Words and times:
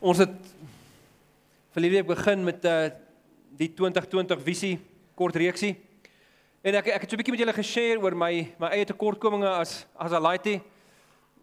Ons 0.00 0.16
het 0.16 0.32
verlede 1.74 1.98
week 1.98 2.06
begin 2.08 2.44
met 2.44 2.64
uh 2.64 2.88
die 3.60 3.66
2020 3.76 4.38
visie 4.40 4.78
kort 5.14 5.36
reeksie. 5.36 5.74
En 6.64 6.78
ek 6.78 6.86
ek 6.88 7.02
het 7.04 7.10
so 7.10 7.16
'n 7.16 7.20
bietjie 7.20 7.34
met 7.36 7.40
julle 7.42 7.52
geshare 7.52 8.00
oor 8.00 8.16
my 8.16 8.48
my 8.58 8.68
eie 8.72 8.84
tekortkominge 8.84 9.48
as 9.48 9.84
as 9.98 10.12
'n 10.12 10.22
laity. 10.22 10.60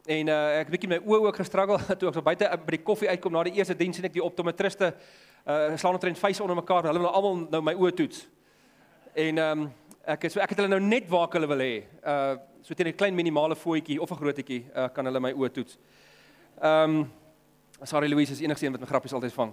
En 0.08 0.28
uh 0.28 0.60
ek 0.62 0.72
bietjie 0.74 0.90
my 0.90 0.98
oë 0.98 1.28
ook 1.28 1.36
gestruggle 1.36 1.78
toe 2.00 2.10
ek 2.10 2.16
so 2.16 2.22
buite 2.22 2.50
by 2.66 2.72
die 2.72 2.84
koffie 2.84 3.10
uitkom 3.10 3.32
na 3.32 3.44
die 3.44 3.54
eerste 3.54 3.78
diens 3.78 3.96
sien 3.96 4.06
ek 4.06 4.14
die 4.14 4.24
optometriste 4.26 4.96
uh 5.46 5.78
slaan 5.78 5.94
omtrent 5.94 6.18
face 6.18 6.42
onder 6.42 6.56
mekaar. 6.56 6.90
Hulle 6.90 7.00
wil 7.00 7.14
almal 7.14 7.48
nou 7.52 7.62
my 7.62 7.74
oë 7.74 7.94
toets. 7.94 8.28
En 9.14 9.38
ehm 9.38 9.62
um, 9.62 9.72
ek 10.04 10.24
is 10.24 10.34
so 10.34 10.40
ek 10.40 10.50
het 10.50 10.58
hulle 10.58 10.80
nou 10.80 10.82
net 10.82 11.08
waar 11.10 11.30
hulle 11.30 11.48
wil 11.48 11.62
hê. 11.62 11.84
Uh 12.02 12.38
so 12.64 12.74
teen 12.74 12.88
'n 12.88 12.98
klein 12.98 13.16
minimale 13.16 13.56
fooitjie 13.56 14.02
of 14.02 14.10
'n 14.10 14.18
grootetjie 14.18 14.66
uh 14.74 14.90
kan 14.90 15.06
hulle 15.06 15.20
my 15.20 15.34
oë 15.34 15.52
toets. 15.52 15.78
Ehm 16.58 16.90
um, 16.90 17.12
Sorry 17.84 18.10
Louise 18.10 18.32
is 18.32 18.42
enigste 18.42 18.66
een 18.66 18.72
wat 18.72 18.82
my 18.82 18.88
grappies 18.88 19.14
altyd 19.14 19.34
vang. 19.34 19.52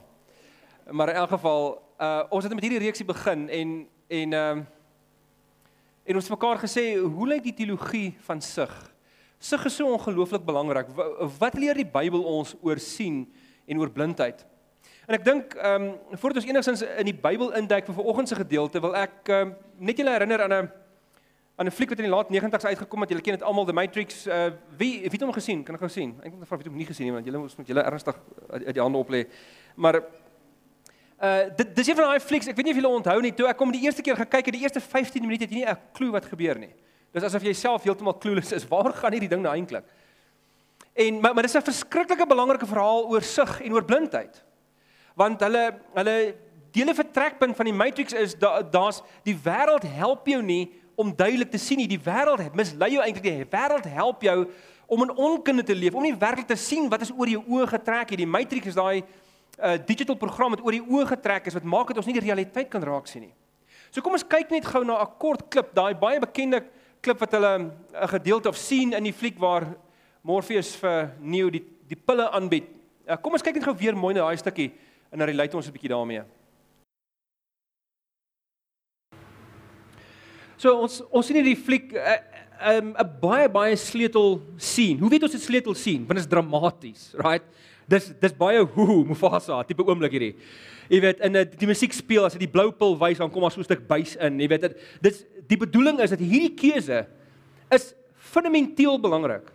Maar 0.91 1.09
in 1.09 1.15
elk 1.15 1.29
geval, 1.29 1.83
uh 2.01 2.23
ons 2.31 2.45
het 2.45 2.55
met 2.55 2.63
hierdie 2.63 2.81
reeksie 2.81 3.05
begin 3.05 3.49
en 3.49 3.75
en 4.09 4.33
ehm 4.33 4.59
uh, 4.59 4.65
en 6.05 6.15
ons 6.15 6.25
het 6.29 6.33
mekaar 6.33 6.59
gesê, 6.59 6.97
hoe 7.01 7.29
lyk 7.29 7.43
die 7.43 7.55
teologie 7.55 8.17
van 8.25 8.41
sug? 8.41 8.73
Sug 9.39 9.65
is 9.65 9.77
so 9.77 9.93
ongelooflik 9.93 10.45
belangrik. 10.45 10.89
Wat 11.39 11.55
leer 11.55 11.75
die 11.75 11.89
Bybel 11.89 12.23
ons 12.23 12.57
oor 12.61 12.79
sien 12.79 13.33
en 13.67 13.79
oor 13.79 13.91
blindheid? 13.91 14.47
En 15.07 15.15
ek 15.15 15.25
dink 15.25 15.55
ehm 15.61 15.83
um, 15.83 16.17
voordat 16.17 16.43
ons 16.43 16.49
enigstens 16.49 16.83
in 16.83 17.11
die 17.13 17.17
Bybel 17.17 17.53
induik 17.53 17.85
vir 17.85 17.95
vanoggend 17.95 18.29
se 18.29 18.41
gedeelte, 18.41 18.81
wil 18.81 18.97
ek 18.97 19.29
um, 19.29 19.55
net 19.77 20.01
julle 20.01 20.17
herinner 20.17 20.43
aan 20.43 20.57
'n 20.63 20.71
aan 21.57 21.67
'n 21.67 21.71
fliek 21.71 21.89
wat 21.89 21.99
in 21.99 22.05
die 22.05 22.15
laat 22.15 22.29
90's 22.31 22.65
uitgekom 22.65 23.01
het. 23.01 23.09
Julle 23.11 23.23
ken 23.23 23.33
dit 23.33 23.43
almal, 23.43 23.65
The 23.65 23.73
Matrix. 23.73 24.27
Uh 24.27 24.51
wie 24.77 25.01
wie 25.01 25.11
het 25.11 25.21
hom 25.21 25.33
gesien? 25.33 25.63
Kan 25.63 25.75
ek 25.75 25.81
gou 25.81 25.91
sien? 25.91 26.15
Ek 26.23 26.31
dink 26.31 26.47
vra 26.47 26.57
wie 26.57 26.65
het 26.65 26.73
hom 26.73 26.77
nie 26.77 26.87
gesien 26.87 27.07
nie, 27.07 27.13
want 27.13 27.27
julle 27.27 27.39
moet 27.39 27.57
met 27.57 27.67
julle 27.67 27.83
ernstig 27.83 28.17
uit 28.51 28.75
die 28.75 28.83
hande 28.83 28.99
op 28.99 29.09
lê. 29.09 29.27
Maar 29.77 30.03
uh 31.23 31.45
dit 31.57 31.77
dis 31.77 31.89
een 31.89 31.95
van 31.97 32.05
daai 32.05 32.21
flieks. 32.21 32.49
Ek 32.49 32.57
weet 32.57 32.65
nie 32.65 32.75
of 32.75 32.81
julle 32.83 32.95
onthou 32.97 33.21
nie, 33.21 33.33
toe 33.33 33.47
ek 33.47 33.57
kom 33.57 33.71
die 33.71 33.85
eerste 33.85 34.03
keer 34.03 34.17
gekyk 34.17 34.47
het, 34.47 34.55
die 34.55 34.63
eerste 34.63 34.81
15 34.81 35.23
minute 35.23 35.45
het 35.45 35.53
jy 35.53 35.59
nie 35.63 35.71
'n 35.71 35.79
klou 35.93 36.11
wat 36.11 36.25
gebeur 36.25 36.59
nie. 36.59 36.75
Dis 37.13 37.23
asof 37.23 37.43
jy 37.43 37.53
self 37.53 37.85
heeltemal 37.85 38.19
clueless 38.19 38.53
is. 38.53 38.69
Waar 38.69 38.93
gaan 38.93 39.13
hierdie 39.13 39.29
ding 39.29 39.43
nou 39.43 39.55
eintlik? 39.55 39.85
En 40.95 41.21
maar 41.21 41.35
maar 41.35 41.43
dis 41.43 41.55
'n 41.55 41.63
verskriklike 41.63 42.27
belangrike 42.27 42.67
verhaal 42.67 43.07
oor 43.07 43.23
sug 43.23 43.61
en 43.63 43.73
oor 43.73 43.85
blindheid. 43.85 44.43
Want 45.15 45.41
hulle 45.41 45.79
hulle 45.95 46.35
dele 46.73 46.95
vertrekpunt 46.95 47.57
van 47.57 47.65
die 47.65 47.75
Matrix 47.75 48.13
is 48.13 48.35
daar's 48.35 48.99
da, 48.99 49.07
die 49.23 49.39
wêreld 49.45 49.83
help 49.87 50.27
jou 50.27 50.43
nie 50.43 50.73
om 50.97 51.17
duidelik 51.17 51.51
te 51.51 51.59
sien 51.59 51.79
nie. 51.79 51.89
Die 51.89 52.01
wêreld 52.01 52.55
mislei 52.55 52.93
jou 52.95 53.03
eintlik. 53.05 53.25
Die 53.25 53.51
wêreld 53.51 53.85
help 53.85 54.23
jou 54.23 54.39
om 54.87 55.03
in 55.03 55.13
onkunde 55.17 55.63
te 55.63 55.75
leef, 55.75 55.95
om 55.95 56.03
nie 56.03 56.17
werklik 56.17 56.47
te 56.47 56.57
sien 56.57 56.89
wat 56.93 57.01
is 57.01 57.13
oor 57.15 57.29
jou 57.29 57.43
oë 57.49 57.69
getrek 57.77 58.11
het. 58.13 58.21
Die 58.21 58.29
matrix 58.29 58.73
is 58.73 58.79
daai 58.79 59.05
uh 59.55 59.77
digital 59.87 60.17
program 60.19 60.51
wat 60.51 60.65
oor 60.65 60.75
die 60.75 60.83
oë 60.83 61.07
getrek 61.13 61.47
is 61.47 61.55
wat 61.55 61.63
maak 61.63 61.93
dat 61.93 62.01
ons 62.03 62.07
nie 62.07 62.17
die 62.17 62.25
realiteit 62.27 62.69
kan 62.73 62.83
raak 62.83 63.07
sien 63.07 63.29
nie. 63.29 63.35
So 63.95 64.03
kom 64.03 64.17
ons 64.17 64.27
kyk 64.27 64.51
net 64.51 64.67
gou 64.67 64.83
na 64.85 65.01
'n 65.03 65.19
kort 65.19 65.49
klip, 65.49 65.75
daai 65.75 65.95
baie 65.95 66.19
bekende 66.19 66.65
klip 67.01 67.21
wat 67.21 67.33
hulle 67.33 67.53
'n 67.59 68.09
gedeelte 68.09 68.49
of 68.49 68.57
sien 68.57 68.93
in 68.93 69.05
die 69.05 69.13
fliek 69.13 69.39
waar 69.39 69.77
Morpheus 70.23 70.77
vir 70.77 71.13
Neo 71.21 71.51
die 71.51 71.63
die 71.89 71.97
pille 71.97 72.31
aanbied. 72.31 72.65
Uh, 73.07 73.17
kom 73.17 73.33
ons 73.33 73.43
kyk 73.43 73.55
net 73.55 73.65
gou 73.65 73.77
weer 73.77 73.97
mooi 73.97 74.15
na 74.15 74.21
daai 74.25 74.37
stukkie 74.37 74.73
en 75.13 75.19
dan 75.19 75.29
relate 75.29 75.57
ons 75.57 75.69
'n 75.69 75.73
bietjie 75.73 75.91
daarmee. 75.91 76.25
So 80.57 80.75
ons 80.87 81.01
ons 81.11 81.27
sien 81.27 81.37
hierdie 81.41 81.59
fliek 81.59 81.93
'n 81.93 81.99
uh, 81.99 82.19
'n 82.65 82.95
um, 82.95 83.11
baie 83.21 83.49
baie 83.49 83.77
sleutel 83.77 84.41
sien. 84.57 84.99
Hoe 84.99 85.11
weet 85.11 85.27
ons 85.27 85.33
dit 85.33 85.43
sleutel 85.43 85.75
sien? 85.75 86.07
Want 86.07 86.19
dit 86.19 86.25
is 86.25 86.31
dramaties, 86.31 87.15
right? 87.19 87.43
Dis 87.91 88.13
dis 88.21 88.33
baie 88.33 88.63
hoe 88.63 89.05
Mufasa 89.05 89.63
tipe 89.67 89.85
oomblik 89.85 90.15
hierdie. 90.17 90.35
Jy 90.89 91.01
weet 91.01 91.21
in 91.25 91.33
die, 91.33 91.45
die 91.59 91.69
musiek 91.69 91.93
speel 91.93 92.25
as 92.25 92.37
dit 92.37 92.47
die 92.47 92.53
blou 92.53 92.71
pil 92.73 92.97
wys 93.01 93.19
dan 93.21 93.31
kom 93.33 93.45
daar 93.45 93.53
so 93.53 93.61
'n 93.61 93.69
stuk 93.69 93.87
buis 93.89 94.17
in. 94.17 94.41
Jy 94.41 94.49
weet 94.49 94.61
dit 94.69 94.79
dis 95.03 95.25
die 95.49 95.59
bedoeling 95.59 96.01
is 96.01 96.11
dat 96.11 96.21
hierdie 96.21 96.55
keuse 96.55 97.07
is 97.71 97.95
fundamenteel 98.15 99.01
belangrik. 99.01 99.51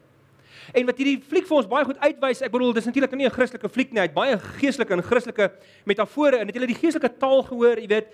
En 0.74 0.85
wat 0.85 0.97
hierdie 1.01 1.18
fliek 1.25 1.47
vir 1.47 1.57
ons 1.57 1.69
baie 1.69 1.85
goed 1.85 1.97
uitwys, 1.97 2.44
ek 2.45 2.51
bedoel 2.51 2.74
dis 2.74 2.85
natuurlik 2.85 3.16
nie 3.16 3.25
'n 3.25 3.34
Christelike 3.34 3.69
fliek 3.69 3.91
nie, 3.91 4.01
hy 4.01 4.07
het 4.07 4.13
baie 4.13 4.38
geestelike 4.38 4.94
en 4.94 5.01
Christelike 5.01 5.51
metafore 5.85 6.38
en 6.38 6.47
het 6.47 6.56
jy 6.56 6.66
die 6.68 6.81
geestelike 6.81 7.18
taal 7.18 7.41
gehoor, 7.44 7.79
jy 7.79 7.88
weet, 7.88 8.07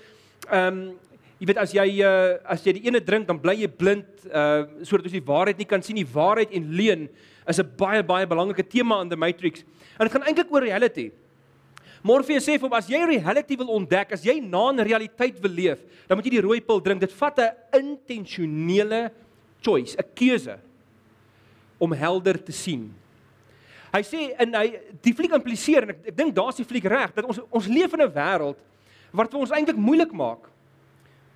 ehm 0.51 0.67
um, 0.67 0.99
Jy 1.35 1.49
weet 1.49 1.59
as 1.59 1.73
jy 1.75 1.85
uh, 2.07 2.37
as 2.47 2.63
jy 2.63 2.77
die 2.77 2.85
ene 2.87 3.01
drink 3.03 3.27
dan 3.27 3.39
bly 3.41 3.57
jy 3.59 3.67
blind 3.67 4.07
uh 4.29 4.63
sodat 4.87 5.09
jy 5.09 5.19
die 5.19 5.27
waarheid 5.27 5.59
nie 5.59 5.67
kan 5.67 5.83
sien 5.83 5.97
nie. 5.99 6.07
Waarheid 6.07 6.53
en 6.55 6.71
leuen 6.71 7.09
is 7.47 7.59
'n 7.59 7.67
baie 7.77 8.03
baie 8.03 8.25
belangrike 8.25 8.63
tema 8.63 9.01
in 9.01 9.09
the 9.09 9.19
Matrix. 9.19 9.65
En 9.99 10.07
dit 10.07 10.11
gaan 10.11 10.23
eintlik 10.23 10.51
oor 10.51 10.63
reality. 10.63 11.11
Morpheus 12.05 12.45
sê 12.45 12.55
vir 12.55 12.69
hom 12.69 12.77
as 12.77 12.87
jy 12.87 13.01
reality 13.03 13.57
wil 13.57 13.73
ontdek, 13.73 14.13
as 14.13 14.23
jy 14.23 14.39
na 14.39 14.71
'n 14.71 14.79
realiteit 14.79 15.39
wil 15.41 15.51
leef, 15.51 15.79
dan 16.07 16.17
moet 16.17 16.25
jy 16.25 16.37
die 16.37 16.45
rooi 16.45 16.61
pil 16.61 16.79
drink. 16.79 17.01
Dit 17.01 17.11
vat 17.11 17.39
'n 17.39 17.51
intentionele 17.73 19.11
choice, 19.61 19.95
'n 19.97 20.05
keuse 20.13 20.59
om 21.79 21.91
helder 21.91 22.37
te 22.37 22.51
sien. 22.51 22.93
Hy 23.91 24.01
sê 24.01 24.35
en 24.39 24.53
hy 24.53 24.79
die 25.01 25.13
fliek 25.13 25.31
impliseer 25.31 25.83
en 25.83 25.89
ek, 25.89 26.07
ek 26.07 26.15
dink 26.15 26.35
daar's 26.35 26.55
die 26.55 26.65
fliek 26.67 26.85
reg 26.85 27.13
dat 27.13 27.25
ons 27.25 27.39
ons 27.49 27.67
leef 27.67 27.93
in 27.93 28.01
'n 28.01 28.11
wêreld 28.11 28.59
wat 29.11 29.31
vir 29.31 29.39
ons 29.39 29.51
eintlik 29.51 29.77
moeilik 29.77 30.11
maak 30.11 30.54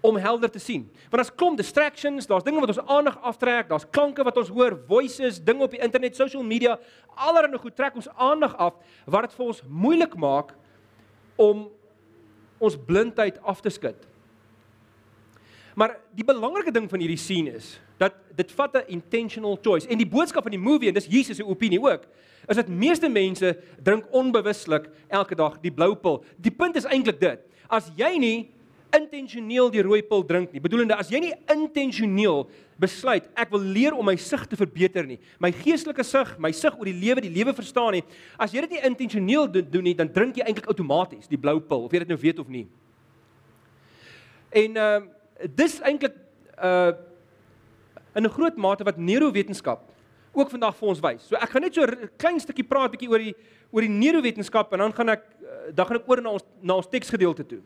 om 0.02 0.16
helder 0.16 0.50
te 0.50 0.60
sien. 0.60 0.86
Want 1.10 1.24
daar's 1.24 1.36
klomp 1.36 1.58
distractions, 1.58 2.28
daar's 2.28 2.44
dinge 2.44 2.60
wat 2.60 2.72
ons 2.72 2.86
aandag 2.88 3.18
aftrek, 3.22 3.68
daar's 3.70 3.88
klanke 3.90 4.24
wat 4.24 4.38
ons 4.38 4.52
hoor, 4.54 4.78
voices, 4.88 5.42
dinge 5.44 5.64
op 5.64 5.72
die 5.76 5.82
internet, 5.84 6.16
social 6.16 6.44
media, 6.44 6.78
allerlei 7.16 7.60
goed 7.60 7.76
trek 7.76 7.96
ons 7.96 8.08
aandag 8.16 8.56
af 8.58 8.78
wat 9.06 9.28
dit 9.28 9.36
vir 9.36 9.46
ons 9.46 9.64
moeilik 9.68 10.16
maak 10.16 10.54
om 11.36 11.68
ons 12.60 12.78
blindheid 12.88 13.40
af 13.44 13.62
te 13.62 13.72
skud. 13.72 14.08
Maar 15.80 15.96
die 16.16 16.26
belangrike 16.28 16.74
ding 16.76 16.90
van 16.92 17.00
hierdie 17.00 17.20
scene 17.20 17.54
is 17.56 17.78
dat 18.00 18.16
dit 18.36 18.52
vat 18.52 18.76
'n 18.76 18.88
intentional 18.88 19.58
choice. 19.62 19.88
En 19.88 19.98
die 19.98 20.08
boodskap 20.08 20.44
van 20.44 20.52
die 20.52 20.60
movie 20.60 20.88
en 20.88 20.94
dis 20.94 21.06
Jesus 21.06 21.38
se 21.38 21.46
opinie 21.46 21.80
ook, 21.80 22.04
is 22.48 22.56
dat 22.56 22.68
meeste 22.68 23.10
mense 23.10 23.58
drink 23.84 24.06
onbewuslik 24.12 24.90
elke 25.08 25.36
dag 25.36 25.60
die 25.62 25.72
blou 25.72 25.96
pil. 25.96 26.24
Die 26.38 26.52
punt 26.52 26.76
is 26.76 26.86
eintlik 26.86 27.20
dit: 27.20 27.40
as 27.68 27.92
jy 27.96 28.18
nie 28.18 28.52
intentioneel 28.95 29.69
die 29.73 29.83
rooi 29.85 30.01
pil 30.05 30.23
drink 30.25 30.53
nie. 30.53 30.61
Bedoelende 30.63 30.97
as 30.97 31.11
jy 31.11 31.22
nie 31.23 31.33
intentioneel 31.51 32.47
besluit 32.79 33.27
ek 33.38 33.51
wil 33.53 33.66
leer 33.75 33.97
om 33.97 34.05
my 34.07 34.16
sig 34.16 34.45
te 34.47 34.57
verbeter 34.59 35.05
nie, 35.05 35.19
my 35.41 35.51
geestelike 35.51 36.03
sig, 36.07 36.31
my 36.39 36.51
sig 36.55 36.73
oor 36.77 36.88
die 36.88 36.95
lewe, 36.95 37.22
die 37.22 37.33
lewe 37.33 37.53
verstaan 37.53 37.97
nie. 37.97 38.03
As 38.39 38.55
jy 38.55 38.63
dit 38.66 38.77
nie 38.77 38.85
intentioneel 38.88 39.50
doen 39.59 39.83
nie, 39.83 39.95
dan 39.97 40.09
drink 40.11 40.39
jy 40.39 40.47
eintlik 40.47 40.69
outomaties 40.72 41.29
die 41.29 41.39
blou 41.39 41.59
pil 41.59 41.85
of 41.85 41.94
jy 41.94 42.03
dit 42.05 42.13
nou 42.13 42.19
weet 42.22 42.39
of 42.39 42.50
nie. 42.50 42.66
En 44.50 44.83
uh 44.88 45.00
dis 45.56 45.77
eintlik 45.85 46.17
uh 46.59 46.91
in 48.16 48.25
'n 48.25 48.35
groot 48.35 48.57
mate 48.57 48.83
wat 48.83 48.97
neurowetenskap 48.97 49.85
ook 50.33 50.50
vandag 50.50 50.75
vir 50.75 50.88
ons 50.89 51.00
wys. 51.00 51.27
So 51.27 51.35
ek 51.35 51.50
gaan 51.50 51.61
net 51.61 51.73
so 51.73 51.83
'n 51.83 52.09
klein 52.17 52.39
stukkie 52.39 52.63
praat 52.63 52.91
bietjie 52.91 53.09
oor 53.09 53.19
die 53.19 53.35
oor 53.71 53.81
die 53.81 53.89
neurowetenskap 53.89 54.73
en 54.73 54.79
dan 54.79 54.94
gaan 54.94 55.09
ek 55.09 55.23
uh, 55.41 55.71
dan 55.73 55.85
gaan 55.85 56.00
ek 56.00 56.09
oor 56.09 56.21
na 56.21 56.29
ons 56.29 56.44
na 56.61 56.73
ons 56.73 56.88
teksgedeelte 56.88 57.45
toe. 57.45 57.61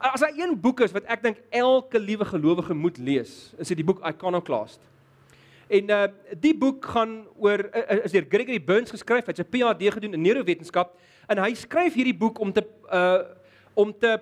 As 0.00 0.20
daar 0.20 0.32
een 0.36 0.54
boek 0.60 0.80
is 0.80 0.92
wat 0.92 1.04
ek 1.10 1.22
dink 1.22 1.42
elke 1.50 2.00
liewe 2.00 2.24
gelowige 2.24 2.74
moet 2.74 2.98
lees, 2.98 3.52
is 3.58 3.68
dit 3.68 3.80
die 3.82 3.86
boek 3.86 4.00
Iconoclast. 4.06 4.80
En 5.72 5.90
uh 5.90 6.06
die 6.40 6.54
boek 6.56 6.84
gaan 6.94 7.22
oor 7.40 7.64
uh, 7.68 8.04
is 8.04 8.12
deur 8.12 8.26
Gregory 8.28 8.60
Burns 8.64 8.92
geskryf. 8.92 9.26
Hy 9.26 9.34
het 9.34 9.40
sy 9.40 9.48
PhD 9.48 9.92
gedoen 9.94 10.16
in 10.18 10.24
neurowetenskap 10.24 10.96
en 11.32 11.40
hy 11.40 11.52
skryf 11.56 11.96
hierdie 11.96 12.16
boek 12.16 12.40
om 12.40 12.52
te 12.52 12.64
uh 12.92 13.22
om 13.78 13.92
te 13.96 14.18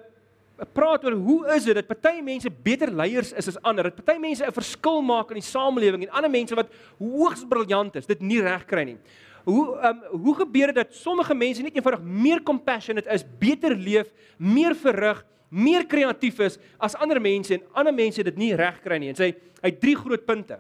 praat 0.77 1.05
oor 1.09 1.17
hoe 1.17 1.39
is 1.57 1.65
dit 1.67 1.75
dat 1.75 1.89
party 1.89 2.21
mense 2.23 2.51
beter 2.63 2.93
leiers 2.95 3.33
is 3.33 3.49
as 3.51 3.59
ander. 3.67 3.89
Dat 3.89 4.05
party 4.05 4.21
mense 4.21 4.45
'n 4.47 4.53
verskil 4.53 5.03
maak 5.03 5.31
in 5.31 5.41
die 5.41 5.47
samelewing 5.49 6.03
en 6.07 6.15
ander 6.15 6.31
mense 6.31 6.55
wat 6.55 6.71
hoogs 6.99 7.45
briljant 7.49 7.97
is, 7.97 8.07
dit 8.07 8.21
nie 8.21 8.41
reg 8.41 8.67
kry 8.67 8.85
nie. 8.85 8.99
Hoe 9.45 9.79
um 9.89 10.21
hoe 10.23 10.35
gebeur 10.35 10.67
dit 10.67 10.75
dat 10.77 10.95
sommige 10.95 11.35
mense 11.35 11.63
net 11.63 11.75
eenvoudig 11.75 12.03
meer 12.03 12.43
compassionate 12.43 13.11
is, 13.11 13.25
beter 13.39 13.75
leef, 13.75 14.13
meer 14.37 14.75
verrig 14.75 15.25
meer 15.51 15.85
kreatief 15.87 16.39
is 16.47 16.59
as 16.79 16.95
ander 16.95 17.21
mense 17.21 17.55
en 17.55 17.63
ander 17.75 17.95
mense 17.95 18.23
dit 18.23 18.37
nie 18.39 18.53
reg 18.57 18.79
kry 18.85 18.99
nie. 19.03 19.11
En 19.11 19.19
sy 19.19 19.33
hy 19.61 19.69
het 19.69 19.81
drie 19.83 19.97
groot 19.99 20.23
punte. 20.25 20.57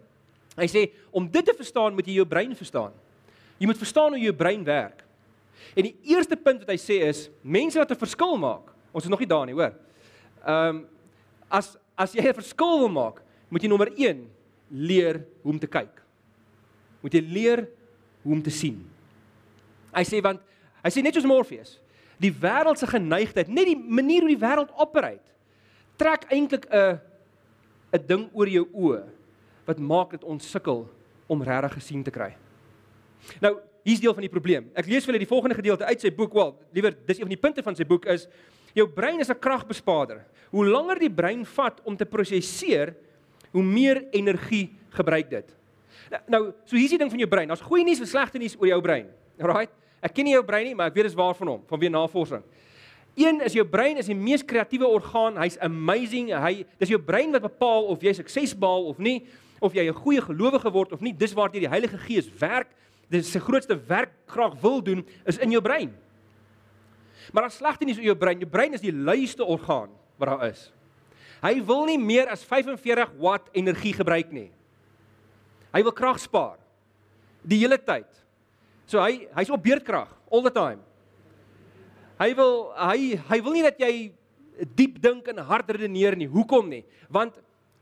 Hy 0.59 0.67
sê 0.69 0.89
om 1.15 1.29
dit 1.31 1.47
te 1.47 1.55
verstaan 1.57 1.95
moet 1.97 2.07
jy 2.07 2.19
jou 2.19 2.27
brein 2.29 2.53
verstaan. 2.59 2.93
Jy 3.61 3.69
moet 3.71 3.81
verstaan 3.81 4.17
hoe 4.17 4.21
jou 4.21 4.35
brein 4.37 4.65
werk. 4.67 5.05
En 5.77 5.87
die 5.87 5.95
eerste 6.11 6.37
punt 6.37 6.65
wat 6.65 6.73
hy 6.73 6.79
sê 6.81 7.01
is 7.07 7.29
mense 7.43 7.79
wat 7.79 7.91
'n 7.91 8.03
verskil 8.03 8.37
maak. 8.37 8.73
Ons 8.93 9.05
is 9.05 9.11
nog 9.11 9.21
nie 9.21 9.29
daar 9.29 9.47
nie, 9.47 9.55
hoor. 9.55 9.75
Ehm 10.45 10.77
um, 10.77 10.87
as 11.49 11.77
as 11.97 12.13
jy 12.13 12.23
'n 12.23 12.35
verskil 12.35 12.79
wil 12.79 12.89
maak, 12.89 13.23
moet 13.49 13.63
jy 13.63 13.69
nommer 13.69 13.91
1 13.97 14.29
leer 14.71 15.25
hoe 15.43 15.53
om 15.53 15.59
te 15.59 15.67
kyk. 15.67 16.03
Moet 17.03 17.13
jy 17.13 17.21
leer 17.21 17.69
hoe 18.23 18.33
om 18.33 18.43
te 18.43 18.51
sien. 18.51 18.79
Hy 19.93 20.05
sê 20.05 20.21
want 20.23 20.41
hy 20.83 20.91
sê 20.91 21.03
net 21.03 21.15
soos 21.15 21.27
Morpheus, 21.29 21.79
die 22.21 22.33
wêreld 22.33 22.79
se 22.79 22.87
geneigtheid, 22.87 23.49
net 23.49 23.71
die 23.71 23.79
manier 23.79 24.27
hoe 24.27 24.35
die 24.35 24.41
wêreld 24.41 24.73
operate, 24.77 25.25
trek 25.97 26.27
eintlik 26.33 26.67
'n 26.71 27.01
'n 27.93 28.07
ding 28.07 28.29
oor 28.33 28.49
jou 28.49 28.67
oë 28.73 29.03
wat 29.67 29.79
maak 29.79 30.11
dit 30.11 30.25
ons 30.25 30.51
sukkel 30.51 30.89
om 31.29 31.43
regtig 31.43 31.73
gesien 31.73 32.03
te 32.03 32.11
kry. 32.11 32.35
Nou, 33.41 33.61
hier's 33.85 34.01
deel 34.01 34.15
van 34.15 34.25
die 34.25 34.33
probleem. 34.33 34.71
Ek 34.75 34.87
lees 34.87 35.05
vir 35.05 35.13
julle 35.13 35.25
die 35.25 35.31
volgende 35.31 35.59
gedeelte 35.59 35.85
uit 35.85 36.01
sy 36.01 36.11
boek. 36.11 36.35
Wel, 36.35 36.55
liewer 36.73 36.97
dis 37.07 37.19
een 37.19 37.29
van 37.29 37.35
die 37.35 37.41
punte 37.41 37.63
van 37.63 37.77
sy 37.77 37.85
boek 37.85 38.07
is 38.07 38.27
jou 38.75 38.87
brein 38.89 39.21
is 39.21 39.31
'n 39.31 39.39
kragbespaarder. 39.39 40.25
Hoe 40.51 40.67
langer 40.67 40.99
die 40.99 41.11
brein 41.11 41.45
vat 41.45 41.81
om 41.85 41.97
te 41.97 42.07
prosesseer, 42.07 42.95
hoe 43.53 43.63
meer 43.63 44.05
energie 44.11 44.71
gebruik 44.91 45.31
dit. 45.31 45.57
Nou, 46.27 46.53
so 46.65 46.77
hier's 46.77 46.91
die 46.91 46.99
ding 46.99 47.11
van 47.11 47.19
jou 47.19 47.29
brein. 47.29 47.49
Daar's 47.49 47.61
goeie 47.61 47.85
nuus 47.85 48.01
en 48.01 48.07
slegte 48.07 48.39
nuus 48.39 48.57
oor 48.59 48.67
jou 48.67 48.81
brein. 48.81 49.07
Alraight. 49.39 49.73
Ek 50.01 50.15
ken 50.17 50.25
nie 50.25 50.33
jou 50.33 50.45
brein 50.45 50.67
nie, 50.71 50.75
maar 50.75 50.89
ek 50.89 50.97
weet 50.97 51.11
dis 51.11 51.19
waar 51.19 51.37
van 51.37 51.55
hom, 51.55 51.63
vanweë 51.69 51.93
navorsing. 51.93 52.43
Een 53.19 53.41
is 53.45 53.57
jou 53.57 53.65
brein 53.69 53.99
is 54.01 54.09
die 54.09 54.17
mees 54.17 54.45
kreatiewe 54.47 54.89
orgaan. 54.89 55.37
Hy's 55.41 55.59
amazing. 55.61 56.31
Hy 56.33 56.65
dis 56.81 56.93
jou 56.93 57.01
brein 57.03 57.33
wat 57.35 57.45
bepaal 57.45 57.91
of 57.93 58.05
jy 58.05 58.15
sukses 58.17 58.55
behaal 58.57 58.87
of 58.93 59.01
nie, 59.03 59.27
of 59.61 59.75
jy 59.75 59.89
'n 59.89 59.95
goeie 59.95 60.23
gelowige 60.23 60.71
word 60.73 60.93
of 60.93 61.01
nie. 61.01 61.13
Dis 61.13 61.35
waar 61.35 61.51
die 61.51 61.69
Heilige 61.69 61.99
Gees 61.99 62.31
werk. 62.39 62.69
Dis 63.11 63.33
sy 63.33 63.41
grootste 63.41 63.77
werk 63.77 64.13
graag 64.27 64.55
wil 64.63 64.81
doen 64.83 65.05
is 65.27 65.39
in 65.39 65.51
jou 65.51 65.61
brein. 65.61 65.93
Maar 67.33 67.45
as 67.45 67.57
slegte 67.57 67.85
nuus 67.85 67.99
oor 67.99 68.05
jou 68.05 68.17
brein, 68.17 68.39
jou 68.39 68.49
brein 68.49 68.75
is 68.75 68.81
die 68.81 68.93
luiste 68.93 69.45
orgaan 69.45 69.91
wat 70.17 70.29
daar 70.29 70.49
is. 70.49 70.71
Hy 71.43 71.61
wil 71.65 71.85
nie 71.85 71.99
meer 71.99 72.29
as 72.29 72.45
45 72.45 73.11
watt 73.19 73.49
energie 73.53 73.93
gebruik 73.93 74.33
nie. 74.33 74.51
Hy 75.73 75.83
wil 75.83 75.93
krag 75.93 76.19
spaar 76.21 76.59
die 77.43 77.59
hele 77.59 77.79
tyd. 77.79 78.20
So 78.91 78.99
hy 78.99 79.29
hy's 79.39 79.53
op 79.55 79.63
beerdkrag 79.63 80.11
all 80.31 80.43
the 80.43 80.51
time. 80.51 80.83
Hy 82.19 82.33
wil 82.37 82.57
hy 82.75 83.15
hy 83.29 83.39
wil 83.45 83.55
nie 83.55 83.63
dat 83.65 83.79
jy 83.79 84.11
diep 84.77 84.99
dink 85.01 85.31
en 85.31 85.39
hard 85.47 85.71
redeneer 85.77 86.19
nie. 86.19 86.27
Hoekom 86.29 86.67
nie? 86.69 86.83
Want 87.09 87.39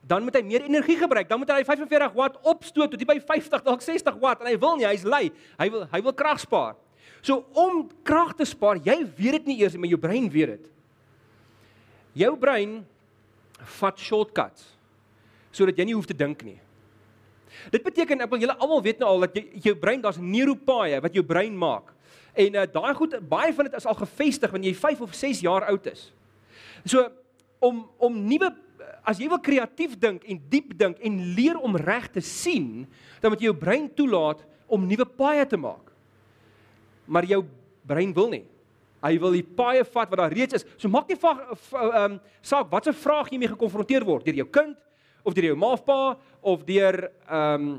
dan 0.09 0.25
moet 0.25 0.37
hy 0.39 0.45
meer 0.45 0.67
energie 0.69 0.99
gebruik. 1.01 1.29
Dan 1.29 1.41
moet 1.41 1.51
hy 1.53 1.65
45 1.65 2.13
watt 2.17 2.37
opstoot 2.45 2.93
tot 2.93 3.07
by 3.09 3.19
50 3.25 3.65
dalk 3.65 3.83
60 3.85 4.21
watt 4.21 4.45
en 4.45 4.51
hy 4.53 4.57
wil 4.61 4.77
nie, 4.77 4.87
hy's 4.89 5.07
lui. 5.09 5.33
Hy 5.59 5.71
wil 5.73 5.89
hy 5.91 6.03
wil 6.05 6.17
krag 6.17 6.45
spaar. 6.45 6.77
So 7.25 7.43
om 7.57 7.87
krag 8.07 8.37
te 8.39 8.47
spaar, 8.47 8.79
jy 8.85 9.01
weet 9.17 9.41
dit 9.41 9.51
nie 9.51 9.59
eers, 9.65 9.75
maar 9.81 9.91
jou 9.91 9.99
brein 10.01 10.29
weet 10.31 10.55
dit. 10.55 10.71
Jou 12.25 12.35
brein 12.41 12.83
vat 13.81 13.99
shortcuts 13.99 14.75
sodat 15.59 15.81
jy 15.81 15.89
nie 15.89 15.97
hoef 15.97 16.07
te 16.07 16.15
dink 16.15 16.45
nie. 16.47 16.59
Dit 17.73 17.85
beteken 17.85 18.25
ek 18.25 18.33
wil 18.33 18.43
julle 18.43 18.57
almal 18.59 18.83
weet 18.85 19.01
nou 19.03 19.11
al 19.15 19.27
dat 19.27 19.39
jy, 19.39 19.45
jou 19.69 19.75
brein 19.79 20.03
daar's 20.05 20.21
neuropaaie 20.21 21.01
wat 21.05 21.15
jou 21.17 21.25
brein 21.27 21.57
maak. 21.57 21.95
En 22.39 22.55
uh, 22.55 22.67
daai 22.71 22.95
goed 22.99 23.17
baie 23.29 23.53
van 23.55 23.69
dit 23.69 23.77
is 23.79 23.89
al 23.89 23.99
gevestig 23.99 24.53
wanneer 24.55 24.75
jy 24.75 24.79
5 24.79 25.05
of 25.09 25.17
6 25.19 25.43
jaar 25.47 25.69
oud 25.73 25.91
is. 25.91 26.09
So 26.85 27.09
om 27.65 27.87
om 27.99 28.19
nuwe 28.29 28.53
as 29.09 29.21
jy 29.21 29.29
wil 29.31 29.41
kreatief 29.43 29.97
dink 29.99 30.27
en 30.29 30.41
diep 30.53 30.75
dink 30.79 31.01
en 31.05 31.17
leer 31.37 31.59
om 31.65 31.77
reg 31.81 32.11
te 32.13 32.23
sien, 32.25 32.85
dan 33.23 33.33
moet 33.33 33.43
jy 33.43 33.51
jou 33.51 33.59
brein 33.59 33.89
toelaat 33.97 34.45
om 34.69 34.85
nuwe 34.87 35.07
paaie 35.19 35.47
te 35.49 35.59
maak. 35.61 35.93
Maar 37.09 37.25
jou 37.29 37.43
brein 37.89 38.13
wil 38.15 38.29
nie. 38.33 38.45
Hy 38.99 39.15
wil 39.23 39.37
die 39.39 39.47
paaie 39.47 39.85
vat 39.87 40.11
wat 40.11 40.21
daar 40.21 40.35
reeds 40.35 40.59
is. 40.59 40.67
So 40.77 40.91
maak 40.93 41.09
nie 41.09 41.17
ehm 41.19 41.97
um, 42.03 42.19
saak 42.43 42.71
watse 42.71 42.93
vraag 42.93 43.31
jy 43.33 43.39
mee 43.41 43.51
gekonfronteer 43.51 44.05
word 44.07 44.27
deur 44.27 44.43
jou 44.43 44.49
kind 44.53 44.77
of 45.29 45.37
deur 45.37 45.51
jou 45.51 45.61
ma 45.61 45.75
of 45.77 45.85
pa 45.85 46.01
of 46.41 46.65
deur 46.69 47.05
ehm 47.29 47.69
um, 47.69 47.71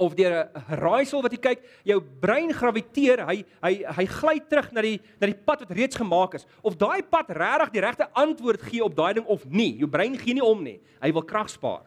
of 0.00 0.14
deur 0.16 0.32
'n 0.32 0.80
raaisel 0.80 1.20
wat 1.20 1.32
jy 1.32 1.38
kyk, 1.38 1.60
jou 1.84 2.00
brein 2.00 2.52
graviteer, 2.56 3.20
hy 3.28 3.44
hy 3.60 3.72
hy 3.84 4.06
gly 4.08 4.40
terug 4.48 4.72
na 4.72 4.80
die 4.80 4.96
na 5.20 5.28
die 5.28 5.36
pad 5.36 5.60
wat 5.60 5.76
reeds 5.76 5.96
gemaak 6.00 6.34
is. 6.34 6.46
Of 6.64 6.78
daai 6.80 7.02
pad 7.02 7.28
regtig 7.28 7.72
die 7.74 7.84
regte 7.84 8.08
antwoord 8.16 8.62
gee 8.62 8.80
op 8.80 8.96
daai 8.96 9.14
ding 9.14 9.26
of 9.26 9.44
nie. 9.44 9.76
Jou 9.76 9.88
brein 9.88 10.16
gee 10.16 10.34
nie 10.34 10.44
om 10.44 10.62
nie. 10.64 10.80
Hy 11.02 11.12
wil 11.12 11.22
krag 11.22 11.50
spaar. 11.52 11.84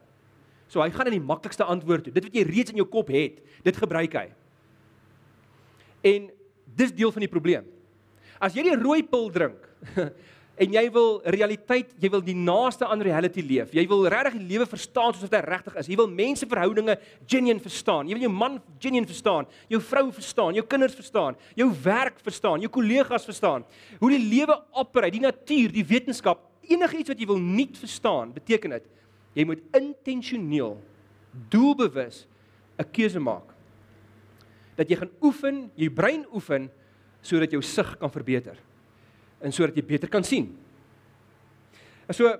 So 0.67 0.81
hy 0.81 0.91
gaan 0.93 1.09
in 1.09 1.17
die 1.17 1.25
maklikste 1.25 1.65
antwoord 1.65 2.03
toe. 2.03 2.13
Dit 2.13 2.29
wat 2.29 2.35
jy 2.35 2.45
reeds 2.45 2.71
in 2.71 2.77
jou 2.77 2.85
kop 2.85 3.09
het, 3.09 3.41
dit 3.63 3.77
gebruik 3.77 4.13
hy. 4.13 4.27
En 6.03 6.29
dis 6.65 6.93
deel 6.93 7.11
van 7.11 7.25
die 7.25 7.31
probleem. 7.31 7.65
As 8.39 8.53
jy 8.53 8.63
die 8.63 8.77
rooi 8.77 9.01
pil 9.03 9.29
drink, 9.31 9.69
en 10.53 10.73
jy 10.75 10.83
wil 10.93 11.15
realiteit, 11.33 11.93
jy 11.97 12.09
wil 12.13 12.21
die 12.21 12.35
naaste 12.37 12.85
aan 12.85 13.01
reality 13.01 13.41
leef. 13.45 13.71
Jy 13.73 13.83
wil 13.89 14.05
regtig 14.11 14.35
die 14.37 14.49
lewe 14.51 14.67
verstaan 14.69 15.13
soos 15.15 15.31
dit 15.31 15.45
regtig 15.49 15.77
is. 15.81 15.89
Jy 15.89 15.97
wil 15.97 16.09
menseverhoudinge 16.13 16.95
genuine 17.25 17.63
verstaan. 17.63 18.09
Jy 18.09 18.17
wil 18.17 18.25
jou 18.27 18.33
man 18.33 18.59
genuine 18.83 19.09
verstaan, 19.09 19.47
jou 19.71 19.79
vrou 19.81 20.05
verstaan, 20.13 20.57
jou 20.57 20.65
kinders 20.69 20.97
verstaan, 20.97 21.37
jou 21.57 21.69
werk 21.83 22.19
verstaan, 22.25 22.61
jou 22.61 22.69
kollegas 22.73 23.25
verstaan. 23.25 23.65
Hoe 24.01 24.11
die 24.13 24.21
lewe 24.21 24.59
operate, 24.77 25.15
die 25.17 25.23
natuur, 25.23 25.73
die 25.73 25.85
wetenskap, 25.89 26.43
enigiets 26.69 27.11
wat 27.11 27.23
jy 27.23 27.29
wil 27.31 27.41
nie 27.41 27.67
verstaan, 27.79 28.35
beteken 28.35 28.77
dit 28.77 28.91
jy 29.33 29.47
moet 29.49 29.63
intentioneel 29.73 30.75
doelbewus 31.49 32.27
'n 32.77 32.85
keuse 32.93 33.19
maak. 33.19 33.49
Dat 34.77 34.89
jy 34.89 34.95
gaan 34.95 35.09
oefen, 35.21 35.71
jy 35.75 35.89
brein 35.89 36.25
oefen 36.33 36.69
sodat 37.21 37.51
jou 37.51 37.61
sig 37.61 37.97
kan 37.97 38.09
verbeter 38.11 38.57
en 39.43 39.51
sodat 39.51 39.75
jy 39.77 39.83
beter 39.85 40.11
kan 40.11 40.23
sien. 40.23 40.49
So 42.11 42.31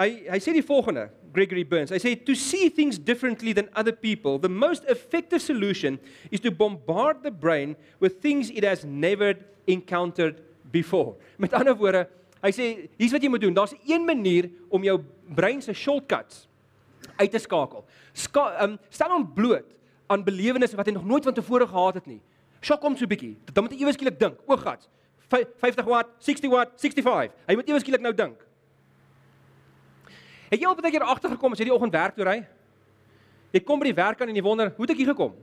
hy 0.00 0.08
hy 0.30 0.38
sê 0.42 0.54
die 0.56 0.64
volgende, 0.64 1.08
Gregory 1.32 1.64
Burns. 1.64 1.92
Hy 1.94 2.00
sê 2.02 2.14
to 2.26 2.34
see 2.36 2.68
things 2.68 2.98
differently 2.98 3.54
than 3.56 3.68
other 3.74 3.92
people, 3.92 4.38
the 4.38 4.50
most 4.52 4.84
effective 4.92 5.40
solution 5.42 5.98
is 6.30 6.40
to 6.44 6.50
bombard 6.50 7.22
the 7.22 7.30
brain 7.30 7.76
with 8.00 8.20
things 8.20 8.50
it 8.50 8.64
has 8.64 8.84
never 8.84 9.34
encountered 9.66 10.42
before. 10.72 11.16
Met 11.38 11.54
ander 11.56 11.76
woorde, 11.76 12.06
hy 12.42 12.52
sê 12.54 12.70
hier's 12.98 13.14
wat 13.14 13.22
jy 13.22 13.30
moet 13.32 13.44
doen. 13.44 13.54
Daar's 13.56 13.76
een 13.86 14.04
manier 14.04 14.50
om 14.72 14.84
jou 14.84 14.98
brein 15.32 15.62
se 15.64 15.74
shortcuts 15.76 16.46
uit 17.18 17.30
te 17.30 17.40
skakel. 17.40 17.84
Ska, 18.16 18.48
um, 18.64 18.76
stel 18.92 19.12
hom 19.14 19.26
bloot 19.36 19.68
aan 20.12 20.24
belewennisse 20.26 20.76
wat 20.76 20.88
hy 20.88 20.96
nog 20.96 21.06
nooit 21.08 21.24
van 21.24 21.36
tevore 21.36 21.68
gehad 21.68 22.00
het 22.00 22.08
nie. 22.10 22.20
Skok 22.62 22.82
hom 22.84 22.96
so 22.96 23.04
'n 23.04 23.08
bietjie. 23.08 23.36
Dan 23.52 23.64
moet 23.64 23.72
hy 23.72 23.80
ewe 23.82 23.92
skielik 23.92 24.18
dink, 24.18 24.38
o, 24.46 24.56
gats. 24.56 24.88
50 25.32 25.88
watt, 25.88 26.10
60 26.20 26.50
watt, 26.52 26.74
65. 26.80 27.36
Hy 27.48 27.56
moet 27.58 27.70
ewe 27.70 27.80
skielik 27.82 28.04
nou 28.04 28.12
dink. 28.16 28.42
Het 30.52 30.60
jy 30.60 30.68
al 30.68 30.76
baie 30.76 30.92
keer 30.92 31.06
agtergekom 31.08 31.54
as 31.54 31.62
jy 31.62 31.70
die 31.70 31.74
oggend 31.74 31.94
werk 31.96 32.16
toe 32.16 32.26
ry? 32.28 32.42
Jy 33.52 33.62
kom 33.64 33.80
by 33.80 33.88
die 33.88 33.96
werk 33.96 34.20
aan 34.20 34.32
en 34.32 34.36
jy 34.36 34.44
wonder, 34.44 34.72
hoe 34.76 34.84
het 34.84 34.92
ek 34.94 35.00
hier 35.00 35.12
gekom? 35.12 35.34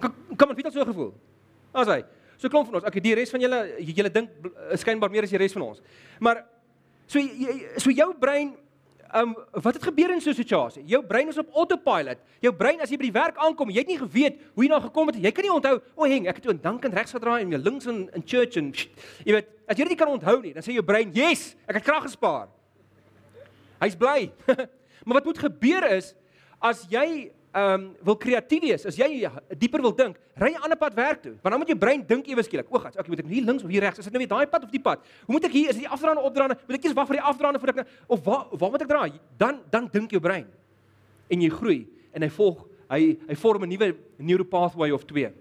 Kom 0.00 0.54
ons 0.54 0.62
het 0.62 0.72
so 0.72 0.86
gevoel. 0.86 1.12
As 1.74 1.90
hy. 1.90 2.00
So 2.40 2.48
klomp 2.48 2.70
van 2.70 2.78
ons, 2.78 2.86
okay, 2.88 3.02
die 3.04 3.12
res 3.18 3.32
van 3.34 3.42
julle 3.42 3.58
julle 3.84 4.10
dink 4.14 4.48
skynbaar 4.80 5.12
meer 5.12 5.26
as 5.26 5.34
die 5.34 5.40
res 5.40 5.52
van 5.52 5.66
ons. 5.66 5.82
Maar 6.24 6.44
so 7.10 7.20
so 7.82 7.92
jou 7.92 8.08
brein 8.18 8.54
um 9.14 9.34
wat 9.52 9.74
het 9.74 9.82
gebeur 9.82 10.10
in 10.14 10.20
so 10.20 10.30
'n 10.30 10.34
situasie? 10.34 10.84
Jou 10.86 11.02
brein 11.04 11.28
is 11.28 11.38
op 11.38 11.54
autopilot. 11.54 12.18
Jou 12.40 12.52
brein 12.54 12.80
as 12.80 12.90
jy 12.90 12.96
by 12.96 13.10
die 13.10 13.12
werk 13.12 13.36
aankom, 13.36 13.70
jy 13.70 13.78
het 13.78 13.86
nie 13.86 13.98
geweet 13.98 14.38
hoe 14.54 14.64
jy 14.64 14.70
nou 14.70 14.80
gekom 14.80 15.06
het. 15.06 15.16
Jy 15.16 15.30
kan 15.32 15.44
nie 15.44 15.52
onthou, 15.52 15.76
o, 15.94 16.04
oh, 16.04 16.08
heng, 16.08 16.26
ek 16.26 16.34
het 16.34 16.42
toe 16.42 16.52
in 16.52 16.60
Duncan 16.62 16.92
regs 16.92 17.12
gedraai 17.12 17.42
en 17.42 17.50
jy 17.50 17.58
links 17.58 17.86
in 17.86 18.10
in 18.14 18.22
church 18.24 18.56
en 18.56 18.72
jy 19.24 19.32
weet, 19.32 19.46
as 19.66 19.76
jy 19.76 19.84
dit 19.84 19.88
nie 19.88 19.96
kan 19.96 20.08
onthou 20.08 20.40
nie, 20.42 20.52
dan 20.52 20.62
sê 20.62 20.72
jou 20.72 20.82
brein, 20.82 21.10
"Yes, 21.12 21.56
ek 21.66 21.74
het 21.74 21.84
krag 21.84 22.02
gespaar." 22.02 22.48
Hy's 23.80 23.96
bly. 23.96 24.30
maar 25.04 25.14
wat 25.14 25.24
moet 25.24 25.38
gebeur 25.38 25.90
is 25.90 26.14
as 26.60 26.86
jy 26.90 27.32
ehm 27.50 27.74
um, 27.74 27.86
wil 28.06 28.14
kreatief 28.16 28.62
wees, 28.62 28.84
as 28.86 28.94
jy 28.94 29.26
dieper 29.58 29.82
wil 29.82 29.94
dink, 29.94 30.18
ry 30.38 30.52
'n 30.52 30.62
ander 30.62 30.78
pad 30.78 30.94
werk 30.94 31.22
toe. 31.22 31.32
Want 31.42 31.50
dan 31.50 31.58
moet 31.58 31.68
jou 31.68 31.78
brein 31.78 32.04
dink 32.06 32.26
ewe 32.26 32.42
skielik, 32.42 32.66
o, 32.70 32.78
gats, 32.78 32.96
okay, 32.96 33.08
moet 33.08 33.18
ek 33.18 33.26
hier 33.26 33.44
links 33.44 33.64
of 33.64 33.70
hier 33.70 33.82
regs? 33.82 33.98
Is 33.98 34.04
dit 34.04 34.12
nou 34.12 34.22
weer 34.22 34.30
daai 34.30 34.46
pad 34.46 34.64
of 34.64 34.70
die 34.70 34.80
pad? 34.80 35.02
Hoe 35.26 35.34
moet 35.34 35.44
ek 35.44 35.52
hier, 35.52 35.68
is 35.68 35.74
dit 35.74 35.82
die 35.82 35.90
afdraande 35.90 36.22
opdraande? 36.22 36.56
Moet 36.68 36.78
ek 36.78 36.84
eers 36.84 36.94
wag 36.94 37.08
vir 37.08 37.16
die 37.18 37.26
afdraande 37.26 37.58
voordat 37.58 37.78
ek 37.82 37.88
of 38.06 38.24
waar 38.24 38.46
waar 38.52 38.70
moet 38.70 38.82
ek 38.82 38.88
draai? 38.88 39.12
Dan 39.36 39.60
dan 39.70 39.88
dink 39.90 40.10
jou 40.10 40.20
brein. 40.20 40.46
En 41.28 41.40
jy 41.40 41.50
groei 41.50 41.88
en 42.14 42.22
hy 42.22 42.28
volg 42.28 42.66
hy 42.90 43.18
hy 43.26 43.34
vorm 43.34 43.64
'n 43.64 43.68
nuwe 43.68 43.96
neural 44.18 44.46
pathway 44.46 44.90
of 44.90 45.04
2. 45.04 45.32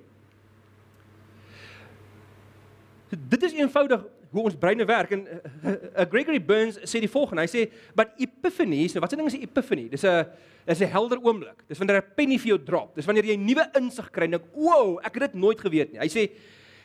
So, 3.09 3.17
dit 3.29 3.43
is 3.43 3.53
eenvoudig 3.53 4.05
hoe 4.31 4.43
ons 4.45 4.57
breine 4.57 4.85
werk 4.85 5.13
en 5.15 5.23
uh, 5.25 5.39
uh, 5.71 6.05
Gregory 6.09 6.39
Burns 6.41 6.77
sê 6.85 7.01
die 7.01 7.09
volgende. 7.09 7.41
Hy 7.41 7.49
sê, 7.49 7.63
"But 7.95 8.13
epiphanies, 8.21 8.93
nou 8.93 9.01
wat 9.01 9.13
'n 9.13 9.17
ding 9.17 9.27
is 9.27 9.35
'n 9.35 9.41
epiphany? 9.41 9.89
Dis 9.89 10.05
'n 10.05 10.25
dis 10.67 10.81
'n 10.81 10.91
helder 10.91 11.17
oomblik. 11.17 11.65
Dis 11.67 11.77
wanneer 11.79 11.97
'n 11.97 12.15
penny 12.15 12.37
vir 12.37 12.47
jou 12.47 12.57
drop. 12.57 12.95
Dis 12.95 13.05
wanneer 13.05 13.25
jy 13.25 13.35
nuwe 13.35 13.65
insig 13.75 14.11
kry 14.11 14.23
en 14.23 14.31
dink, 14.31 14.45
"Wow, 14.53 14.99
ek 15.03 15.13
het 15.13 15.31
dit 15.31 15.33
nooit 15.33 15.59
geweet 15.59 15.91
nie." 15.91 15.99
Hy 15.99 16.07
sê, 16.07 16.31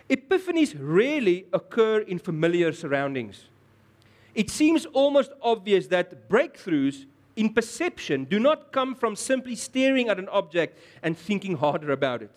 "Epiphanies 0.09 0.75
rarely 0.75 1.47
occur 1.53 2.01
in 2.07 2.19
familiar 2.19 2.73
surroundings. 2.73 3.49
It 4.35 4.51
seems 4.51 4.87
almost 4.93 5.33
obvious 5.41 5.87
that 5.89 6.29
breakthroughs 6.29 7.07
in 7.37 7.53
perception 7.53 8.25
do 8.25 8.39
not 8.39 8.73
come 8.73 8.95
from 8.95 9.17
simply 9.17 9.55
staring 9.55 10.09
at 10.09 10.19
an 10.19 10.29
object 10.29 10.79
and 11.03 11.17
thinking 11.17 11.57
harder 11.57 11.93
about 11.93 12.23
it." 12.23 12.31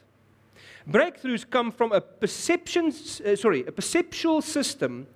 Breakthroughs 0.87 1.43
come 1.49 1.71
from 1.71 1.91
a 1.91 1.99
perception, 1.99 2.87
uh, 2.87 3.35
sorry, 3.35 3.65
a 3.67 3.71
perceptual 3.71 4.41
system 4.41 5.07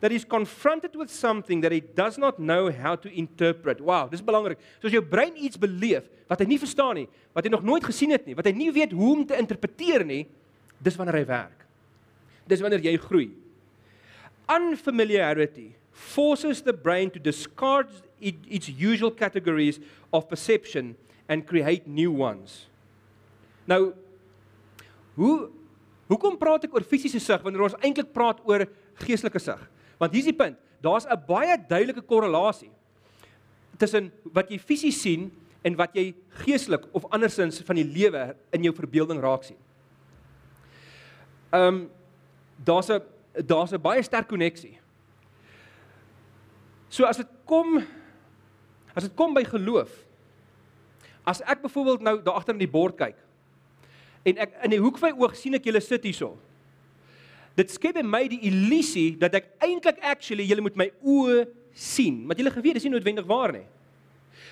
that 0.00 0.12
is 0.12 0.24
confronted 0.24 0.94
with 0.94 1.10
something 1.10 1.60
that 1.60 1.72
it 1.72 1.94
does 1.94 2.16
not 2.16 2.38
know 2.38 2.70
how 2.70 2.96
to 2.96 3.12
interpret. 3.12 3.80
Wow, 3.80 4.08
dis 4.08 4.22
belangrik. 4.22 4.56
So 4.80 4.88
as 4.88 4.94
jou 4.94 5.02
brein 5.02 5.36
iets 5.36 5.58
beleef 5.58 6.06
wat 6.30 6.40
hy 6.40 6.46
nie 6.48 6.60
verstaan 6.60 7.02
nie, 7.02 7.08
wat 7.36 7.44
hy 7.44 7.52
nog 7.52 7.64
nooit 7.66 7.84
gesien 7.84 8.14
het 8.14 8.24
nie, 8.28 8.36
wat 8.38 8.46
hy 8.46 8.54
nie 8.56 8.70
weet 8.72 8.94
hoe 8.94 9.10
om 9.16 9.26
te 9.26 9.36
interpreteer 9.36 10.04
nie, 10.06 10.22
dis 10.80 10.96
wanneer 10.96 11.18
hy 11.20 11.26
werk. 11.28 11.66
Dis 12.48 12.62
wanneer 12.64 12.84
jy 12.84 12.94
groei. 13.02 13.28
Unfamiliarity 14.48 15.74
forces 15.92 16.62
the 16.62 16.72
brain 16.72 17.10
to 17.10 17.20
discard 17.20 17.90
its 18.20 18.70
usual 18.70 19.10
categories 19.10 19.80
of 20.12 20.28
perception 20.30 20.94
and 21.28 21.44
create 21.44 21.86
new 21.86 22.12
ones. 22.14 22.68
Nou 23.68 23.92
hoe 25.18 25.50
hoekom 26.08 26.38
praat 26.40 26.64
ek 26.64 26.74
oor 26.76 26.86
fisiese 26.86 27.20
sig 27.20 27.42
wanneer 27.44 27.66
ons 27.66 27.76
eintlik 27.82 28.14
praat 28.14 28.40
oor 28.48 28.64
geestelike 29.02 29.42
sig? 29.42 29.60
Want 30.00 30.14
hier's 30.14 30.30
die 30.30 30.36
punt, 30.36 30.56
daar's 30.80 31.06
'n 31.06 31.18
baie 31.26 31.58
duidelike 31.58 32.06
korrelasie 32.06 32.70
tussen 33.78 34.12
wat 34.32 34.50
jy 34.50 34.58
fisies 34.58 35.00
sien 35.02 35.30
en 35.62 35.76
wat 35.76 35.94
jy 35.94 36.14
geestelik 36.44 36.86
of 36.94 37.04
andersins 37.10 37.60
van 37.60 37.76
die 37.76 37.84
lewe 37.84 38.36
in 38.52 38.62
jou 38.62 38.74
verbeelding 38.74 39.20
raak 39.20 39.44
sien. 39.44 39.58
Ehm 41.52 41.66
um, 41.66 41.90
daar's 42.64 42.90
'n 42.90 43.02
daar's 43.46 43.72
'n 43.72 43.80
baie 43.80 44.02
sterk 44.02 44.28
koneksie. 44.28 44.78
So 46.88 47.04
as 47.04 47.16
dit 47.16 47.28
kom 47.44 47.82
as 48.94 49.02
dit 49.02 49.14
kom 49.14 49.34
by 49.34 49.44
geloof. 49.44 50.04
As 51.24 51.42
ek 51.42 51.62
byvoorbeeld 51.62 52.00
nou 52.00 52.22
daar 52.22 52.34
agter 52.34 52.54
in 52.54 52.58
die 52.60 52.70
bord 52.70 52.96
kyk 52.96 53.27
en 54.26 54.44
ek 54.44 54.54
in 54.66 54.74
die 54.74 54.80
hoek 54.82 54.98
van 55.00 55.12
my 55.12 55.24
oog 55.24 55.36
sien 55.38 55.54
ek 55.58 55.68
julle 55.68 55.82
sit 55.84 56.04
hierso. 56.06 56.32
Dit 57.58 57.72
skep 57.74 57.98
in 57.98 58.06
my 58.06 58.24
die 58.30 58.40
illusie 58.50 59.16
dat 59.18 59.34
ek 59.38 59.50
eintlik 59.66 59.98
actually 60.06 60.46
julle 60.46 60.62
met 60.66 60.78
my 60.78 60.88
oë 61.02 61.44
sien, 61.74 62.20
maar 62.26 62.38
julle 62.38 62.52
geweet 62.54 62.78
dis 62.78 62.86
nie 62.86 62.94
noodwendig 62.94 63.26
waar 63.26 63.54
nie. 63.54 63.66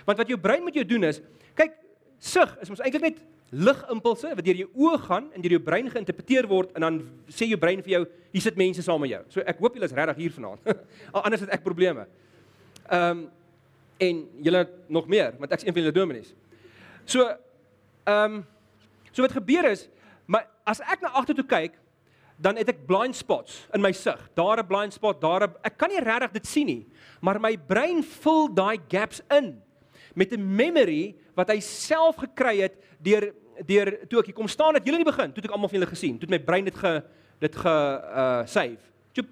Want 0.06 0.18
wat 0.22 0.30
jou 0.30 0.38
brein 0.38 0.62
moet 0.62 0.78
jou 0.78 0.84
doen 0.86 1.08
is, 1.08 1.20
kyk, 1.58 1.74
sig 2.22 2.52
is 2.62 2.70
mos 2.70 2.82
eintlik 2.82 3.04
net 3.04 3.22
ligimpulse 3.54 4.32
wat 4.34 4.44
deur 4.46 4.58
jou 4.58 4.68
oë 4.88 4.98
gaan 5.04 5.28
en 5.34 5.42
deur 5.42 5.54
jou 5.56 5.62
brein 5.62 5.88
geïnterpreteer 5.90 6.48
word 6.50 6.72
en 6.74 6.86
dan 6.86 6.98
sê 7.30 7.46
jou 7.46 7.58
brein 7.62 7.82
vir 7.84 7.92
jou, 7.92 8.02
hier 8.34 8.42
sit 8.42 8.58
mense 8.58 8.82
saam 8.82 9.00
met 9.02 9.12
jou. 9.12 9.22
So 9.36 9.44
ek 9.46 9.60
hoop 9.62 9.78
julle 9.78 9.86
is 9.86 9.94
regtig 9.94 10.24
hier 10.24 10.34
vanaand. 10.34 10.66
Anders 11.24 11.44
het 11.46 11.54
ek 11.54 11.66
probleme. 11.66 12.08
Ehm 12.86 13.10
um, 13.10 13.26
en 13.96 14.18
julle 14.44 14.60
nog 14.92 15.06
meer, 15.08 15.30
want 15.40 15.54
ek's 15.56 15.64
een 15.64 15.72
van 15.72 15.80
julle 15.80 15.94
dominees. 15.96 16.34
So 17.08 17.24
ehm 17.24 18.34
um, 18.34 18.42
so 19.16 19.24
wat 19.24 19.32
gebeur 19.32 19.64
is, 19.72 19.86
maar 20.28 20.44
as 20.68 20.82
ek 20.84 21.00
na 21.00 21.14
agter 21.16 21.38
toe 21.38 21.46
kyk, 21.48 21.78
dan 22.36 22.58
het 22.60 22.68
ek 22.68 22.84
blind 22.84 23.16
spots 23.16 23.62
in 23.72 23.80
my 23.80 23.94
sig. 23.96 24.20
Daar 24.36 24.60
'n 24.60 24.68
blind 24.68 24.92
spot, 24.92 25.20
daar 25.20 25.48
'n 25.48 25.56
ek 25.64 25.78
kan 25.78 25.88
nie 25.88 26.00
regtig 26.00 26.32
dit 26.32 26.46
sien 26.46 26.66
nie, 26.66 26.86
maar 27.20 27.40
my 27.40 27.56
brein 27.56 28.02
vul 28.02 28.52
daai 28.52 28.78
gaps 28.88 29.22
in 29.30 29.62
met 30.14 30.32
'n 30.32 30.56
memory 30.56 31.14
wat 31.34 31.48
hy 31.48 31.60
self 31.60 32.16
gekry 32.16 32.60
het 32.60 32.76
deur 33.00 33.32
deur 33.64 34.06
toe 34.08 34.20
ek 34.20 34.26
hier 34.26 34.34
kom 34.34 34.48
staan 34.48 34.74
het 34.74 34.84
julle 34.84 34.98
in 34.98 35.04
die 35.04 35.12
begin, 35.12 35.32
toe 35.32 35.42
ek 35.42 35.50
almal 35.50 35.68
van 35.68 35.80
julle 35.80 35.90
gesien, 35.90 36.18
toe 36.18 36.28
my 36.28 36.38
brein 36.38 36.64
dit 36.64 36.76
ge 36.76 37.02
dit 37.40 37.56
ge 37.56 37.68
uh 37.68 38.46
save. 38.46 38.80
Tjoep. 39.12 39.28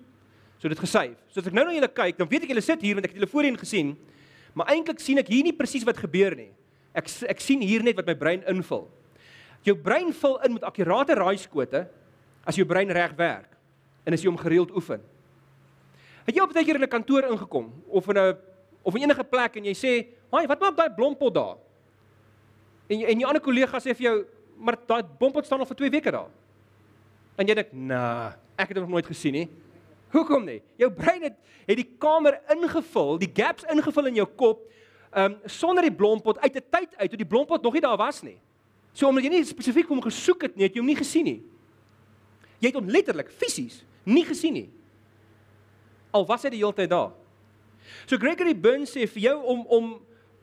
So 0.59 0.69
dit 0.69 0.79
gesave. 0.79 1.17
So 1.29 1.41
as 1.41 1.47
ek 1.47 1.53
nou 1.53 1.65
na 1.65 1.73
julle 1.73 1.93
kyk, 1.93 2.19
dan 2.19 2.29
weet 2.29 2.43
ek 2.45 2.49
julle 2.49 2.63
sit 2.63 2.81
hier 2.81 2.95
want 2.95 3.05
ek 3.05 3.13
het 3.13 3.21
julle 3.21 3.31
voorheen 3.31 3.59
gesien. 3.59 3.97
Maar 4.55 4.67
eintlik 4.67 5.01
sien 5.01 5.19
ek 5.19 5.29
hier 5.29 5.45
nie 5.45 5.53
presies 5.53 5.85
wat 5.85 5.97
gebeur 5.97 6.37
nie. 6.37 6.53
Ek 6.95 7.09
ek 7.29 7.41
sien 7.41 7.61
hier 7.61 7.83
net 7.83 7.97
wat 7.97 8.07
my 8.07 8.15
brein 8.15 8.43
invul. 8.49 8.89
Jou 9.65 9.77
brein 9.81 10.13
vul 10.13 10.39
in 10.45 10.57
met 10.59 10.65
akkurate 10.69 11.17
raaiskote 11.17 11.87
as 12.45 12.57
jou 12.59 12.67
brein 12.69 12.91
reg 12.93 13.15
werk 13.17 13.57
en 14.05 14.13
as 14.13 14.21
jy 14.21 14.29
hom 14.29 14.41
gereeld 14.41 14.75
oefen. 14.77 15.01
Het 16.25 16.37
jy 16.37 16.43
op 16.43 16.51
'n 16.51 16.55
tydjie 16.55 16.75
in 16.75 16.83
'n 16.83 16.89
kantoor 16.89 17.25
ingekom 17.25 17.73
of 17.89 18.09
in 18.09 18.19
'n 18.19 18.37
of 18.83 18.95
in 18.95 19.03
enige 19.03 19.25
plek 19.25 19.57
en 19.57 19.65
jy 19.65 19.73
sê, 19.73 20.07
"Haai, 20.31 20.47
wat 20.47 20.61
maak 20.61 20.77
daai 20.77 20.95
blompot 20.95 21.35
daar?" 21.35 21.57
En 22.89 22.99
jy, 22.99 23.07
en 23.07 23.19
jou 23.19 23.29
ander 23.29 23.43
kollega 23.43 23.79
sê 23.79 23.97
vir 23.97 24.03
jou, 24.03 24.27
"Maar 24.59 24.77
daai 24.87 25.03
blompot 25.19 25.47
staan 25.47 25.61
al 25.61 25.67
vir 25.67 25.77
2 25.77 25.91
weke 25.91 26.11
daar." 26.11 26.31
En 27.37 27.47
jy 27.47 27.55
dink, 27.55 27.73
"Nee, 27.73 28.33
ek 28.57 28.69
het 28.69 28.75
dit 28.75 28.83
nog 28.83 28.89
nooit 28.89 29.07
gesien 29.07 29.33
nie." 29.33 29.49
Hoekom 30.11 30.45
nie? 30.45 30.63
Jou 30.77 30.91
brein 30.91 31.23
het 31.23 31.35
het 31.67 31.77
die 31.77 31.97
kamer 31.99 32.41
ingevul, 32.49 33.19
die 33.19 33.31
gaps 33.35 33.65
ingevul 33.65 34.07
in 34.07 34.15
jou 34.15 34.27
kop, 34.27 34.71
ehm 35.13 35.33
um, 35.33 35.39
sonder 35.45 35.83
die 35.83 35.95
blompot 35.95 36.39
uit 36.39 36.57
'n 36.57 36.65
tyd 36.71 36.97
uit 36.97 37.09
toe 37.09 37.19
die 37.19 37.27
blompot 37.27 37.63
nog 37.63 37.73
nie 37.73 37.81
daar 37.81 37.97
was 37.97 38.23
nie. 38.23 38.39
So 38.95 39.11
omdat 39.11 39.27
jy 39.27 39.35
nie 39.35 39.45
spesifiek 39.45 39.91
hom 39.91 40.01
gesoek 40.05 40.47
het 40.47 40.57
nie, 40.57 40.69
het 40.69 40.77
jy 40.77 40.81
hom 40.81 40.89
nie 40.89 40.99
gesien 40.99 41.27
nie. 41.27 41.41
Jy 42.63 42.71
het 42.71 42.79
hom 42.79 42.89
letterlik 42.89 43.33
fisies 43.35 43.83
nie 44.07 44.25
gesien 44.25 44.55
nie. 44.55 44.69
Al 46.15 46.27
was 46.29 46.45
hy 46.47 46.53
die 46.55 46.63
hele 46.63 46.77
tyd 46.77 46.93
daar. 46.93 47.13
So 48.07 48.17
Gregory 48.21 48.55
Burns 48.57 48.95
sê 48.95 49.09
vir 49.11 49.31
jou 49.31 49.39
om 49.43 49.65
om 49.67 49.95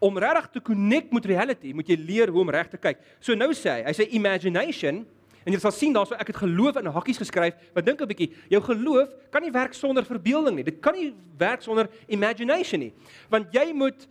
om 0.01 0.15
regtig 0.17 0.48
te 0.55 0.62
connect 0.65 1.12
met 1.13 1.25
reality, 1.29 1.75
moet 1.77 1.86
jy 1.86 1.96
leer 2.01 2.31
hoe 2.34 2.41
om 2.41 2.50
reg 2.50 2.72
te 2.72 2.77
kyk. 2.81 2.98
So 3.22 3.38
nou 3.38 3.51
sê 3.53 3.75
hy, 3.75 3.81
hy 3.86 3.91
sê 3.93 4.08
imagination 4.17 5.03
en 5.46 5.53
jy 5.53 5.60
sal 5.62 5.74
sien 5.74 5.93
daarso 5.93 6.17
ek 6.17 6.31
het 6.34 6.39
geloof 6.41 6.79
in 6.81 6.89
hakkies 6.89 7.22
geskryf. 7.22 7.53
Wat 7.75 7.86
dink 7.86 8.01
'n 8.01 8.10
bietjie, 8.10 8.31
jou 8.50 8.62
geloof 8.65 9.13
kan 9.29 9.43
nie 9.43 9.53
werk 9.53 9.74
sonder 9.74 10.03
verbeelding 10.03 10.55
nie. 10.55 10.63
Dit 10.63 10.81
kan 10.81 10.93
nie 10.93 11.13
werk 11.38 11.62
sonder 11.62 11.88
imagination 12.08 12.79
nie. 12.79 12.93
Want 13.29 13.53
jy 13.53 13.74
moet 13.74 14.08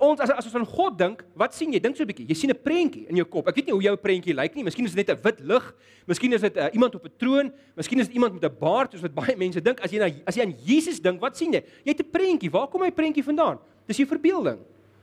ons 0.00 0.20
as 0.20 0.30
as 0.30 0.46
ons 0.48 0.54
aan 0.58 0.66
God 0.66 0.98
dink, 0.98 1.22
wat 1.38 1.54
sien 1.54 1.72
jy? 1.72 1.80
Dink 1.80 1.96
so 1.96 2.02
'n 2.02 2.08
bietjie. 2.08 2.26
Jy 2.28 2.34
sien 2.34 2.50
'n 2.50 2.58
prentjie 2.58 3.06
in 3.08 3.16
jou 3.16 3.24
kop. 3.24 3.48
Ek 3.48 3.54
weet 3.56 3.66
nie 3.66 3.74
hoe 3.74 3.82
jou 3.82 3.96
prentjie 3.96 4.34
lyk 4.34 4.54
nie. 4.54 4.64
Miskien 4.64 4.84
is 4.84 4.94
dit 4.94 5.06
net 5.06 5.16
'n 5.16 5.22
wit 5.22 5.40
lig. 5.40 5.74
Miskien 6.06 6.32
is 6.32 6.40
dit 6.40 6.56
uh, 6.56 6.68
iemand 6.72 6.94
op 6.94 7.04
'n 7.04 7.12
troon. 7.18 7.52
Miskien 7.76 8.00
is 8.00 8.06
dit 8.06 8.14
iemand 8.14 8.34
met 8.34 8.44
'n 8.44 8.56
baard, 8.58 8.92
soos 8.92 9.02
wat 9.02 9.14
baie 9.14 9.36
mense 9.36 9.60
dink. 9.60 9.80
As 9.80 9.90
jy 9.90 9.98
na 9.98 10.10
as 10.26 10.34
jy 10.34 10.42
aan 10.42 10.54
Jesus 10.64 11.00
dink, 11.00 11.20
wat 11.20 11.36
sien 11.36 11.52
jy? 11.52 11.62
Jy 11.84 11.92
het 11.92 12.00
'n 12.00 12.10
prentjie. 12.10 12.50
Waar 12.50 12.68
kom 12.68 12.82
hy 12.82 12.90
prentjie 12.90 13.24
vandaan? 13.24 13.58
Dis 13.86 13.96
jou 13.96 14.06
verbeelding. 14.06 14.58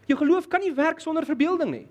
Jou 0.08 0.18
geloof 0.18 0.48
kan 0.48 0.62
nie 0.62 0.74
werk 0.74 1.00
sonder 1.00 1.25
verbeelding 1.25 1.72
nie. 1.72 1.88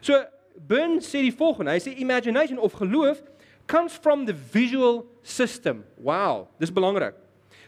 So 0.00 0.24
Burn 0.56 1.00
sê 1.00 1.20
die 1.22 1.34
volgende. 1.34 1.72
Hy 1.72 1.80
sê 1.82 1.98
imagination 1.98 2.58
of 2.58 2.72
geloof 2.78 3.22
comes 3.66 3.96
from 3.96 4.24
the 4.26 4.32
visual 4.32 5.06
system. 5.22 5.84
Wow, 5.98 6.48
dis 6.60 6.70
belangrik. 6.70 7.14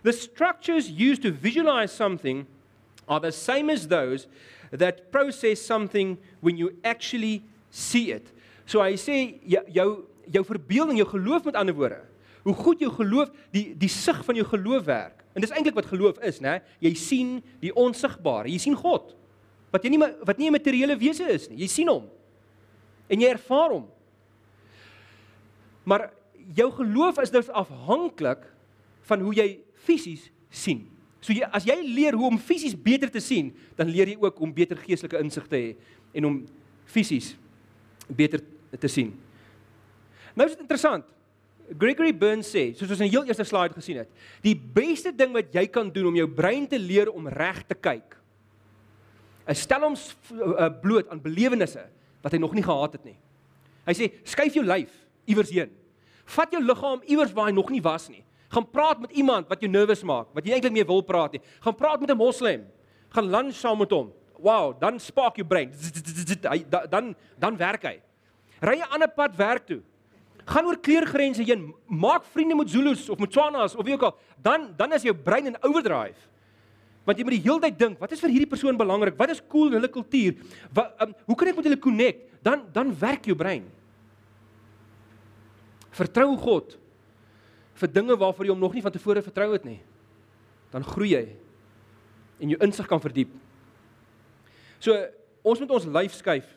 The 0.03 0.13
structures 0.13 0.89
used 0.89 1.23
to 1.23 1.33
visualize 1.33 1.93
something 1.93 2.47
are 3.09 3.21
the 3.21 3.33
same 3.33 3.71
as 3.71 3.87
those 3.87 4.27
that 4.71 5.11
process 5.11 5.61
something 5.61 6.19
when 6.41 6.57
you 6.57 6.73
actually 6.85 7.43
see 7.71 8.11
it. 8.11 8.33
So 8.67 8.83
hy 8.83 8.97
sê 8.99 9.39
jou 9.47 10.07
jou 10.27 10.43
verbeelding, 10.43 10.99
jou 10.99 11.07
geloof 11.07 11.45
met 11.47 11.55
ander 11.55 11.75
woorde. 11.75 12.01
Hoe 12.43 12.55
goed 12.55 12.83
jou 12.83 12.91
geloof, 12.91 13.31
die 13.55 13.71
die 13.79 13.91
sig 13.91 14.19
van 14.27 14.39
jou 14.39 14.47
geloof 14.47 14.85
werk. 14.87 15.23
En 15.35 15.45
dis 15.45 15.53
eintlik 15.55 15.77
wat 15.77 15.87
geloof 15.91 16.19
is, 16.25 16.41
né? 16.43 16.61
Jy 16.83 16.95
sien 16.99 17.31
die 17.63 17.73
onsigbare. 17.77 18.51
Jy 18.51 18.59
sien 18.63 18.79
God. 18.79 19.13
Wat 19.75 19.85
jy 19.85 19.93
nie 19.95 20.01
wat 20.01 20.39
nie 20.39 20.49
'n 20.49 20.57
materiële 20.57 20.97
wese 20.99 21.27
is 21.31 21.49
nie. 21.49 21.59
Jy 21.59 21.69
sien 21.69 21.89
hom. 21.89 22.09
En 23.09 23.21
jy 23.21 23.29
ervaar 23.29 23.71
hom. 23.71 23.87
Maar 25.85 26.11
jou 26.55 26.71
geloof 26.71 27.19
is 27.19 27.31
dus 27.31 27.49
afhanklik 27.49 28.43
van 29.03 29.21
hoe 29.21 29.35
jy 29.35 29.61
fisies 29.75 30.31
sien. 30.51 30.96
So 31.25 31.35
jy 31.35 31.47
as 31.55 31.67
jy 31.67 31.77
leer 31.83 32.17
hoe 32.19 32.29
om 32.29 32.39
fisies 32.39 32.77
beter 32.77 33.11
te 33.13 33.23
sien, 33.23 33.51
dan 33.79 33.91
leer 33.91 34.13
jy 34.13 34.19
ook 34.21 34.41
om 34.45 34.53
beter 34.55 34.79
geestelike 34.81 35.21
insig 35.23 35.47
te 35.51 35.57
hê 35.59 35.71
en 36.17 36.29
om 36.29 36.39
fisies 36.91 37.35
beter 38.09 38.43
te 38.79 38.91
sien. 38.91 39.15
Nou 40.37 40.47
is 40.47 40.55
dit 40.55 40.65
interessant. 40.65 41.07
Gregory 41.67 42.13
Burns 42.15 42.53
sê, 42.53 42.69
soos 42.77 42.93
ons 42.93 43.01
in 43.01 43.09
die 43.09 43.17
heel 43.17 43.27
eerste 43.27 43.47
slide 43.47 43.75
gesien 43.75 43.99
het, 44.05 44.11
die 44.45 44.55
beste 44.55 45.11
ding 45.11 45.33
wat 45.35 45.51
jy 45.57 45.65
kan 45.73 45.89
doen 45.91 46.13
om 46.13 46.19
jou 46.21 46.29
brein 46.31 46.69
te 46.71 46.79
leer 46.79 47.11
om 47.11 47.27
reg 47.33 47.65
te 47.67 47.75
kyk, 47.75 48.15
is 49.51 49.65
stel 49.67 49.83
hom 49.87 49.97
uh, 49.97 50.69
bloot 50.83 51.11
aan 51.11 51.23
belewennisse 51.23 51.83
wat 52.23 52.35
hy 52.35 52.41
nog 52.43 52.55
nie 52.55 52.65
gehad 52.67 52.97
het 52.99 53.05
nie. 53.07 53.17
Hy 53.87 53.95
sê, 53.95 54.09
skuif 54.27 54.55
jou 54.59 54.65
lyf 54.67 54.95
iewers 55.31 55.53
heen. 55.55 55.71
Vat 56.37 56.55
jou 56.55 56.63
liggaam 56.63 57.03
iewers 57.07 57.35
waar 57.35 57.51
hy 57.51 57.55
nog 57.55 57.71
nie 57.71 57.83
was 57.83 58.09
nie. 58.11 58.25
Gaan 58.49 58.71
praat 58.71 59.01
met 59.01 59.11
iemand 59.11 59.49
wat 59.49 59.61
jou 59.61 59.71
nervus 59.71 60.03
maak, 60.07 60.31
wat 60.35 60.47
jy 60.47 60.55
eintlik 60.57 60.73
mee 60.73 60.87
wil 60.87 61.03
praat 61.03 61.33
nie. 61.33 61.43
Gaan 61.61 61.75
praat 61.75 62.01
met 62.01 62.11
'n 62.11 62.17
moslem. 62.17 62.67
Gaan 63.11 63.31
lunch 63.31 63.55
saam 63.55 63.79
met 63.79 63.91
hom. 63.91 64.13
Wow, 64.39 64.81
dan 64.81 65.01
spark 65.01 65.37
jou 65.37 65.47
brein. 65.47 65.73
Dan 66.91 67.17
dan 67.39 67.57
werk 67.57 67.83
hy. 67.83 68.01
Ry 68.61 68.79
'n 68.79 68.91
ander 68.93 69.09
pad 69.09 69.37
werk 69.37 69.67
toe. 69.67 69.83
Gaan 70.47 70.67
oor 70.67 70.79
kleurgrense 70.79 71.43
heen. 71.43 71.75
Maak 71.87 72.25
vriende 72.25 72.55
met 72.55 72.71
Zulus 72.71 73.09
of 73.09 73.19
met 73.19 73.31
Tswanas 73.31 73.75
of 73.75 73.85
wie 73.85 73.95
ook 73.95 74.03
al. 74.03 74.17
Dan 74.43 74.75
dan 74.77 74.93
is 74.93 75.03
jou 75.03 75.15
brein 75.15 75.47
in 75.47 75.57
overdrive. 75.63 76.19
Want 77.05 77.19
jy 77.19 77.25
moet 77.25 77.37
die 77.37 77.45
hele 77.47 77.61
tyd 77.61 77.79
dink, 77.79 77.99
wat 78.03 78.13
is 78.13 78.21
vir 78.21 78.33
hierdie 78.35 78.51
persoon 78.51 78.77
belangrik? 78.77 79.15
Wat 79.19 79.31
is 79.31 79.43
cool 79.49 79.71
in 79.71 79.79
hulle 79.79 79.89
kultuur? 79.89 80.35
Wat 80.75 81.03
um, 81.03 81.15
hoe 81.27 81.37
kan 81.37 81.49
ek 81.49 81.57
met 81.57 81.65
hulle 81.65 81.79
connect? 81.79 82.23
Dan 82.43 82.65
dan 82.73 82.91
werk 82.99 83.25
jou 83.25 83.37
brein. 83.39 83.67
Vertrou 85.91 86.37
God 86.37 86.79
vir 87.77 87.93
dinge 87.93 88.17
waarvoor 88.17 88.49
jy 88.49 88.55
hom 88.55 88.63
nog 88.63 88.75
nie 88.77 88.85
van 88.85 88.95
tevore 88.95 89.23
vertrou 89.25 89.51
het 89.53 89.65
nie. 89.65 89.81
Dan 90.73 90.85
groei 90.85 91.13
jy 91.13 91.25
en 92.41 92.53
jou 92.53 92.61
insig 92.65 92.89
kan 92.89 93.01
verdiep. 93.01 93.33
So 94.79 94.97
ons 95.47 95.61
moet 95.63 95.75
ons 95.79 95.89
lyf 95.99 96.17
skuif. 96.19 96.49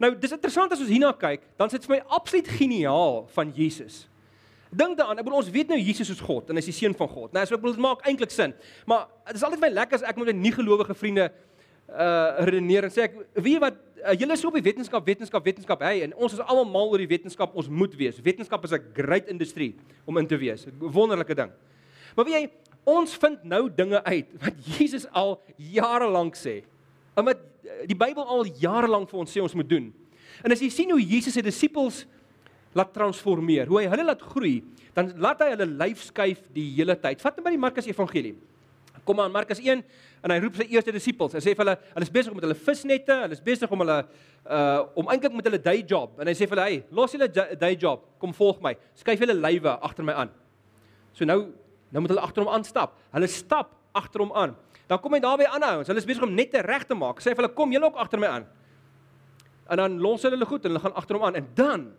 Nou 0.00 0.12
dis 0.16 0.32
interessant 0.32 0.72
as 0.72 0.82
ons 0.82 0.92
hierna 0.92 1.12
kyk, 1.16 1.44
dan 1.56 1.72
sit 1.72 1.84
vir 1.86 1.96
my 1.96 2.02
absoluut 2.18 2.48
geniaal 2.58 3.24
van 3.34 3.52
Jesus. 3.56 4.04
Dink 4.76 4.96
daaraan, 4.98 5.20
ek 5.20 5.26
bedoel 5.26 5.40
ons 5.40 5.52
weet 5.52 5.70
nou 5.72 5.78
Jesus 5.80 6.10
is 6.12 6.20
God 6.20 6.50
en 6.50 6.58
hy 6.58 6.64
is 6.64 6.70
die 6.70 6.76
seun 6.76 6.96
van 6.96 7.08
God. 7.08 7.32
Nou 7.32 7.44
so 7.46 7.56
ek 7.56 7.62
bedoel 7.62 7.76
dit 7.78 7.84
maak 7.84 8.06
eintlik 8.08 8.32
sin. 8.34 8.54
Maar 8.88 9.06
dit 9.28 9.38
is 9.38 9.44
altyd 9.46 9.62
baie 9.62 9.76
lekker 9.76 10.00
as 10.00 10.06
ek 10.08 10.18
met 10.20 10.32
'n 10.32 10.40
nie 10.40 10.52
gelowige 10.52 10.94
vriende 10.94 11.30
uh 11.86 12.42
redeneer 12.42 12.84
en 12.84 12.90
sê 12.90 13.06
ek 13.06 13.14
weet 13.34 13.60
wat 13.62 13.76
uh, 14.06 14.14
julle 14.18 14.32
is 14.32 14.44
op 14.44 14.54
die 14.58 14.64
wetenskap 14.64 15.06
wetenskap 15.06 15.44
wetenskap 15.44 15.82
hey 15.86 16.04
en 16.06 16.14
ons 16.14 16.32
is 16.32 16.42
almal 16.44 16.68
mal 16.70 16.92
oor 16.92 17.02
die 17.02 17.10
wetenskap 17.10 17.54
ons 17.54 17.68
moet 17.68 17.94
wees 17.98 18.20
wetenskap 18.22 18.64
is 18.64 18.72
'n 18.72 18.84
great 18.94 19.28
industrie 19.28 19.74
om 20.06 20.16
in 20.18 20.26
te 20.26 20.38
wees 20.38 20.66
'n 20.66 20.72
wonderlike 20.80 21.34
ding 21.34 21.50
maar 22.16 22.24
weet 22.24 22.34
jy 22.34 22.50
ons 22.84 23.16
vind 23.16 23.44
nou 23.44 23.68
dinge 23.68 24.04
uit 24.04 24.26
wat 24.40 24.54
Jesus 24.78 25.06
al 25.12 25.40
jare 25.56 26.08
lank 26.08 26.36
sê 26.36 26.62
en 27.16 27.24
wat 27.24 27.38
uh, 27.38 27.86
die 27.86 27.98
Bybel 27.98 28.24
al 28.24 28.46
jare 28.46 28.88
lank 28.88 29.10
vir 29.10 29.18
ons 29.18 29.30
sê 29.30 29.42
ons 29.42 29.54
moet 29.54 29.68
doen 29.68 29.92
en 30.44 30.52
as 30.52 30.60
jy 30.60 30.70
sien 30.70 30.90
hoe 30.90 31.02
Jesus 31.02 31.34
se 31.34 31.42
disippels 31.42 32.06
laat 32.76 32.92
transformeer, 32.92 33.70
hoe 33.70 33.80
hy 33.82 33.88
hulle 33.88 34.04
laat 34.04 34.22
groei, 34.34 34.58
dan 34.96 35.08
laat 35.22 35.40
hy 35.44 35.52
hulle 35.54 35.68
lyf 35.80 36.04
skuif 36.10 36.42
die 36.54 36.68
hele 36.76 36.96
tyd. 37.00 37.22
Vat 37.24 37.38
net 37.38 37.46
by 37.46 37.54
die 37.54 37.60
Markus 37.60 37.88
Evangelie. 37.88 38.34
Kom 39.06 39.20
aan 39.22 39.30
Markus 39.32 39.60
1 39.62 39.82
en 40.26 40.32
hy 40.34 40.38
roep 40.42 40.56
sy 40.58 40.66
eerste 40.74 40.92
disippels. 40.94 41.36
Hy 41.38 41.42
sê 41.44 41.52
vir 41.54 41.62
hulle, 41.62 41.76
hulle 41.94 42.06
is 42.08 42.12
besig 42.12 42.34
met 42.34 42.46
hulle 42.48 42.58
visnette, 42.58 43.18
hulle 43.22 43.36
is 43.36 43.44
besig 43.44 43.70
om 43.70 43.84
hulle 43.84 44.00
uh 44.46 44.82
om 44.98 45.08
eintlik 45.10 45.34
met 45.34 45.46
hulle 45.46 45.60
day 45.62 45.84
job 45.86 46.18
en 46.20 46.30
hy 46.30 46.34
sê 46.34 46.46
vir 46.46 46.58
hulle, 46.58 46.66
"Hey, 46.66 46.84
los 46.90 47.14
julle 47.14 47.28
day 47.30 47.76
job, 47.78 48.02
kom 48.18 48.32
volg 48.32 48.60
my. 48.62 48.74
Skuif 48.94 49.20
julle 49.20 49.34
lywe 49.34 49.78
agter 49.80 50.04
my 50.04 50.12
aan." 50.12 50.30
So 51.12 51.24
nou 51.24 51.52
nou 51.92 52.00
moet 52.02 52.10
hulle 52.10 52.22
agter 52.22 52.42
hom 52.42 52.52
aanstap. 52.52 52.98
Hulle 53.12 53.28
stap 53.28 53.74
agter 53.94 54.20
hom 54.20 54.32
aan. 54.32 54.56
Dan 54.88 54.98
kom 54.98 55.12
hy 55.12 55.20
daar 55.20 55.38
by 55.38 55.44
ander 55.44 55.68
ouens. 55.68 55.88
Hulle 55.88 55.98
is 55.98 56.06
besig 56.06 56.22
om 56.22 56.34
net 56.34 56.50
te 56.50 56.62
reg 56.62 56.84
te 56.86 56.94
maak. 56.94 57.20
Sê 57.20 57.34
vir 57.34 57.44
hulle, 57.44 57.54
"Kom 57.54 57.72
julle 57.72 57.86
ook 57.86 57.96
agter 57.96 58.18
my 58.18 58.26
aan." 58.26 58.46
En 59.70 59.76
dan 59.76 59.98
los 59.98 60.22
hulle 60.22 60.36
hulle 60.36 60.46
goed 60.46 60.64
en 60.64 60.70
hulle 60.70 60.82
gaan 60.82 60.94
agter 60.94 61.16
hom 61.16 61.24
aan 61.24 61.34
en 61.34 61.48
dan 61.54 61.92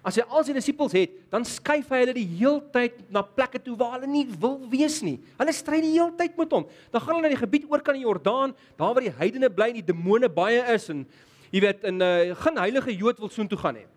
As 0.00 0.16
hy 0.16 0.24
al 0.32 0.44
sy 0.46 0.54
disippels 0.56 0.94
het, 0.96 1.12
dan 1.32 1.44
skuif 1.44 1.90
hy 1.92 1.98
hulle 2.00 2.14
die 2.16 2.28
heeltyd 2.38 3.02
na 3.12 3.20
plekke 3.20 3.60
toe 3.60 3.74
waar 3.76 3.98
hulle 3.98 4.08
nie 4.08 4.24
wil 4.40 4.56
wees 4.72 5.00
nie. 5.04 5.18
Hulle 5.36 5.52
stry 5.52 5.82
die 5.84 5.92
heeltyd 5.92 6.38
met 6.40 6.54
hom. 6.56 6.64
Dan 6.88 7.02
gaan 7.04 7.18
hulle 7.18 7.26
na 7.26 7.32
die 7.34 7.40
gebied 7.40 7.66
oor 7.68 7.82
kan 7.84 7.98
die 7.98 8.06
Jordaan, 8.06 8.54
daar 8.80 8.94
waar 8.96 9.04
die 9.04 9.12
heidene 9.18 9.50
bly 9.52 9.68
en 9.74 9.80
die 9.82 9.88
demone 9.90 10.30
baie 10.32 10.62
is 10.72 10.88
en 10.92 11.04
jy 11.52 11.60
weet 11.66 11.84
in 11.90 12.00
uh, 12.00 12.30
geen 12.40 12.60
heilige 12.62 12.94
Jood 12.96 13.20
wil 13.20 13.32
soontoe 13.32 13.58
gaan 13.60 13.76
nie. 13.76 13.88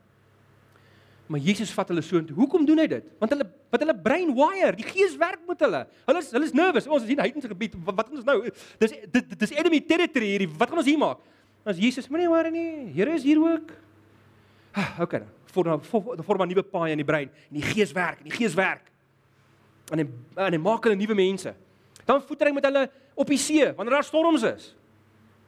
Maar 1.32 1.40
Jesus 1.40 1.72
vat 1.72 1.94
hulle 1.94 2.04
soontoe. 2.04 2.36
Hoekom 2.36 2.66
doen 2.68 2.82
hy 2.84 2.88
dit? 2.98 3.06
Want 3.22 3.32
hulle 3.32 3.48
wat 3.72 3.86
hulle 3.86 3.96
brein 4.06 4.34
wire, 4.36 4.74
die 4.78 4.86
gees 4.86 5.16
werk 5.18 5.46
met 5.48 5.64
hulle. 5.64 5.86
Hulle 6.10 6.24
is 6.26 6.34
hulle 6.36 6.50
is 6.50 6.58
nervous. 6.58 6.90
Ons 6.90 7.06
is 7.06 7.14
hier 7.14 7.22
in 7.22 7.24
heidense 7.24 7.50
gebied. 7.50 7.78
Wat, 7.88 7.96
wat 8.02 8.12
ons 8.12 8.28
nou? 8.28 8.42
Dis 8.82 8.98
dit 9.14 9.38
dis 9.46 9.56
enemy 9.56 9.80
territory 9.88 10.34
hierdie. 10.36 10.50
Wat 10.60 10.74
gaan 10.74 10.84
ons 10.84 10.90
hier 10.92 11.00
maak? 11.00 11.24
As 11.64 11.80
Jesus, 11.80 12.12
moenie 12.12 12.28
worry 12.28 12.52
nie. 12.52 12.68
Here 12.92 13.16
is 13.16 13.24
hier 13.24 13.40
ook. 13.40 13.72
Ah, 14.76 15.00
okay 15.06 15.24
dan 15.24 15.43
vorm 15.54 15.84
vorm 15.84 16.42
'n 16.42 16.50
nuwe 16.50 16.64
paai 16.64 16.92
in 16.92 17.02
die 17.02 17.08
brein 17.08 17.30
en 17.30 17.60
die 17.60 17.66
gees 17.66 17.94
werk 17.94 18.20
en 18.20 18.30
die 18.30 18.38
gees 18.38 18.56
werk. 18.58 18.92
En 19.92 20.00
hy 20.00 20.08
en 20.38 20.54
hy 20.54 20.60
maak 20.60 20.84
hulle 20.84 20.96
nuwe 20.96 21.16
mense. 21.16 21.54
Dan 22.06 22.22
voeter 22.22 22.48
hy 22.48 22.54
met 22.54 22.66
hulle 22.66 22.90
op 23.16 23.28
die 23.28 23.38
see 23.38 23.74
wanneer 23.74 24.00
daar 24.00 24.04
storms 24.04 24.44
is. 24.44 24.74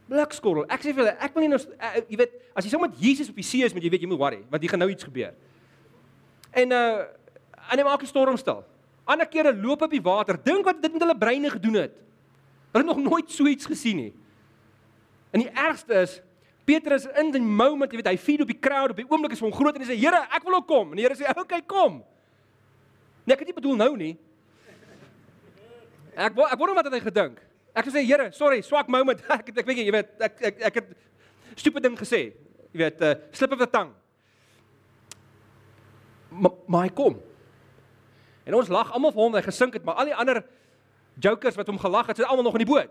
Blikskorrel. 0.07 0.67
Ek 0.69 0.83
sê 0.83 0.93
vir 0.93 1.01
hulle, 1.01 1.15
ek 1.19 1.33
wil 1.33 1.41
nie 1.41 1.49
nou 1.49 1.59
uh, 1.59 1.93
jy 2.07 2.17
weet, 2.17 2.33
as 2.53 2.65
jy 2.65 2.71
saam 2.71 2.85
met 2.85 2.97
Jesus 3.01 3.29
op 3.29 3.35
die 3.35 3.47
see 3.47 3.65
is, 3.65 3.73
moet 3.73 3.83
jy 3.83 3.89
weet 3.89 4.05
jy 4.05 4.09
moet 4.11 4.21
worry, 4.21 4.43
want 4.51 4.61
hier 4.61 4.69
gaan 4.69 4.79
nou 4.79 4.89
iets 4.89 5.03
gebeur. 5.03 5.33
En 6.53 6.71
uh 6.71 7.05
en 7.65 7.79
hy 7.79 7.83
maak 7.83 8.03
'n 8.03 8.05
storm 8.05 8.37
stil. 8.37 8.61
Ander 9.05 9.25
kere 9.25 9.53
loop 9.53 9.81
op 9.81 9.91
die 9.91 10.01
water. 10.01 10.37
Dink 10.37 10.65
wat 10.65 10.81
dit 10.81 10.91
met 10.93 11.01
hulle 11.01 11.17
breine 11.17 11.49
gedoen 11.49 11.73
het. 11.73 11.93
Hulle 12.73 12.85
het 12.85 12.95
nog 12.95 13.01
nooit 13.09 13.31
so 13.31 13.47
iets 13.47 13.65
gesien 13.65 13.97
nie. 13.97 14.13
En 15.31 15.39
die 15.39 15.49
ergste 15.49 15.93
is 15.93 16.21
Petrus 16.65 17.05
in 17.21 17.29
die 17.31 17.41
moment, 17.41 17.91
jy 17.91 17.99
weet, 18.01 18.09
hy 18.09 18.17
feed 18.17 18.41
op 18.41 18.49
die 18.49 18.57
crowd 18.57 18.95
op 18.95 18.99
die 18.99 19.05
oomblik 19.05 19.35
is 19.35 19.41
hom 19.43 19.53
groot 19.53 19.75
en 19.77 19.83
hy 19.83 19.89
sê, 19.91 19.97
"Here, 19.99 20.25
ek 20.33 20.43
wil 20.43 20.57
ook 20.57 20.67
kom." 20.67 20.91
En 20.91 20.97
die 20.97 21.05
Here 21.05 21.15
sê, 21.15 21.29
"Oké, 21.29 21.41
okay, 21.41 21.61
kom." 21.61 22.03
Nee, 23.25 23.33
ek 23.33 23.39
het 23.39 23.47
nie 23.47 23.53
bedoel 23.53 23.75
nou 23.75 23.97
nie. 23.97 24.17
Ek 26.15 26.31
ek 26.31 26.57
wonder 26.57 26.75
wat 26.75 26.85
het 26.85 26.93
hy 26.93 26.99
gedink. 26.99 27.39
Ek 27.75 27.85
sê, 27.85 28.05
"Here, 28.05 28.31
sorry, 28.31 28.61
swak 28.61 28.87
moment. 28.87 29.21
Ek 29.29 29.49
ek 29.49 29.65
weet 29.65 29.77
jy, 29.77 29.85
jy 29.85 29.91
weet, 29.91 30.21
ek 30.21 30.41
ek 30.41 30.61
ek 30.61 30.75
het 30.75 30.85
stupid 31.55 31.83
ding 31.83 31.97
gesê. 31.97 32.33
Jy 32.73 32.77
weet, 32.77 33.01
uh, 33.01 33.15
slip 33.31 33.51
of 33.51 33.59
the 33.59 33.67
tongue." 33.67 33.93
Maar 36.29 36.51
maar 36.67 36.81
hy 36.83 36.89
kom. 36.89 37.21
En 38.45 38.53
ons 38.53 38.67
lag 38.67 38.91
almal 38.91 39.11
vir 39.11 39.21
hom, 39.21 39.33
hy 39.33 39.41
gesink 39.41 39.73
het, 39.73 39.83
maar 39.83 39.95
al 39.95 40.05
die 40.05 40.15
ander 40.15 40.43
jokers 41.19 41.55
wat 41.55 41.67
hom 41.67 41.79
gelag 41.79 42.07
het, 42.07 42.17
sit 42.17 42.25
almal 42.25 42.43
nog 42.43 42.53
in 42.53 42.65
die 42.65 42.73
boot. 42.73 42.89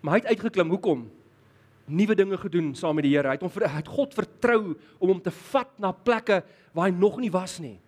Maar 0.00 0.14
hy 0.14 0.20
het 0.20 0.28
uitgeklim. 0.34 0.68
Hoekom? 0.68 1.21
Nuwe 1.86 2.14
dinge 2.14 2.38
gedoen 2.38 2.74
saam 2.74 2.94
met 2.94 3.04
die 3.04 3.14
Here. 3.16 3.28
Hy 3.28 3.36
het 3.38 3.44
hom 3.44 3.50
hy 3.50 3.76
het 3.76 3.88
God 3.88 4.14
vertrou 4.14 4.76
om 4.98 5.08
hom 5.08 5.20
te 5.22 5.30
vat 5.30 5.70
na 5.78 5.92
plekke 5.92 6.42
waar 6.72 6.88
hy 6.88 6.94
nog 6.94 7.18
nie 7.20 7.30
was 7.30 7.58
nie. 7.58 7.78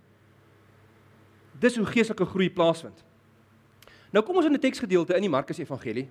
Dis 1.60 1.76
hoe 1.76 1.86
geestelike 1.86 2.26
groei 2.26 2.50
plaasvind. 2.50 3.04
Nou 4.12 4.22
kom 4.24 4.36
ons 4.36 4.46
in 4.46 4.52
'n 4.52 4.60
teksgedeelte 4.60 5.14
in 5.14 5.22
die 5.22 5.30
Markus 5.30 5.58
Evangelie. 5.58 6.08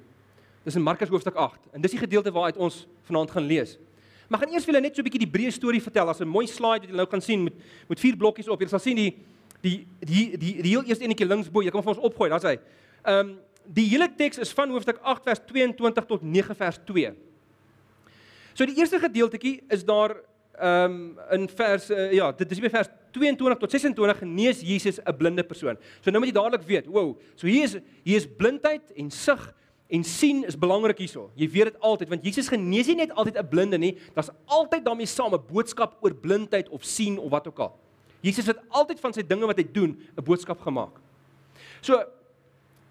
Dis 0.63 0.76
in 0.76 0.82
Markus 0.82 1.10
hoofstuk 1.10 1.36
8 1.36 1.60
en 1.74 1.82
dis 1.82 1.91
die 1.91 2.00
gedeelte 2.00 2.32
waaruit 2.32 2.58
ons 2.58 2.88
vanaand 3.04 3.32
gaan 3.32 3.43
lees. 3.43 3.78
Maar 4.30 4.39
gaan 4.39 4.54
eers 4.54 4.65
vir 4.65 4.74
julle 4.74 4.82
net 4.82 4.96
so 4.96 5.02
'n 5.02 5.10
bietjie 5.10 5.28
die 5.28 5.32
breë 5.32 5.52
storie 5.52 5.82
vertel. 5.82 6.10
As 6.10 6.22
'n 6.22 6.28
mooi 6.28 6.48
slide 6.48 6.80
wat 6.80 6.89
julle 6.89 6.98
nou 6.98 7.08
kan 7.08 7.22
sien 7.22 7.43
met 7.43 7.54
met 7.89 8.00
vier 8.00 8.15
blokkies 8.15 8.48
op. 8.48 8.60
Julle 8.60 8.69
sal 8.69 8.80
sien 8.80 8.96
die 8.96 9.15
die 9.62 9.88
die 10.00 10.38
die 10.38 10.62
die 10.62 10.69
heel 10.69 10.84
eerste 10.84 11.04
enetjie 11.04 11.28
links 11.28 11.52
bo. 11.52 11.62
Jy 11.62 11.72
kan 11.72 11.84
vir 11.84 11.96
ons 11.96 12.04
opgooi. 12.04 12.30
Daar's 12.30 12.43
hy. 12.43 12.60
Ehm 13.06 13.19
um, 13.19 13.39
die 13.65 13.88
hele 13.88 14.10
teks 14.15 14.38
is 14.38 14.52
van 14.52 14.69
hoofstuk 14.69 15.00
8 15.02 15.24
vers 15.24 15.39
22 15.46 16.06
tot 16.06 16.22
9 16.22 16.56
vers 16.56 16.80
2. 16.86 17.15
So 18.54 18.66
die 18.66 18.78
eerste 18.78 19.00
gedeeltjie 19.02 19.63
is 19.70 19.86
daar 19.86 20.20
ehm 20.54 20.92
um, 20.92 21.20
in 21.34 21.48
vers 21.50 21.89
uh, 21.89 22.12
ja, 22.13 22.32
dit 22.32 22.52
is 22.52 22.60
by 22.62 22.70
vers 22.70 22.89
22 23.16 23.58
tot 23.58 23.72
26 23.74 24.18
genees 24.18 24.62
Jesus 24.62 25.00
'n 25.02 25.16
blinde 25.18 25.44
persoon. 25.44 25.78
So 26.02 26.12
nou 26.12 26.22
moet 26.22 26.30
jy 26.30 26.36
dadelik 26.38 26.68
weet, 26.68 26.86
wow, 26.86 27.18
so 27.36 27.48
hier 27.48 27.63
is 27.63 27.78
hier 28.04 28.18
is 28.18 28.28
blindheid 28.38 28.92
en 28.96 29.10
sig 29.12 29.54
en 29.89 30.04
sien 30.04 30.44
is 30.46 30.58
belangrik 30.58 30.98
hierso. 30.98 31.32
Jy 31.36 31.50
weet 31.50 31.74
dit 31.74 31.80
altyd 31.80 32.10
want 32.10 32.24
Jesus 32.24 32.48
genees 32.48 32.88
nie 32.88 32.96
net 32.96 33.12
altyd 33.12 33.38
'n 33.38 33.48
blinde 33.50 33.78
nie, 33.78 33.98
daar's 34.13 34.30
altyd 34.46 34.86
daarmee 34.86 35.06
saam 35.06 35.34
'n 35.34 35.42
boodskap 35.48 35.98
oor 36.02 36.13
blindheid 36.13 36.70
of 36.70 36.84
sien 36.84 37.18
of 37.18 37.32
wat 37.32 37.48
ook 37.48 37.60
al. 37.60 37.80
Jesus 38.22 38.46
het 38.46 38.60
altyd 38.70 39.00
van 39.00 39.13
sy 39.13 39.22
dinge 39.22 39.46
wat 39.46 39.58
hy 39.58 39.66
doen 39.72 39.98
'n 40.18 40.24
boodskap 40.24 40.62
gemaak. 40.62 41.02
So 41.82 42.04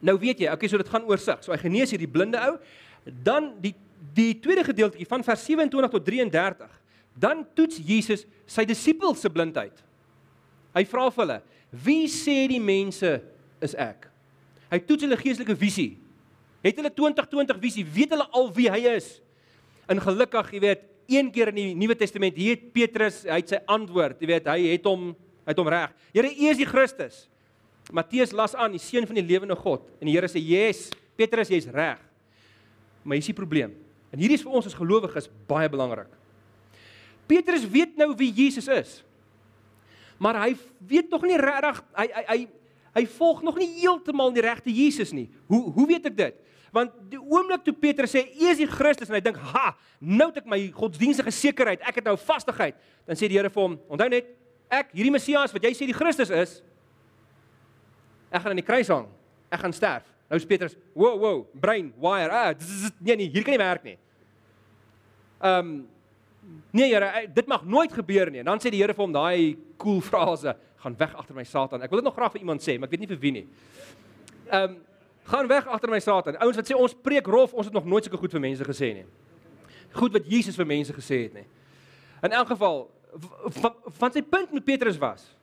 nou 0.01 0.19
weet 0.19 0.39
jy, 0.39 0.51
okay, 0.51 0.69
so 0.69 0.77
dit 0.77 0.89
gaan 0.89 1.05
oor 1.05 1.19
sig. 1.19 1.39
So 1.45 1.53
hy 1.53 1.59
genees 1.59 1.91
hierdie 1.91 2.11
blinde 2.11 2.39
ou. 2.39 2.59
Dan 3.05 3.55
die 3.61 3.75
die 4.15 4.35
tweede 4.43 4.65
gedeeltjie 4.67 5.07
van 5.07 5.23
vers 5.23 5.45
27 5.47 5.93
tot 5.95 6.05
33, 6.07 6.71
dan 7.15 7.45
toets 7.55 7.79
Jesus 7.79 8.25
sy 8.49 8.65
disippels 8.67 9.21
se 9.23 9.31
blindheid. 9.31 9.75
Hy 10.75 10.85
vra 10.89 11.09
vir 11.11 11.23
hulle: 11.23 11.41
"Wie 11.71 12.09
sê 12.09 12.49
die 12.49 12.61
mense 12.61 13.21
is 13.61 13.75
ek?" 13.75 14.09
Hy 14.73 14.81
toets 14.81 15.05
hulle 15.05 15.17
geestelike 15.21 15.57
visie. 15.57 15.99
Het 16.65 16.79
hulle 16.81 16.91
2020 16.91 17.59
visie? 17.61 17.85
Weet 17.85 18.15
hulle 18.15 18.27
al 18.33 18.49
wie 18.57 18.71
hy 18.71 18.81
is? 18.97 19.21
En 19.91 20.01
gelukkig, 20.01 20.53
jy 20.55 20.61
weet, 20.61 20.87
een 21.11 21.29
keer 21.35 21.51
in 21.51 21.59
die 21.59 21.75
Nuwe 21.75 21.97
Testament, 21.99 22.37
hier 22.39 22.57
het 22.57 22.73
Petrus, 22.73 23.25
hy 23.27 23.41
het 23.43 23.53
sy 23.53 23.61
antwoord, 23.67 24.23
jy 24.23 24.31
weet, 24.31 24.47
hy 24.49 24.71
het 24.71 24.87
hom 24.89 25.11
hy 25.43 25.51
het 25.51 25.59
hom 25.59 25.69
reg. 25.75 25.95
Here, 26.15 26.31
U 26.31 26.51
is 26.53 26.61
die 26.61 26.69
Christus. 26.69 27.25
Matteus 27.91 28.31
las 28.33 28.55
aan, 28.55 28.77
die 28.77 28.81
seun 28.81 29.09
van 29.09 29.19
die 29.19 29.27
lewende 29.27 29.57
God. 29.59 29.89
En 29.99 30.07
die 30.07 30.15
Here 30.15 30.31
sê: 30.31 30.39
"Yes, 30.39 30.89
Petrus, 31.19 31.51
jy's 31.51 31.67
reg." 31.67 31.99
Maar 33.03 33.19
hier 33.19 33.25
is 33.27 33.27
die 33.27 33.35
probleem. 33.35 33.75
En 34.13 34.21
hierdie 34.21 34.37
is 34.37 34.45
vir 34.45 34.53
ons 34.53 34.69
as 34.69 34.77
gelowiges 34.77 35.31
baie 35.49 35.71
belangrik. 35.73 36.11
Petrus 37.31 37.65
weet 37.65 37.97
nou 37.97 38.13
wie 38.19 38.33
Jesus 38.35 38.69
is. 38.69 38.99
Maar 40.21 40.43
hy 40.45 40.53
weet 40.87 41.11
nog 41.11 41.25
nie 41.27 41.39
regtig 41.41 41.81
hy 41.97 42.09
hy 42.13 42.25
hy 42.29 42.41
hy 42.93 43.03
volg 43.15 43.41
nog 43.41 43.57
nie 43.57 43.71
heeltemal 43.81 44.35
die 44.35 44.45
regte 44.45 44.73
Jesus 44.73 45.15
nie. 45.17 45.31
Hoe 45.49 45.65
hoe 45.73 45.87
weet 45.89 46.11
ek 46.13 46.19
dit? 46.19 46.41
Want 46.73 46.93
die 47.13 47.21
oomblik 47.21 47.65
toe 47.65 47.75
Petrus 47.77 48.13
sê 48.15 48.23
U 48.29 48.49
is 48.49 48.61
die 48.61 48.69
Christus 48.69 49.09
en 49.09 49.17
hy 49.17 49.21
dink, 49.21 49.37
"Ha, 49.37 49.75
nou 50.01 50.29
het 50.29 50.39
ek 50.39 50.47
my 50.47 50.61
godsdienstige 50.73 51.31
sekerheid, 51.31 51.81
ek 51.81 51.97
het 51.97 52.05
nou 52.05 52.17
vastigheid." 52.17 52.75
Dan 53.07 53.17
sê 53.17 53.29
die 53.29 53.37
Here 53.37 53.51
vir 53.51 53.63
hom, 53.63 53.79
"Onthou 53.89 54.09
net, 54.09 54.27
ek 54.71 54.93
hierdie 54.93 55.13
Messias 55.13 55.53
wat 55.53 55.63
jy 55.63 55.73
sê 55.73 55.87
die 55.87 55.93
Christus 55.93 56.31
is, 56.31 56.63
ek 58.31 58.43
gaan 58.43 58.51
aan 58.51 58.57
die 58.57 58.65
kruis 58.65 58.89
hang. 58.89 59.09
Ek 59.51 59.61
gaan 59.61 59.73
sterf." 59.73 60.12
Nou 60.33 60.41
is 60.41 60.47
Petrus, 60.49 60.77
"Wow, 60.97 61.19
wow, 61.21 61.47
brein, 61.53 61.93
wire. 62.01 62.31
Ah, 62.31 62.55
nee 62.99 63.17
nee, 63.17 63.29
hier 63.29 63.43
kan 63.43 63.53
nie 63.53 63.59
werk 63.59 63.83
nie." 63.83 63.99
Ehm 65.41 65.59
um, 65.59 65.89
nee 66.71 66.89
Here, 66.89 67.29
dit 67.35 67.47
mag 67.47 67.65
nooit 67.65 67.93
gebeur 67.93 68.31
nie. 68.31 68.39
En 68.39 68.45
dan 68.45 68.59
sê 68.59 68.71
die 68.71 68.81
Here 68.81 68.95
vir 68.95 69.05
hom 69.05 69.13
daai 69.13 69.59
cool 69.77 70.01
frase, 70.11 70.57
"Gaan 70.77 70.97
weg 70.97 71.15
agter 71.15 71.35
my 71.35 71.45
Satan." 71.45 71.83
Ek 71.83 71.91
wil 71.91 72.01
dit 72.01 72.05
nog 72.05 72.15
graag 72.15 72.33
vir 72.33 72.41
iemand 72.41 72.63
sê, 72.63 72.79
maar 72.79 72.89
ek 72.89 72.97
weet 72.97 73.01
nie 73.01 73.13
vir 73.13 73.19
wie 73.19 73.33
nie. 73.33 73.47
Ehm 74.49 74.71
um, 74.71 74.81
gaan 75.25 75.49
weg 75.49 75.67
agter 75.67 75.91
my 75.91 76.01
Satan. 76.01 76.37
Ouens 76.41 76.57
wat 76.57 76.71
sê 76.71 76.75
ons 76.75 76.95
preek 76.95 77.27
rof, 77.27 77.53
ons 77.53 77.67
het 77.67 77.75
nog 77.75 77.85
nooit 77.85 78.05
sulke 78.05 78.19
goed 78.19 78.33
vir 78.33 78.41
mense 78.41 78.65
gesê 78.65 78.95
nie. 78.95 79.07
Goed 79.93 80.13
wat 80.13 80.25
Jesus 80.27 80.57
vir 80.57 80.67
mense 80.67 80.93
gesê 80.93 81.23
het 81.29 81.35
nie. 81.35 81.47
In 82.23 82.33
elk 82.33 82.49
geval, 82.49 82.91
van 84.01 84.13
sy 84.13 84.23
punt 84.23 84.53
met 84.53 84.65
Petrus 84.65 84.99
was, 84.99 85.37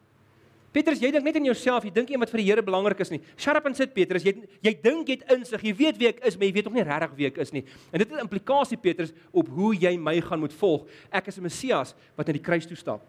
Petrus, 0.72 1.00
jy 1.02 1.10
dink 1.10 1.26
net 1.26 1.38
aan 1.40 1.48
jouself, 1.48 1.86
jy 1.88 1.92
dink 1.94 2.12
nie 2.12 2.18
wat 2.22 2.30
vir 2.30 2.44
die 2.44 2.46
Here 2.46 2.62
belangrik 2.62 3.00
is 3.02 3.10
nie. 3.10 3.20
Shut 3.42 3.58
up 3.58 3.66
and 3.66 3.78
sit 3.78 3.94
Petrus, 3.96 4.26
jy 4.28 4.36
jy 4.62 4.74
dink 4.84 5.08
jy 5.10 5.16
het 5.18 5.32
insig, 5.34 5.64
jy 5.66 5.74
weet 5.80 5.98
wie 5.98 6.10
ek 6.12 6.20
is, 6.30 6.38
maar 6.38 6.46
jy 6.46 6.54
weet 6.60 6.68
nog 6.70 6.76
nie 6.78 6.86
regtig 6.86 7.16
wie 7.18 7.30
ek 7.32 7.40
is 7.42 7.54
nie. 7.56 7.64
En 7.90 8.04
dit 8.04 8.12
het 8.12 8.22
implikasie 8.22 8.78
Petrus 8.78 9.16
op 9.34 9.50
hoe 9.56 9.72
jy 9.74 9.96
my 9.98 10.14
gaan 10.22 10.44
moet 10.44 10.54
volg. 10.60 10.86
Ek 11.10 11.28
is 11.28 11.38
'n 11.38 11.44
Messias 11.44 11.96
wat 12.16 12.28
na 12.28 12.34
die 12.34 12.46
kruis 12.46 12.68
toe 12.68 12.78
stap. 12.78 13.02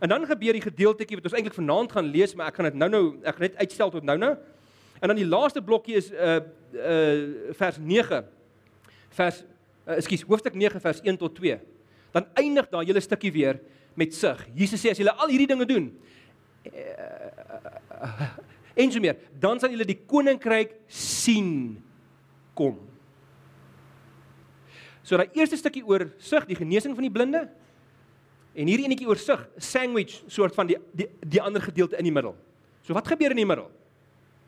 En 0.00 0.08
dan 0.08 0.26
gebeur 0.26 0.52
die 0.52 0.64
gedeeltjie 0.66 1.16
wat 1.16 1.24
ons 1.24 1.34
eintlik 1.34 1.54
vanaand 1.54 1.92
gaan 1.92 2.10
lees, 2.10 2.34
maar 2.34 2.48
ek 2.48 2.56
gaan 2.56 2.70
dit 2.70 2.74
nou-nou 2.74 3.04
ek 3.22 3.36
gaan 3.36 3.46
net 3.46 3.56
uitstel 3.56 3.90
tot 3.90 4.02
nou-nou. 4.04 4.36
En 5.00 5.08
dan 5.08 5.16
die 5.16 5.28
laaste 5.28 5.62
blokkie 5.62 5.96
is 5.96 6.10
uh 6.10 6.40
uh 6.74 7.52
vers 7.54 7.78
9. 7.78 8.24
Vers 9.10 9.44
uh, 9.86 9.96
ekskuus, 9.96 10.26
hoofstuk 10.26 10.54
9 10.54 10.80
vers 10.80 11.00
1 11.04 11.16
tot 11.16 11.34
2. 11.34 11.58
Dan 12.12 12.26
eindig 12.34 12.68
daai 12.68 12.84
hele 12.86 13.00
stukkie 13.00 13.32
weer 13.32 13.60
met 13.94 14.14
sug. 14.14 14.42
Jesus 14.54 14.82
sê 14.82 14.90
as 14.90 14.98
julle 14.98 15.14
al 15.14 15.32
hierdie 15.32 15.48
dinge 15.48 15.66
doen, 15.68 15.90
en 18.76 18.92
so 18.92 19.00
meer, 19.00 19.16
dan 19.40 19.60
sal 19.60 19.72
julle 19.72 19.86
die 19.88 19.98
koninkryk 20.08 20.74
sien 20.88 21.76
kom. 22.56 22.78
So 25.06 25.18
daai 25.20 25.30
eerste 25.38 25.58
stukkie 25.60 25.84
oor 25.86 26.08
sug, 26.18 26.48
die 26.48 26.58
genesing 26.58 26.96
van 26.96 27.06
die 27.06 27.12
blinde. 27.12 27.46
En 28.56 28.68
hier 28.70 28.82
enetjie 28.82 29.06
oorsig, 29.08 29.42
sandwich 29.60 30.18
soort 30.32 30.56
van 30.56 30.70
die 30.70 30.78
die 30.96 31.06
die 31.20 31.42
ander 31.42 31.62
gedeelte 31.62 31.98
in 32.00 32.08
die 32.08 32.14
middel. 32.14 32.34
So 32.86 32.96
wat 32.96 33.08
gebeur 33.08 33.34
in 33.34 33.42
die 33.42 33.48
middel? 33.48 33.68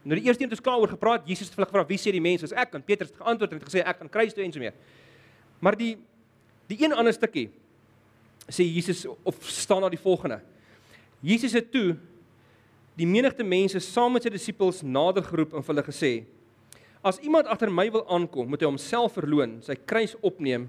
Nou 0.03 0.17
die 0.19 0.27
eerste 0.27 0.43
een 0.43 0.51
het 0.51 0.57
ons 0.57 0.65
klaar 0.65 0.81
oor 0.81 0.91
gepraat. 0.91 1.27
Jesus 1.29 1.51
het 1.51 1.57
hulle 1.59 1.69
gevra 1.69 1.85
wie 1.87 1.99
sê 2.01 2.15
die 2.15 2.23
mense 2.23 2.49
is 2.49 2.55
ek? 2.57 2.75
En 2.75 2.85
Petrus 2.85 3.13
het 3.13 3.21
geantwoord 3.21 3.53
en 3.53 3.61
het 3.61 3.69
gesê 3.69 3.85
ek 3.85 4.03
gaan 4.03 4.13
kruis 4.13 4.35
toe 4.35 4.45
en 4.45 4.55
so 4.55 4.63
meer. 4.63 4.77
Maar 5.61 5.77
die 5.79 5.97
die 6.69 6.79
een 6.85 6.93
ander 6.93 7.15
stukkie 7.17 7.49
sê 8.49 8.65
Jesus 8.65 9.05
of 9.07 9.39
staan 9.47 9.85
daar 9.85 9.95
die 9.95 10.01
volgende. 10.01 10.41
Jesus 11.25 11.53
het 11.57 11.71
toe 11.73 11.97
die 12.99 13.07
menigte 13.07 13.47
mense 13.47 13.81
saam 13.83 14.15
met 14.15 14.27
sy 14.27 14.33
disippels 14.35 14.83
nader 14.83 15.25
geroep 15.27 15.55
en 15.55 15.63
vir 15.63 15.75
hulle 15.75 15.87
gesê: 15.87 16.13
As 17.03 17.21
iemand 17.23 17.47
agter 17.51 17.71
my 17.71 17.87
wil 17.95 18.05
aankom, 18.11 18.49
moet 18.51 18.63
hy 18.63 18.71
homself 18.71 19.15
verloon, 19.19 19.59
sy 19.63 19.77
kruis 19.79 20.17
opneem. 20.19 20.67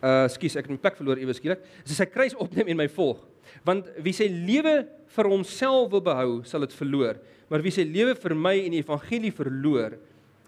Uh, 0.00 0.24
skus, 0.32 0.56
ek 0.56 0.64
het 0.64 0.72
my 0.72 0.80
plek 0.80 0.96
verloor 0.96 1.20
ewe 1.20 1.34
skielik. 1.36 1.64
As 1.84 1.92
hy 1.92 1.98
sy 1.98 2.08
kruis 2.08 2.36
opneem 2.40 2.72
en 2.72 2.80
my 2.80 2.88
volg, 2.92 3.20
want 3.66 3.90
wie 4.00 4.14
sy 4.16 4.30
lewe 4.32 4.78
vir 5.12 5.28
homself 5.28 5.90
wil 5.92 6.00
behou, 6.04 6.30
sal 6.48 6.64
dit 6.64 6.76
verloor, 6.78 7.20
maar 7.52 7.60
wie 7.64 7.74
sy 7.74 7.84
lewe 7.84 8.14
vir 8.16 8.36
my 8.38 8.54
en 8.62 8.76
die 8.76 8.80
evangelie 8.80 9.32
verloor, 9.34 9.98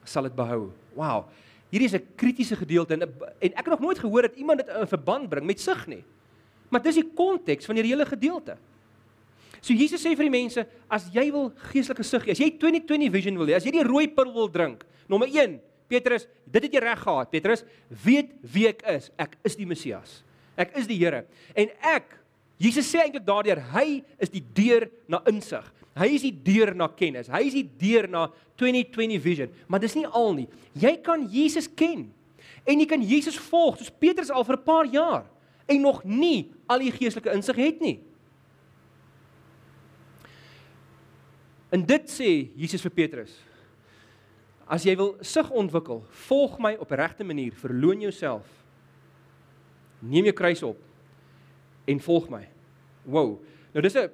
sal 0.08 0.24
dit 0.28 0.36
behou. 0.38 0.70
Wow. 0.96 1.28
Hierdie 1.72 1.88
is 1.88 1.94
'n 1.96 2.16
kritiese 2.16 2.56
gedeelte 2.56 2.94
en 2.94 3.02
en 3.02 3.52
ek 3.52 3.64
het 3.64 3.72
nog 3.72 3.80
nooit 3.80 3.98
gehoor 3.98 4.22
dat 4.22 4.36
iemand 4.36 4.64
dit 4.64 4.68
in 4.68 4.86
verband 4.86 5.28
bring 5.28 5.44
met 5.46 5.60
sig 5.60 5.86
nie. 5.86 6.04
Maar 6.72 6.82
dis 6.86 7.02
die 7.02 7.08
konteks 7.16 7.68
van 7.68 7.76
hierdie 7.76 7.92
hele 7.92 8.06
gedeelte. 8.08 8.56
So 9.62 9.76
Jesus 9.76 10.02
sê 10.02 10.16
vir 10.18 10.26
die 10.26 10.34
mense, 10.34 10.64
as 10.90 11.04
jy 11.14 11.28
wil 11.30 11.52
geestelike 11.70 12.06
sig 12.06 12.24
hê, 12.26 12.34
as 12.34 12.40
jy 12.40 12.48
2020 12.58 13.12
vision 13.14 13.36
wil 13.38 13.52
hê, 13.52 13.58
as 13.60 13.66
jy 13.68 13.74
die 13.76 13.84
rooi 13.86 14.08
pil 14.10 14.32
wil 14.34 14.48
drink, 14.50 14.82
nommer 15.10 15.30
1, 15.30 15.60
Petrus, 15.92 16.24
dit 16.48 16.64
het 16.66 16.74
jy 16.74 16.80
reg 16.82 17.02
gehad. 17.04 17.30
Petrus, 17.30 17.62
weet 18.02 18.32
wie 18.54 18.64
ek 18.70 18.80
is. 18.90 19.10
Ek 19.20 19.36
is 19.46 19.58
die 19.58 19.68
Messias. 19.68 20.22
Ek 20.58 20.72
is 20.80 20.88
die 20.88 20.96
Here. 20.98 21.26
En 21.54 21.70
ek 21.92 22.16
Jesus 22.62 22.86
sê 22.86 23.02
eintlik 23.02 23.24
daardeur, 23.26 23.58
hy 23.74 24.00
is 24.22 24.30
die 24.30 24.42
deur 24.54 24.86
na 25.10 25.18
insig. 25.30 25.64
Hy 25.98 26.08
is 26.14 26.24
die 26.24 26.32
deur 26.32 26.70
na 26.78 26.86
kennis. 26.88 27.28
Hy 27.28 27.42
is 27.48 27.56
die 27.56 27.66
deur 27.66 28.06
na 28.08 28.28
2020 28.60 29.20
vision. 29.20 29.50
Maar 29.68 29.82
dis 29.82 29.96
nie 29.98 30.06
al 30.06 30.30
nie. 30.36 30.46
Jy 30.78 30.92
kan 31.04 31.26
Jesus 31.28 31.66
ken. 31.68 32.06
En 32.62 32.78
jy 32.80 32.86
kan 32.88 33.02
Jesus 33.02 33.36
volg, 33.50 33.80
soos 33.80 33.90
Petrus 33.90 34.30
al 34.30 34.46
vir 34.46 34.56
'n 34.56 34.64
paar 34.64 34.86
jaar 34.86 35.24
en 35.72 35.80
nog 35.80 36.02
nie 36.04 36.52
al 36.70 36.84
die 36.84 36.92
geestelike 36.92 37.32
insig 37.32 37.58
het 37.60 37.80
nie. 37.80 37.96
En 41.72 41.84
dit 41.88 42.10
sê 42.12 42.30
Jesus 42.60 42.84
vir 42.84 42.92
Petrus. 42.92 43.36
As 44.68 44.84
jy 44.84 44.94
wil 44.96 45.14
sig 45.24 45.48
ontwikkel, 45.50 46.02
volg 46.28 46.58
my 46.62 46.74
op 46.80 46.92
regte 46.96 47.24
manier, 47.24 47.54
verloon 47.56 48.04
jouself. 48.04 48.48
Neem 50.04 50.28
jou 50.28 50.36
kruis 50.36 50.62
op 50.66 50.78
en 51.88 52.00
volg 52.00 52.28
my. 52.32 52.44
Wow. 53.04 53.40
Nou 53.72 53.82
dis 53.82 53.96
'n 53.96 54.10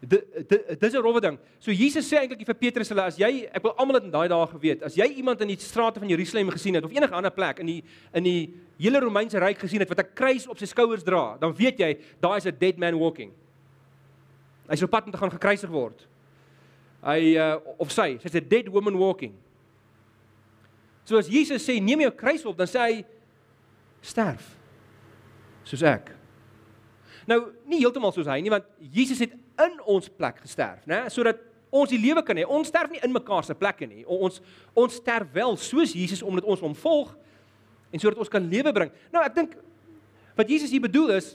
dis 0.00 0.94
'n 0.94 1.02
rowwe 1.02 1.20
ding. 1.20 1.38
So 1.58 1.70
Jesus 1.70 2.08
sê 2.08 2.16
eintlik 2.16 2.46
vir 2.46 2.54
Petrus 2.54 2.88
hulle 2.88 3.02
as 3.02 3.18
jy 3.18 3.48
ek 3.52 3.62
wil 3.62 3.74
almal 3.76 4.00
dit 4.00 4.04
in 4.04 4.10
daai 4.10 4.28
dae 4.28 4.46
geweet. 4.46 4.82
As 4.82 4.96
jy 4.96 5.04
iemand 5.04 5.40
in 5.40 5.48
die 5.48 5.58
strate 5.58 6.00
van 6.00 6.08
Jerusalem 6.08 6.50
gesien 6.50 6.74
het 6.74 6.84
of 6.84 6.90
enige 6.90 7.14
ander 7.14 7.30
plek 7.30 7.58
in 7.58 7.66
die 7.66 7.84
in 8.14 8.24
die 8.24 8.54
hele 8.78 9.00
Romeinse 9.00 9.38
ryk 9.38 9.58
gesien 9.58 9.80
het 9.80 9.88
wat 9.88 10.00
'n 10.00 10.14
kruis 10.14 10.48
op 10.48 10.58
sy 10.58 10.64
skouers 10.64 11.02
dra, 11.04 11.36
dan 11.38 11.52
weet 11.52 11.78
jy 11.78 11.98
daai 12.20 12.36
is 12.38 12.46
'n 12.46 12.56
dead 12.58 12.78
man 12.78 12.98
walking. 12.98 13.32
Hy 14.68 14.72
is 14.72 14.82
op 14.82 14.90
pad 14.90 15.04
om 15.04 15.12
te 15.12 15.18
gaan 15.18 15.30
gekruisig 15.30 15.70
word. 15.70 16.06
Hy 17.02 17.36
uh, 17.36 17.56
of 17.78 17.90
sy, 17.90 18.18
sy's 18.18 18.34
'n 18.34 18.48
dead 18.48 18.68
woman 18.68 18.96
walking. 18.96 19.34
So 21.04 21.18
as 21.18 21.28
Jesus 21.28 21.68
sê 21.68 21.80
neem 21.82 22.00
jou 22.00 22.10
kruis 22.10 22.44
op, 22.46 22.56
dan 22.56 22.66
sê 22.66 22.78
hy 22.78 23.04
sterf. 24.00 24.56
Soos 25.64 25.82
ek. 25.82 26.16
Nou, 27.26 27.52
nie 27.66 27.78
heeltemal 27.78 28.12
soos 28.12 28.26
hy 28.26 28.40
nie, 28.40 28.50
want 28.50 28.64
Jesus 28.78 29.18
het 29.18 29.34
in 29.66 29.78
ons 29.84 30.08
plek 30.08 30.40
gesterf, 30.44 30.86
né? 30.88 31.04
Sodat 31.12 31.40
ons 31.70 31.90
die 31.90 32.00
lewe 32.00 32.22
kan 32.26 32.38
hê. 32.38 32.44
Ons 32.46 32.70
sterf 32.70 32.90
nie 32.90 33.00
in 33.04 33.12
mekaar 33.14 33.46
se 33.46 33.54
plekke 33.54 33.86
nie. 33.86 34.04
Ons 34.06 34.40
ons 34.78 34.96
sterf 35.00 35.30
wel 35.34 35.56
soos 35.60 35.94
Jesus 35.94 36.22
omdat 36.26 36.48
ons 36.50 36.62
hom 36.64 36.74
volg 36.74 37.12
en 37.90 38.02
sodat 38.02 38.18
ons 38.22 38.32
kan 38.32 38.44
lewe 38.52 38.72
bring. 38.74 38.90
Nou 39.14 39.22
ek 39.24 39.36
dink 39.36 39.54
wat 40.38 40.50
Jesus 40.50 40.72
hier 40.72 40.84
bedoel 40.84 41.16
is 41.18 41.34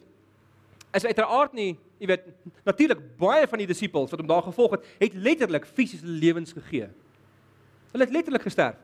is 0.95 1.03
uiteraard 1.03 1.51
nie, 1.51 1.73
jy 1.99 2.07
weet, 2.07 2.27
natuurlik 2.63 3.01
baie 3.19 3.47
van 3.51 3.59
die 3.59 3.67
disippels 3.67 4.13
wat 4.13 4.21
hom 4.21 4.29
daar 4.29 4.45
gevolg 4.45 4.77
het, 4.77 4.85
het 5.01 5.17
letterlik 5.19 5.65
fisiese 5.67 6.07
lewens 6.07 6.55
gegee. 6.55 6.87
Hulle 7.91 8.07
het 8.07 8.13
letterlik 8.15 8.45
gesterf. 8.47 8.77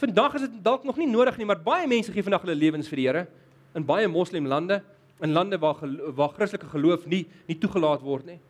Vandag 0.00 0.34
is 0.34 0.48
dit 0.48 0.56
dalk 0.64 0.82
nog 0.88 0.98
nie 0.98 1.06
nodig 1.06 1.36
nie, 1.38 1.46
maar 1.46 1.60
baie 1.62 1.86
mense 1.86 2.10
gee 2.10 2.24
vandag 2.26 2.42
hulle 2.42 2.58
lewens 2.58 2.88
vir 2.90 2.98
die 2.98 3.06
Here 3.06 3.22
in 3.78 3.86
baie 3.86 4.08
moslimlande 4.10 4.80
in 5.22 5.32
lande 5.32 5.58
waar 5.60 5.80
waar 6.16 6.32
Christelike 6.36 6.68
geloof 6.70 7.06
nie 7.06 7.26
nie 7.48 7.58
toegelaat 7.58 8.02
word 8.04 8.26
nie. 8.26 8.40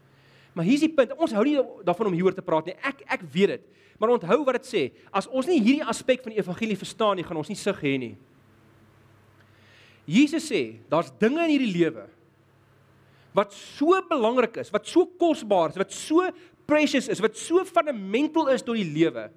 Maar 0.54 0.66
hier's 0.66 0.83
die 0.83 0.92
punt. 0.92 1.14
Ons 1.18 1.35
hou 1.37 1.44
nie 1.46 1.59
daarvan 1.87 2.11
om 2.11 2.16
hieroor 2.16 2.35
te 2.35 2.44
praat 2.44 2.70
nie. 2.70 2.76
Ek 2.83 3.04
ek 3.06 3.22
weet 3.33 3.54
dit. 3.56 3.68
Maar 4.00 4.14
onthou 4.16 4.40
wat 4.48 4.61
dit 4.61 4.68
sê. 4.68 4.83
As 5.12 5.28
ons 5.28 5.46
nie 5.46 5.61
hierdie 5.61 5.85
aspek 5.87 6.24
van 6.24 6.35
die 6.35 6.40
evangelie 6.40 6.78
verstaan 6.78 7.18
nie, 7.20 7.26
gaan 7.26 7.38
ons 7.38 7.50
nie 7.52 7.59
sig 7.59 7.83
hê 7.85 7.94
nie. 8.00 8.14
Jesus 10.11 10.48
sê, 10.48 10.80
daar's 10.90 11.12
dinge 11.20 11.42
in 11.44 11.52
hierdie 11.52 11.74
lewe 11.74 12.09
wat 13.37 13.52
so 13.54 13.94
belangrik 14.11 14.56
is, 14.59 14.72
wat 14.74 14.88
so 14.90 15.04
kosbaar 15.20 15.70
is, 15.70 15.78
wat 15.78 15.92
so 15.94 16.24
precious 16.66 17.06
is, 17.12 17.20
wat 17.22 17.37
so 17.38 17.62
fundamental 17.68 18.48
is 18.50 18.64
tot 18.66 18.74
die 18.74 18.88
lewe 18.88 19.28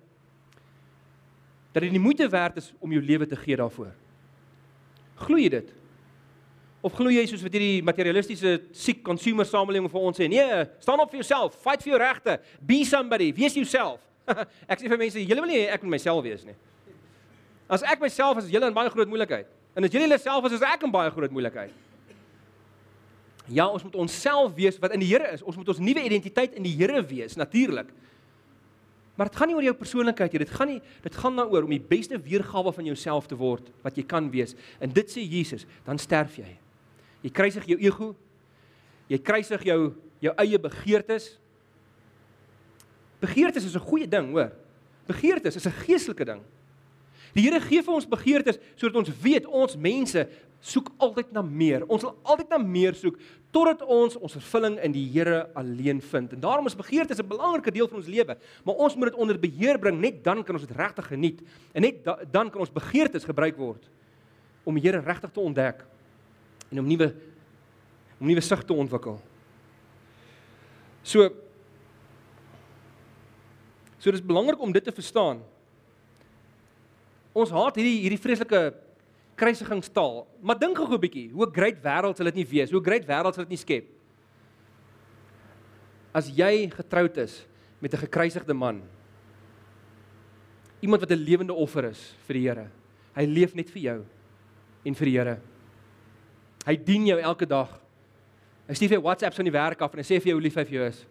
dat 1.74 1.82
dit 1.82 1.94
nie 1.94 2.02
moeite 2.02 2.26
werd 2.30 2.58
is 2.62 2.72
om 2.82 2.92
jou 2.94 3.02
lewe 3.02 3.26
te 3.30 3.38
gee 3.38 3.58
daarvoor. 3.58 3.92
Glo 5.26 5.38
jy 5.42 5.50
dit? 5.54 5.70
Of 6.84 6.98
glo 6.98 7.12
jy 7.14 7.24
soos 7.30 7.44
wat 7.46 7.54
hierdie 7.56 7.84
materialistiese 7.86 8.58
siek 8.76 9.00
consumer 9.08 9.48
samelewing 9.48 9.88
vir 9.92 10.08
ons 10.10 10.18
sê, 10.20 10.28
nee, 10.28 10.64
staan 10.84 11.00
op 11.00 11.14
vir 11.14 11.22
jouself, 11.22 11.56
fight 11.64 11.86
vir 11.86 11.94
jou 11.94 12.00
regte, 12.02 12.36
be 12.60 12.82
somebody, 12.88 13.30
wees 13.36 13.56
jouself. 13.56 14.02
ek 14.72 14.82
sê 14.82 14.92
vir 14.92 15.00
mense, 15.00 15.24
julle 15.24 15.46
wil 15.46 15.52
nie 15.52 15.62
ek 15.72 15.86
moet 15.86 15.96
myself 15.96 16.20
wees 16.26 16.44
nie. 16.48 16.58
As 17.72 17.86
ek 17.88 18.04
myself 18.04 18.42
is, 18.44 18.52
julle 18.52 18.68
in 18.68 18.76
baie 18.76 18.92
groot 18.92 19.10
moeilikheid. 19.10 19.48
En 19.74 19.88
as 19.88 19.96
julle 19.96 20.12
jouself 20.12 20.50
is, 20.50 20.58
is 20.60 20.68
ek 20.68 20.84
in 20.84 20.92
baie 20.94 21.12
groot 21.16 21.32
moeilikheid. 21.34 21.72
Ja, 23.52 23.68
ons 23.68 23.84
moet 23.84 23.96
onsself 24.00 24.54
wees 24.56 24.78
wat 24.80 24.94
in 24.96 25.02
die 25.04 25.10
Here 25.10 25.34
is. 25.36 25.44
Ons 25.44 25.58
moet 25.60 25.72
ons 25.74 25.82
nuwe 25.84 26.04
identiteit 26.04 26.56
in 26.60 26.68
die 26.68 26.76
Here 26.78 27.02
wees, 27.08 27.36
natuurlik. 27.40 27.90
Maar 29.16 29.30
dit 29.30 29.38
gaan 29.38 29.52
nie 29.52 29.56
oor 29.58 29.68
jou 29.68 29.76
persoonlikheid 29.78 30.34
nie. 30.34 30.42
Dit 30.46 30.54
gaan 30.56 30.72
nie 30.72 30.80
dit 31.04 31.18
gaan 31.22 31.38
daaroor 31.38 31.68
om 31.68 31.74
die 31.76 31.82
beste 31.82 32.18
weergawe 32.20 32.74
van 32.74 32.88
jouself 32.88 33.28
te 33.30 33.38
word 33.38 33.68
wat 33.84 33.98
jy 34.00 34.06
kan 34.08 34.30
wees. 34.34 34.56
En 34.82 34.92
dit 34.94 35.12
sê 35.12 35.24
Jesus, 35.24 35.68
dan 35.86 36.02
sterf 36.02 36.40
jy. 36.40 36.50
Jy 37.24 37.32
kruisig 37.32 37.66
jou 37.72 37.80
ego. 37.80 38.16
Jy 39.12 39.20
kruisig 39.24 39.64
jou 39.68 39.80
jou 40.24 40.34
eie 40.40 40.60
begeertes. 40.60 41.34
Begeertes 43.20 43.66
is 43.66 43.76
'n 43.76 43.80
goeie 43.80 44.08
ding, 44.08 44.32
hoor. 44.32 44.52
Begeertes 45.08 45.56
is 45.56 45.66
'n 45.66 45.72
geestelike 45.72 46.26
ding. 46.26 46.42
Die 47.34 47.44
Here 47.44 47.60
gee 47.60 47.82
vir 47.82 47.94
ons 47.94 48.06
begeertes 48.06 48.60
sodat 48.76 48.96
ons 48.96 49.12
weet 49.22 49.46
ons 49.46 49.76
mense 49.76 50.28
soek 50.64 50.92
altyd 50.98 51.32
na 51.32 51.42
meer. 51.42 51.84
Ons 51.92 52.06
wil 52.06 52.14
altyd 52.24 52.50
na 52.50 52.58
meer 52.58 52.94
soek 52.94 53.18
totdat 53.52 53.82
ons 53.82 54.16
ons 54.16 54.36
vervulling 54.38 54.78
in 54.86 54.92
die 54.92 55.06
Here 55.12 55.50
alleen 55.54 56.02
vind. 56.02 56.34
En 56.34 56.40
daarom 56.40 56.66
is 56.66 56.76
begeertes 56.76 57.20
'n 57.20 57.28
belangrike 57.28 57.72
deel 57.72 57.88
van 57.88 57.98
ons 57.98 58.08
lewe, 58.08 58.38
maar 58.64 58.76
ons 58.76 58.96
moet 58.96 59.12
dit 59.12 59.20
onder 59.20 59.40
beheer 59.40 59.80
bring. 59.80 60.00
Net 60.00 60.24
dan 60.24 60.44
kan 60.44 60.56
ons 60.56 60.66
dit 60.68 60.78
regtig 60.78 61.08
geniet. 61.08 61.42
En 61.74 61.82
net 61.82 62.04
da 62.04 62.20
dan 62.32 62.50
kan 62.50 62.60
ons 62.60 62.72
begeertes 62.72 63.24
gebruik 63.24 63.58
word 63.58 63.90
om 64.64 64.76
die 64.76 64.84
Here 64.84 65.00
regtig 65.00 65.32
te 65.32 65.40
ontdek 65.40 65.86
en 66.72 66.80
om 66.80 66.88
nuwe 66.88 67.14
om 68.20 68.28
nuwe 68.28 68.42
sig 68.42 68.64
te 68.64 68.74
ontwikkel. 68.74 69.20
So 71.04 71.30
So 74.04 74.12
dis 74.12 74.20
belangrik 74.20 74.60
om 74.60 74.74
dit 74.76 74.84
te 74.84 74.92
verstaan. 74.92 75.40
Ons 77.32 77.54
haat 77.56 77.78
hierdie 77.80 78.02
hierdie 78.04 78.20
vreeslike 78.20 78.60
kruisigingstaal, 79.40 80.26
maar 80.44 80.60
dink 80.60 80.76
gou 80.78 80.86
'n 80.92 81.00
bietjie, 81.00 81.32
hoe 81.32 81.48
great 81.48 81.80
wêreld 81.82 82.18
sal 82.18 82.26
dit 82.26 82.36
nie 82.36 82.46
wees? 82.46 82.72
Hoe 82.72 82.84
great 82.84 83.08
wêreld 83.08 83.34
sal 83.34 83.46
dit 83.46 83.56
nie 83.56 83.64
skep? 83.64 83.88
As 86.14 86.28
jy 86.28 86.70
getroud 86.70 87.18
is 87.18 87.46
met 87.80 87.94
'n 87.94 88.04
gekruisigde 88.06 88.54
man, 88.54 88.84
iemand 90.82 91.02
wat 91.02 91.12
'n 91.12 91.26
lewende 91.26 91.54
offer 91.54 91.86
is 91.86 92.14
vir 92.28 92.34
die 92.34 92.48
Here. 92.48 92.70
Hy 93.16 93.26
leef 93.26 93.56
net 93.56 93.70
vir 93.70 93.82
jou 93.82 94.06
en 94.86 94.94
vir 94.96 95.06
die 95.06 95.18
Here. 95.18 95.40
Hy 96.64 96.76
dien 96.80 97.08
jou 97.08 97.18
elke 97.20 97.48
dag. 97.50 97.72
Hy 98.68 98.76
stuur 98.78 98.94
vir 98.94 98.98
jou 98.98 99.06
WhatsApps 99.06 99.40
van 99.40 99.48
die 99.48 99.56
werk 99.56 99.82
af 99.84 99.94
en 99.94 100.00
hy 100.00 100.06
sê 100.08 100.20
vir 100.22 100.32
jou 100.32 100.38
hoe 100.38 100.46
lief 100.46 100.56
hy 100.56 100.64
vir 100.68 100.78
jou 100.78 100.86
is. 100.88 101.02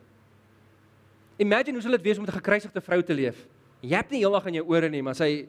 Imagine 1.42 1.76
hoe 1.76 1.84
sal 1.84 1.96
dit 1.98 2.06
wees 2.06 2.18
om 2.18 2.24
met 2.24 2.32
'n 2.32 2.40
gekruisigde 2.40 2.80
vrou 2.80 3.02
te 3.02 3.14
leef? 3.14 3.46
Jy 3.82 3.96
het 3.96 4.10
nie 4.10 4.20
heeldag 4.20 4.46
in 4.46 4.54
jou 4.54 4.66
ore 4.68 4.88
nie, 4.88 5.02
maar 5.02 5.14
sy 5.14 5.46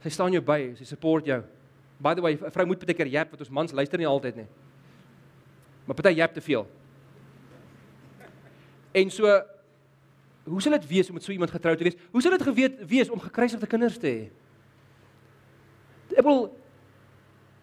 sy 0.00 0.08
staan 0.08 0.32
jou 0.32 0.40
by, 0.40 0.74
sy 0.76 0.84
support 0.84 1.26
jou. 1.26 1.42
By 2.00 2.14
the 2.14 2.22
way, 2.22 2.34
'n 2.34 2.50
vrou 2.50 2.66
moet 2.66 2.86
baie 2.86 2.94
keer 2.94 3.06
jap 3.06 3.30
wat 3.30 3.40
ons 3.40 3.50
mans 3.50 3.72
luister 3.72 3.98
nie 3.98 4.06
altyd 4.06 4.36
nie. 4.36 4.46
Maar 5.86 5.96
party 5.96 6.14
jap 6.16 6.34
te 6.34 6.40
veel. 6.40 6.66
En 8.94 9.10
so 9.10 9.42
hoe 10.44 10.62
sal 10.62 10.72
dit 10.72 10.88
wees 10.88 11.08
om 11.08 11.14
met 11.14 11.22
so 11.22 11.32
iemand 11.32 11.50
getrou 11.50 11.76
te 11.76 11.84
wees? 11.84 11.96
Hoe 12.10 12.22
sal 12.22 12.30
dit 12.30 12.42
geweet 12.42 12.86
wees 12.86 13.10
om 13.10 13.20
gekruisigde 13.20 13.66
kinders 13.66 13.98
te 13.98 14.06
hê? 14.06 14.30
ek 16.18 16.26
wil 16.26 16.48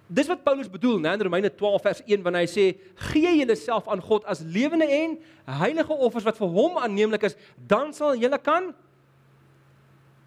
Dis 0.05 0.27
wat 0.29 0.43
Paulus 0.45 0.69
bedoel, 0.69 0.99
né, 1.01 1.15
in 1.17 1.21
Romeine 1.25 1.49
12 1.49 1.81
vers 1.81 2.01
1 2.05 2.21
wanneer 2.21 2.45
hy 2.45 2.49
sê: 2.49 2.65
"Gee 3.09 3.39
julleself 3.39 3.87
aan 3.89 4.01
God 4.01 4.25
as 4.29 4.43
lewende 4.45 4.85
en 4.85 5.17
heilige 5.45 5.93
offers 5.93 6.25
wat 6.25 6.37
vir 6.37 6.47
hom 6.47 6.77
aanneemlik 6.77 7.23
is, 7.23 7.35
dan 7.57 7.93
sal 7.93 8.13
julle 8.13 8.37
kan 8.37 8.73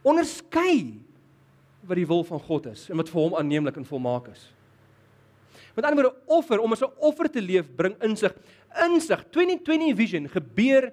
onderskei 0.02 0.98
wat 1.86 1.96
die 1.96 2.06
wil 2.06 2.24
van 2.24 2.40
God 2.40 2.66
is 2.66 2.88
en 2.90 2.98
wat 2.98 3.08
vir 3.08 3.20
hom 3.22 3.38
aanneemlik 3.38 3.76
en 3.76 3.86
volmaak 3.86 4.32
is." 4.34 4.50
Met 5.76 5.84
ander 5.84 6.02
woorde, 6.02 6.16
offer 6.26 6.58
om 6.58 6.72
as 6.72 6.82
'n 6.82 6.90
offer 6.98 7.30
te 7.30 7.40
leef 7.40 7.70
bring 7.76 7.94
insig. 8.02 8.34
Insig 8.82 9.24
2020 9.30 9.94
vision 9.94 10.28
gebeur 10.28 10.92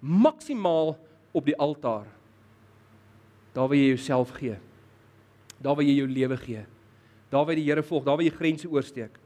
maksimaal 0.00 0.98
op 1.32 1.44
die 1.44 1.56
altaar. 1.56 2.06
Daar 3.54 3.68
waar 3.68 3.76
jy 3.76 3.96
jouself 3.96 4.30
gee. 4.30 4.58
Daar 5.58 5.74
waar 5.74 5.84
jy 5.84 5.96
jou 5.96 6.08
lewe 6.08 6.36
gee 6.36 6.66
daar 7.30 7.44
waar 7.44 7.54
die 7.54 7.64
Here 7.64 7.82
volg, 7.82 8.04
daar 8.04 8.16
waar 8.16 8.24
jy 8.24 8.30
grense 8.30 8.68
oorsteek. 8.68 9.18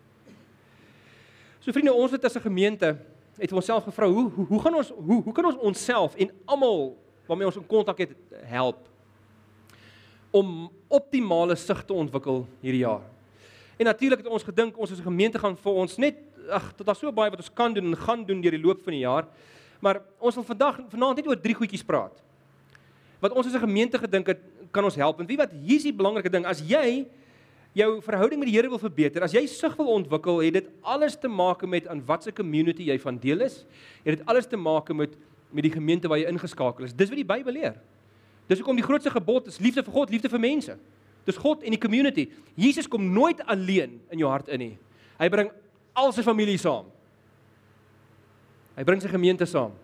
So 1.61 1.73
vriende, 1.73 1.93
ons 1.93 2.13
het 2.13 2.25
as 2.25 2.37
'n 2.37 2.41
gemeente 2.41 2.97
het 3.37 3.53
onsself 3.53 3.85
gevra, 3.85 4.07
hoe 4.07 4.31
hoe 4.31 4.47
hoe 4.47 4.61
gaan 4.61 4.75
ons 4.75 4.89
hoe 4.89 5.23
hoe 5.23 5.33
kan 5.33 5.45
ons 5.45 5.57
onsself 5.57 6.15
en 6.17 6.31
almal 6.45 6.97
waarmee 7.27 7.47
ons 7.47 7.57
in 7.57 7.67
kontak 7.67 7.99
het 7.99 8.13
help 8.43 8.89
om 10.31 10.71
optimale 10.89 11.57
sig 11.57 11.85
te 11.85 11.93
ontwikkel 11.93 12.47
hierdie 12.61 12.85
jaar. 12.85 13.03
En 13.77 13.85
natuurlik 13.85 14.19
het 14.19 14.29
ons 14.29 14.43
gedink 14.43 14.79
ons 14.79 14.91
as 14.93 14.99
'n 14.99 15.03
gemeente 15.03 15.39
gaan 15.39 15.57
vir 15.57 15.73
ons 15.73 15.97
net 15.97 16.17
ag, 16.51 16.75
dit 16.77 16.89
is 16.89 16.99
so 16.99 17.13
baie 17.13 17.31
wat 17.31 17.39
ons 17.39 17.53
kan 17.53 17.73
doen 17.73 17.93
en 17.93 17.97
gaan 17.97 18.25
doen 18.25 18.41
deur 18.41 18.51
die 18.51 18.63
loop 18.63 18.83
van 18.83 18.93
die 18.93 19.05
jaar. 19.07 19.27
Maar 19.81 20.03
ons 20.19 20.35
wil 20.35 20.45
vandag 20.45 20.81
vanaand 20.89 21.17
net 21.17 21.27
oor 21.27 21.41
drie 21.41 21.55
goedjies 21.55 21.85
praat. 21.85 22.23
Wat 23.21 23.33
ons 23.33 23.47
as 23.47 23.55
'n 23.55 23.67
gemeente 23.67 23.99
gedink 23.99 24.27
het 24.27 24.41
kan 24.71 24.85
ons 24.85 24.95
help. 24.95 25.21
En 25.21 25.27
wie 25.27 25.37
wat 25.37 25.53
hier's 25.53 25.83
die 25.83 25.93
belangrike 25.93 26.31
ding, 26.31 26.45
as 26.47 26.61
jy 26.61 27.07
jou 27.77 27.91
verhouding 28.03 28.41
met 28.41 28.51
die 28.51 28.57
Here 28.57 28.71
wil 28.71 28.81
verbeter, 28.83 29.23
as 29.23 29.35
jy 29.35 29.45
sug 29.51 29.77
wil 29.79 29.93
ontwikkel, 29.95 30.41
het 30.43 30.57
dit 30.59 30.71
alles 30.83 31.17
te 31.19 31.29
maak 31.31 31.63
met 31.69 31.87
aan 31.89 32.03
watter 32.07 32.35
community 32.35 32.89
jy 32.91 32.99
van 33.03 33.19
deel 33.23 33.47
is. 33.47 33.65
Het 34.05 34.19
dit 34.19 34.27
alles 34.27 34.49
te 34.51 34.59
maak 34.59 34.91
met 34.97 35.19
met 35.51 35.67
die 35.67 35.73
gemeente 35.73 36.09
waar 36.09 36.21
jy 36.21 36.29
ingeskakel 36.31 36.87
is. 36.87 36.95
Dis 36.95 37.11
wat 37.11 37.19
die 37.19 37.27
Bybel 37.27 37.57
leer. 37.57 37.79
Dis 38.47 38.61
hoekom 38.61 38.79
die 38.79 38.87
grootste 38.87 39.11
gebod 39.11 39.49
is 39.51 39.59
liefde 39.63 39.83
vir 39.83 39.95
God, 39.95 40.13
liefde 40.15 40.31
vir 40.31 40.43
mense. 40.43 40.77
Dis 41.27 41.39
God 41.39 41.65
en 41.67 41.75
die 41.75 41.81
community. 41.81 42.29
Jesus 42.59 42.89
kom 42.91 43.05
nooit 43.15 43.43
alleen 43.51 43.99
in 44.11 44.23
jou 44.23 44.31
hart 44.31 44.49
in 44.51 44.63
nie. 44.63 44.77
Hy 45.19 45.29
bring 45.33 45.51
al 45.99 46.15
sy 46.15 46.25
familie 46.27 46.59
saam. 46.59 46.89
Hy 48.79 48.87
bring 48.87 49.03
sy 49.03 49.11
gemeente 49.13 49.47
saam. 49.51 49.75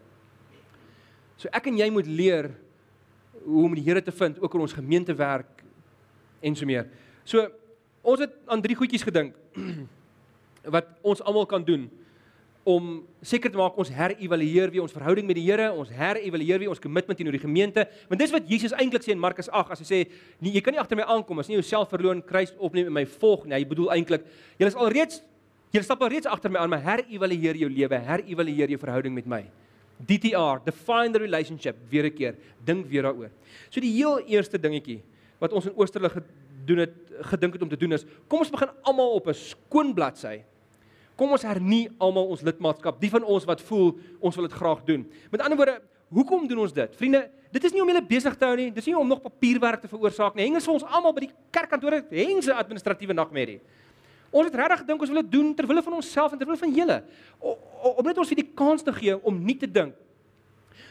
So 1.37 1.51
ek 1.55 1.68
en 1.68 1.83
jy 1.83 1.90
moet 1.92 2.09
leer 2.09 2.51
hoe 3.44 3.66
om 3.66 3.75
die 3.77 3.85
Here 3.85 4.03
te 4.03 4.14
vind 4.14 4.40
ook 4.42 4.55
in 4.57 4.64
ons 4.64 4.75
gemeentewerk 4.75 5.62
en 6.46 6.57
so 6.57 6.66
meer. 6.66 6.88
So 7.27 7.44
Ons 8.07 8.23
het 8.23 8.35
aan 8.47 8.62
drie 8.62 8.77
goedjies 8.79 9.05
gedink 9.07 9.35
wat 10.75 10.90
ons 11.03 11.23
almal 11.27 11.47
kan 11.51 11.64
doen 11.66 11.88
om 12.66 12.87
seker 13.23 13.51
te 13.51 13.59
maak 13.59 13.77
ons 13.79 13.90
herëvalueer 13.95 14.73
wie 14.75 14.83
ons 14.83 14.95
verhouding 14.95 15.27
met 15.29 15.38
die 15.38 15.45
Here, 15.47 15.69
ons 15.71 15.90
herëvalueer 15.95 16.64
wie 16.64 16.71
ons 16.71 16.83
kommitment 16.83 17.19
teenoor 17.19 17.37
die 17.37 17.42
gemeente. 17.45 17.85
Want 18.11 18.19
dis 18.19 18.33
wat 18.35 18.49
Jesus 18.51 18.75
eintlik 18.75 19.07
sê 19.07 19.14
in 19.14 19.23
Markus 19.23 19.47
8 19.55 19.77
as 19.77 19.83
hy 19.85 19.87
sê, 19.87 20.01
nee, 20.42 20.51
jy 20.57 20.62
kan 20.66 20.75
nie 20.75 20.83
agter 20.83 20.99
my 20.99 21.07
aankom 21.14 21.38
as 21.38 21.47
nie 21.51 21.55
jouself 21.61 21.92
verloon, 21.95 22.25
kruis 22.27 22.51
opneem 22.59 22.90
en 22.90 22.97
my 22.99 23.05
volg 23.07 23.45
nie. 23.47 23.55
Hy 23.55 23.69
bedoel 23.71 23.92
eintlik, 23.95 24.27
jy 24.59 24.66
is 24.66 24.79
alreeds 24.83 25.23
jy 25.75 25.83
stap 25.85 26.03
alreeds 26.03 26.27
agter 26.31 26.51
my 26.51 26.62
aan, 26.62 26.73
maar 26.73 26.83
herëvalueer 26.83 27.59
jou 27.61 27.71
lewe, 27.71 28.03
herëvalueer 28.09 28.75
jou 28.75 28.81
verhouding 28.83 29.14
met 29.14 29.31
my. 29.31 29.42
DTR, 30.09 30.62
define 30.66 31.14
the 31.14 31.23
relationship 31.23 31.77
weer 31.90 32.07
'n 32.07 32.16
keer. 32.16 32.35
Dink 32.64 32.87
weer 32.87 33.03
daaroor. 33.03 33.31
So 33.71 33.81
die 33.81 33.92
heel 33.95 34.19
eerste 34.27 34.59
dingetjie 34.59 35.03
wat 35.38 35.53
ons 35.53 35.66
in 35.66 35.77
Oosterlig 35.77 36.16
doen 36.66 36.83
het 36.85 36.94
gedink 37.31 37.57
het 37.57 37.62
om 37.62 37.70
te 37.70 37.79
doen 37.81 37.96
is 37.96 38.05
kom 38.29 38.42
ons 38.42 38.52
begin 38.52 38.72
almal 38.83 39.16
op 39.18 39.29
'n 39.29 39.35
skoon 39.35 39.94
bladsy. 39.94 40.42
Kom 41.16 41.31
ons 41.33 41.42
hernie 41.42 41.88
almal 41.98 42.29
ons 42.29 42.42
lidmaatskap, 42.42 43.00
die 43.00 43.11
van 43.11 43.24
ons 43.24 43.44
wat 43.44 43.61
voel 43.61 43.96
ons 44.20 44.37
wil 44.37 44.48
dit 44.48 44.57
graag 44.57 44.85
doen. 44.85 45.07
Met 45.31 45.40
ander 45.40 45.57
woorde, 45.57 45.81
hoekom 46.09 46.46
doen 46.46 46.59
ons 46.59 46.72
dit? 46.72 46.96
Vriende, 46.96 47.31
dit 47.50 47.64
is 47.64 47.72
nie 47.72 47.81
om 47.81 47.88
julle 47.88 48.07
besig 48.07 48.37
te 48.37 48.44
hou 48.44 48.57
nie, 48.57 48.70
dis 48.72 48.87
nie 48.87 48.98
om 48.98 49.09
nog 49.09 49.22
papierwerk 49.22 49.81
te 49.81 49.88
veroorsaak 49.88 50.35
nie. 50.35 50.44
Heng 50.44 50.57
is 50.57 50.64
vir 50.64 50.74
ons 50.74 50.85
almal 50.85 51.14
by 51.14 51.20
die 51.20 51.33
kerkkantore, 51.50 52.05
heng 52.11 52.42
se 52.42 52.52
administratiewe 52.52 53.14
nagmerrie. 53.14 53.61
Ons 54.31 54.50
het 54.50 54.55
regtig 54.55 54.83
gedink 54.85 55.00
ons 55.00 55.11
wil 55.11 55.22
dit 55.22 55.33
doen 55.33 55.55
ter 55.55 55.66
wille 55.66 55.83
van 55.83 55.92
onsself 55.92 56.33
en 56.33 56.38
ter 56.38 56.46
wille 56.46 56.61
van 56.61 56.74
julle. 56.74 57.02
Om 57.96 58.05
net 58.05 58.18
ons 58.18 58.29
vir 58.29 58.42
die 58.42 58.50
kans 58.55 58.83
te 58.83 58.92
gee 58.92 59.16
om 59.24 59.38
nie 59.44 59.57
te 59.57 59.66
dink 59.70 59.94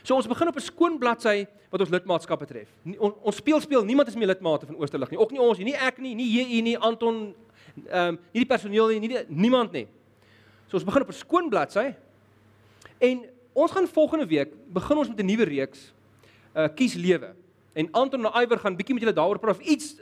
So 0.05 0.13
ons 0.13 0.27
begin 0.29 0.47
op 0.47 0.55
'n 0.55 0.61
skoon 0.61 0.97
bladsy 1.01 1.47
wat 1.69 1.79
ons 1.79 1.89
lidmaatskap 1.89 2.39
betref. 2.39 2.69
On, 2.97 3.13
ons 3.21 3.35
speel 3.35 3.59
speel, 3.61 3.83
niemand 3.83 4.07
is 4.07 4.15
meer 4.15 4.27
lidmate 4.27 4.65
van 4.65 4.77
Oosterlig 4.77 5.09
nie. 5.09 5.19
Ook 5.19 5.31
nie 5.31 5.41
ons 5.41 5.57
nie, 5.57 5.65
nie 5.65 5.75
ek 5.75 5.97
nie, 5.97 6.13
nie 6.15 6.29
jy 6.29 6.61
nie, 6.61 6.77
Anton, 6.77 7.33
ehm 7.89 8.07
um, 8.07 8.19
nie 8.31 8.43
die 8.45 8.45
personeel 8.45 8.87
nie, 8.87 8.99
nie 8.99 9.09
die, 9.09 9.25
niemand 9.27 9.71
nie. 9.71 9.87
So 10.67 10.77
ons 10.77 10.85
begin 10.85 11.01
op 11.01 11.09
'n 11.09 11.13
skoon 11.13 11.49
bladsy. 11.49 11.95
En 12.99 13.25
ons 13.53 13.71
gaan 13.71 13.87
volgende 13.87 14.27
week 14.27 14.53
begin 14.73 14.97
ons 14.97 15.09
met 15.09 15.19
'n 15.19 15.25
nuwe 15.25 15.43
reeks 15.43 15.93
uh 16.55 16.67
kies 16.75 16.93
lewe. 16.93 17.33
En 17.73 17.91
Anton 17.91 18.25
en 18.25 18.41
Iwer 18.41 18.59
gaan 18.59 18.75
bietjie 18.75 18.93
met 18.93 19.03
julle 19.03 19.15
daaroor 19.15 19.39
praat 19.39 19.57
of 19.57 19.65
iets 19.65 19.95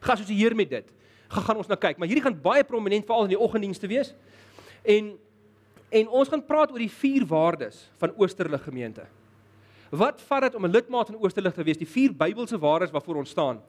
geassosieer 0.00 0.54
met 0.54 0.70
dit. 0.70 0.92
Gaan 1.28 1.42
gaan 1.42 1.56
ons 1.56 1.66
nou 1.66 1.78
kyk, 1.78 1.98
maar 1.98 2.08
hierdie 2.08 2.24
gaan 2.24 2.40
baie 2.40 2.64
prominent 2.64 3.04
veral 3.04 3.22
in 3.22 3.28
die 3.28 3.40
oggenddienste 3.40 3.86
wees. 3.86 4.14
En 4.82 5.18
en 5.90 6.08
ons 6.08 6.28
gaan 6.28 6.44
praat 6.44 6.70
oor 6.70 6.78
die 6.78 6.90
vier 6.90 7.26
waardes 7.26 7.90
van 7.98 8.14
Oosterlig 8.16 8.62
gemeente. 8.62 9.02
Wat 9.92 10.22
vat 10.24 10.46
dit 10.46 10.54
om 10.56 10.64
'n 10.64 10.70
lidmaat 10.70 11.06
van 11.06 11.20
Oosterlig 11.20 11.52
te 11.52 11.62
wees? 11.62 11.76
Die 11.76 11.86
vier 11.86 12.14
Bybelse 12.14 12.58
waardes 12.58 12.90
waarvoor 12.90 13.16
ons 13.16 13.30
staan. 13.30 13.60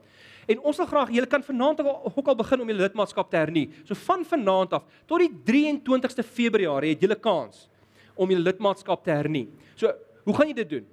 En 0.47 0.59
ons 0.59 0.77
wil 0.77 0.85
graag, 0.85 1.09
julle 1.09 1.27
kan 1.27 1.43
vanaand 1.43 1.83
ook 1.83 2.27
al 2.27 2.35
begin 2.35 2.61
om 2.61 2.67
julle 2.67 2.81
lidmaatskap 2.81 3.29
te 3.29 3.35
hernie. 3.35 3.69
So 3.83 3.93
van 3.93 4.25
vanaand 4.25 4.73
af 4.73 4.83
tot 5.05 5.19
die 5.19 5.31
23ste 5.31 6.23
Februarie 6.23 6.93
het 6.93 7.01
julle 7.01 7.15
kans 7.15 7.69
om 8.15 8.29
julle 8.29 8.43
lidmaatskap 8.43 9.03
te 9.03 9.11
hernie. 9.11 9.49
So, 9.75 9.91
hoe 10.23 10.35
gaan 10.35 10.47
jy 10.47 10.53
dit 10.53 10.69
doen? 10.69 10.85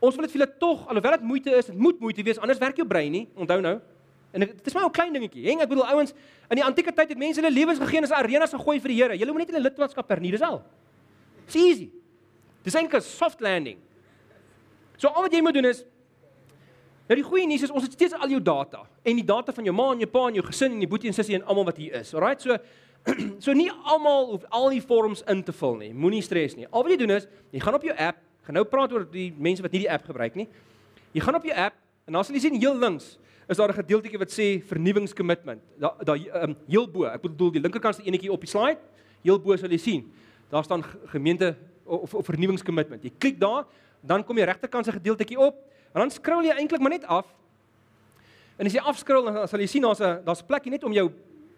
Ons 0.00 0.16
wil 0.16 0.26
dit 0.26 0.32
vir 0.32 0.40
julle 0.40 0.58
tog, 0.58 0.88
alhoewel 0.88 1.10
dit 1.10 1.22
moeite 1.22 1.50
is, 1.50 1.66
dit 1.66 1.78
moet 1.78 2.00
moeite 2.00 2.22
wees, 2.22 2.38
anders 2.38 2.58
werk 2.58 2.76
jou 2.76 2.86
brein 2.86 3.12
nie. 3.12 3.28
Onthou 3.34 3.60
nou. 3.60 3.80
En 4.32 4.40
dit 4.40 4.66
is 4.66 4.74
maar 4.74 4.84
'n 4.84 4.90
klein 4.90 5.12
dingetjie. 5.12 5.46
Heng, 5.46 5.60
ek 5.60 5.68
bedoel 5.68 5.86
ouens, 5.86 6.12
in 6.50 6.56
die 6.56 6.64
antieke 6.64 6.92
tyd 6.92 7.08
het 7.08 7.18
mense 7.18 7.40
hulle 7.40 7.54
lewens 7.54 7.78
gegee 7.78 8.02
as 8.02 8.10
arenas 8.10 8.50
gegooi 8.50 8.80
vir 8.80 8.88
die 8.88 9.02
Here. 9.02 9.16
Julle 9.16 9.32
moet 9.32 9.46
net 9.46 9.50
julle 9.50 9.62
lidmaatskap 9.62 10.08
hernie, 10.08 10.30
dis 10.30 10.42
al. 10.42 10.62
It's 11.46 11.54
easy. 11.54 11.90
Dis 12.64 12.74
eintlik 12.74 12.94
'n 12.94 13.00
soft 13.00 13.40
landing. 13.40 13.78
So 15.02 15.10
al 15.10 15.26
wat 15.26 15.34
jy 15.34 15.42
moet 15.42 15.56
doen 15.58 15.66
is 15.66 15.82
Nou 17.10 17.16
die 17.18 17.26
goeie 17.26 17.48
nuus 17.50 17.64
is 17.66 17.72
ons 17.74 17.82
het 17.82 17.96
steeds 17.96 18.14
al 18.14 18.30
jou 18.30 18.38
data 18.40 18.84
en 19.02 19.18
die 19.18 19.26
data 19.26 19.52
van 19.52 19.66
jou 19.66 19.74
ma 19.74 19.88
en 19.92 20.00
jou 20.00 20.08
pa 20.08 20.28
en 20.30 20.36
jou 20.38 20.44
gesin 20.46 20.76
en 20.76 20.80
die 20.84 20.88
boetie 20.88 21.10
en 21.10 21.16
sussie 21.16 21.34
en 21.36 21.42
almal 21.50 21.66
wat 21.66 21.80
hier 21.82 21.96
is. 21.98 22.12
Alraai, 22.14 22.36
so 22.40 22.54
so 23.44 23.54
nie 23.58 23.66
almal 23.90 24.28
hoef 24.30 24.46
al 24.54 24.68
die 24.70 24.80
vorms 24.80 25.24
in 25.28 25.42
te 25.42 25.52
vul 25.58 25.74
nie. 25.80 25.90
Moenie 25.92 26.22
stres 26.22 26.54
nie. 26.56 26.68
Al 26.70 26.86
wat 26.86 26.94
jy 26.94 27.00
doen 27.02 27.16
is 27.16 27.26
jy 27.50 27.60
gaan 27.64 27.76
op 27.76 27.84
jou 27.84 27.96
app, 28.06 28.22
gaan 28.46 28.56
nou 28.56 28.62
praat 28.70 28.94
oor 28.94 29.08
die 29.10 29.26
mense 29.34 29.66
wat 29.66 29.74
nie 29.74 29.82
die 29.82 29.90
app 29.90 30.06
gebruik 30.06 30.38
nie. 30.38 30.46
Jy 31.12 31.26
gaan 31.26 31.40
op 31.40 31.50
jou 31.50 31.58
app 31.66 31.76
en 32.06 32.16
dan 32.16 32.28
sal 32.28 32.38
jy 32.38 32.44
sien 32.46 32.60
heel 32.62 32.78
links 32.78 33.16
is 33.50 33.58
daar 33.58 33.74
'n 33.74 33.82
gedeeltjie 33.82 34.18
wat 34.22 34.30
sê 34.30 34.62
vernuwingskommitment. 34.64 35.60
Daar 35.82 35.98
daar 36.04 36.18
um, 36.46 36.56
heel 36.68 36.86
bo, 36.86 37.04
ek 37.04 37.20
bedoel 37.20 37.50
die 37.58 37.60
linkerkant 37.60 37.96
se 37.96 38.06
enetjie 38.06 38.32
op 38.32 38.40
die 38.40 38.48
slide, 38.48 38.78
heel 39.20 39.38
bo 39.38 39.56
sal 39.56 39.68
jy 39.68 39.78
sien. 39.78 40.12
Daar 40.48 40.64
staan 40.64 40.84
gemeente 41.10 41.56
of, 41.84 42.14
of 42.14 42.24
vernuwingskommitment. 42.24 43.02
Jy 43.02 43.12
klik 43.18 43.40
daar 43.40 43.66
dan 44.02 44.24
kom 44.24 44.38
jy 44.38 44.44
regterkant 44.44 44.86
se 44.86 44.92
gedeeltjie 44.92 45.38
op 45.38 45.58
en 45.92 46.04
dan 46.04 46.10
scroll 46.10 46.46
jy 46.46 46.56
eintlik 46.56 46.80
maar 46.80 46.94
net 46.94 47.04
af. 47.04 47.26
En 48.58 48.66
as 48.66 48.74
jy 48.74 48.82
afskrol 48.82 49.28
dan 49.28 49.48
sal 49.48 49.62
jy 49.62 49.68
sien 49.70 49.82
daar's 49.82 50.00
'n 50.00 50.24
daar's 50.24 50.42
'n 50.42 50.46
plekkie 50.46 50.70
net 50.70 50.84
om 50.84 50.92
jou 50.92 51.10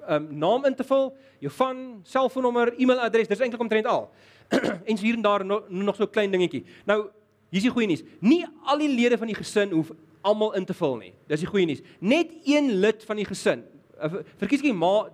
um, 0.08 0.28
naam 0.30 0.64
in 0.64 0.74
te 0.74 0.84
vul, 0.84 1.16
jou 1.38 1.52
van, 1.52 2.00
selfoonnommer, 2.02 2.74
e-mailadres, 2.76 3.28
dis 3.28 3.40
eintlik 3.40 3.60
omtrent 3.60 3.86
al. 3.86 4.10
en 4.88 4.98
hier 4.98 5.14
en 5.14 5.22
daar 5.22 5.44
nog, 5.44 5.68
nog 5.68 5.96
so 5.96 6.04
'n 6.04 6.10
klein 6.10 6.30
dingetjie. 6.30 6.64
Nou, 6.84 7.08
hier's 7.50 7.64
die 7.64 7.72
goeie 7.72 7.86
nuus. 7.86 8.02
Nie 8.20 8.46
al 8.64 8.78
die 8.78 8.88
lede 8.88 9.18
van 9.18 9.26
die 9.26 9.36
gesin 9.36 9.70
hoef 9.70 9.90
almal 10.22 10.54
in 10.54 10.64
te 10.64 10.74
vul 10.74 10.96
nie. 10.96 11.14
Dis 11.26 11.40
die 11.40 11.48
goeie 11.48 11.66
nuus. 11.66 11.82
Net 12.00 12.30
een 12.44 12.70
lid 12.80 13.04
van 13.04 13.16
die 13.16 13.24
gesin. 13.24 13.64
Eh, 13.98 14.10
verkies 14.36 14.60
jy 14.60 14.72
ma 14.72 15.08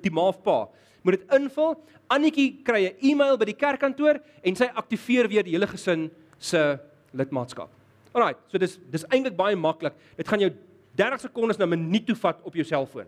die 0.00 0.10
ma 0.10 0.28
of 0.28 0.42
pa 0.42 0.68
moet 1.02 1.20
dit 1.20 1.34
invul. 1.40 1.76
Annetjie 2.08 2.60
kry 2.64 2.86
'n 2.86 2.96
e-mail 3.00 3.36
by 3.36 3.44
die 3.44 3.56
kerkkantoor 3.56 4.20
en 4.42 4.56
sy 4.56 4.68
aktiveer 4.74 5.28
weer 5.28 5.42
die 5.42 5.52
hele 5.52 5.66
gesin 5.66 6.10
se 6.38 6.78
lidmaatskap. 7.12 7.70
Alraai, 8.12 8.34
so 8.50 8.58
dis 8.58 8.78
dis 8.90 9.04
eintlik 9.12 9.36
baie 9.36 9.56
maklik. 9.56 9.94
Dit 10.16 10.28
gaan 10.28 10.40
jou 10.40 10.50
30 10.98 11.20
sekondes 11.20 11.58
na 11.58 11.66
'n 11.66 11.70
minuut 11.70 12.06
toe 12.06 12.16
vat 12.16 12.38
op 12.42 12.54
jou 12.54 12.64
selfoon. 12.64 13.06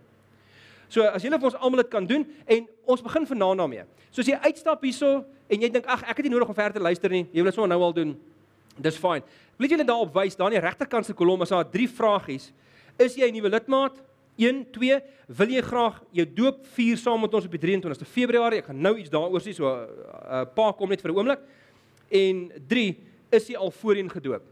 So 0.88 1.02
as 1.02 1.22
julle 1.22 1.38
vir 1.38 1.44
ons 1.44 1.54
almal 1.54 1.82
dit 1.82 1.90
kan 1.90 2.06
doen 2.06 2.26
en 2.46 2.68
ons 2.86 3.02
begin 3.02 3.26
vanaand 3.26 3.58
daarmee. 3.58 3.84
So 4.10 4.20
as 4.20 4.26
jy 4.26 4.38
uitstap 4.42 4.82
hierso 4.82 5.24
en 5.48 5.60
jy 5.60 5.70
dink 5.70 5.86
ag 5.86 6.02
ek 6.02 6.16
het 6.16 6.26
nie 6.26 6.34
nodig 6.34 6.48
om 6.48 6.54
verder 6.54 6.72
te 6.72 6.82
luister 6.82 7.10
nie, 7.10 7.28
jy 7.30 7.42
wil 7.42 7.50
dit 7.50 7.54
sommer 7.54 7.68
nou 7.68 7.82
al 7.82 7.92
doen. 7.92 8.16
Dis 8.80 8.98
fyn. 8.98 9.22
Wil 9.58 9.68
jy 9.68 9.76
julle 9.76 9.86
daarop 9.86 10.14
wys, 10.14 10.36
daar 10.36 10.50
in 10.50 10.60
die 10.60 10.66
regterkant 10.66 11.06
se 11.06 11.14
kolom 11.14 11.42
is 11.42 11.48
daar 11.48 11.64
drie 11.64 11.88
vragies. 11.88 12.52
Is 12.98 13.14
jy 13.14 13.28
'n 13.28 13.34
nuwe 13.34 13.48
lidmaat? 13.48 14.02
1 14.36 14.64
2 14.72 15.00
wil 15.26 15.48
jy 15.48 15.60
graag 15.62 16.00
jou 16.16 16.24
doop 16.24 16.66
vier 16.74 16.96
saam 16.96 17.20
met 17.20 17.34
ons 17.34 17.44
op 17.44 17.52
die 17.52 17.60
23ste 17.60 18.06
Februarie? 18.06 18.58
Ek 18.58 18.70
gaan 18.70 18.80
nou 18.80 18.96
iets 18.96 19.10
daaroor 19.10 19.40
sê, 19.40 19.52
so 19.52 19.66
'n 19.66 19.68
uh, 19.68 20.40
uh, 20.40 20.44
paar 20.54 20.72
kom 20.72 20.88
net 20.88 21.02
vir 21.02 21.12
'n 21.12 21.16
oomblik. 21.16 21.40
En 22.10 22.50
3 22.66 22.96
is 23.30 23.46
jy 23.48 23.56
al 23.56 23.70
voorheen 23.70 24.10
gedoop? 24.10 24.42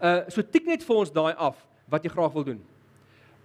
Uh 0.00 0.20
so 0.28 0.42
tik 0.42 0.66
net 0.66 0.84
vir 0.84 0.96
ons 0.96 1.12
daai 1.12 1.34
af 1.34 1.56
wat 1.90 2.04
jy 2.04 2.12
graag 2.12 2.32
wil 2.32 2.44
doen. 2.44 2.62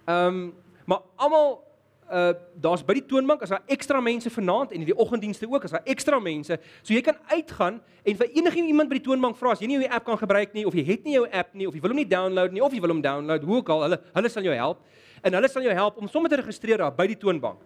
Ehm 0.06 0.26
um, 0.26 0.54
Maar 0.86 0.98
almal 1.14 1.64
uh 2.06 2.30
daar's 2.54 2.84
by 2.86 2.94
die 2.94 3.02
toonbank 3.02 3.40
as 3.42 3.50
daar 3.50 3.64
ekstra 3.66 3.98
mense 4.00 4.30
vanaand 4.30 4.70
en 4.70 4.78
in 4.78 4.86
die 4.86 4.94
oggenddienste 4.94 5.48
ook 5.50 5.64
as 5.66 5.72
daar 5.74 5.88
ekstra 5.90 6.20
mense. 6.22 6.58
So 6.86 6.94
jy 6.94 7.00
kan 7.02 7.16
uitgaan 7.26 7.80
en 8.04 8.18
vir 8.20 8.28
enige 8.30 8.62
iemand 8.62 8.88
by 8.92 9.00
die 9.00 9.06
toonbank 9.08 9.34
vra 9.40 9.56
as 9.56 9.60
jy 9.60 9.66
nie 9.66 9.80
jou 9.80 9.88
app 9.90 10.04
kan 10.06 10.20
gebruik 10.20 10.54
nie 10.54 10.62
of 10.66 10.74
jy 10.78 10.84
het 10.86 11.02
nie 11.02 11.16
jou 11.16 11.24
app 11.26 11.50
nie 11.54 11.66
of 11.66 11.74
jy 11.74 11.82
wil 11.82 11.90
hom 11.90 11.98
nie 11.98 12.06
download 12.06 12.54
nie 12.54 12.62
of 12.62 12.72
jy 12.72 12.80
wil 12.84 12.94
hom 12.94 13.02
download, 13.02 13.42
hoe 13.42 13.56
ook 13.56 13.72
al, 13.74 13.82
hulle 13.88 13.98
hulle 14.20 14.30
sal 14.30 14.46
jou 14.46 14.54
help 14.54 14.86
en 15.26 15.38
hulle 15.40 15.50
sal 15.50 15.66
jou 15.66 15.74
help 15.74 15.98
om 15.98 16.08
sommer 16.08 16.30
te 16.30 16.38
registreer 16.38 16.78
daar 16.78 16.94
by 16.94 17.08
die 17.10 17.18
toonbank. 17.18 17.58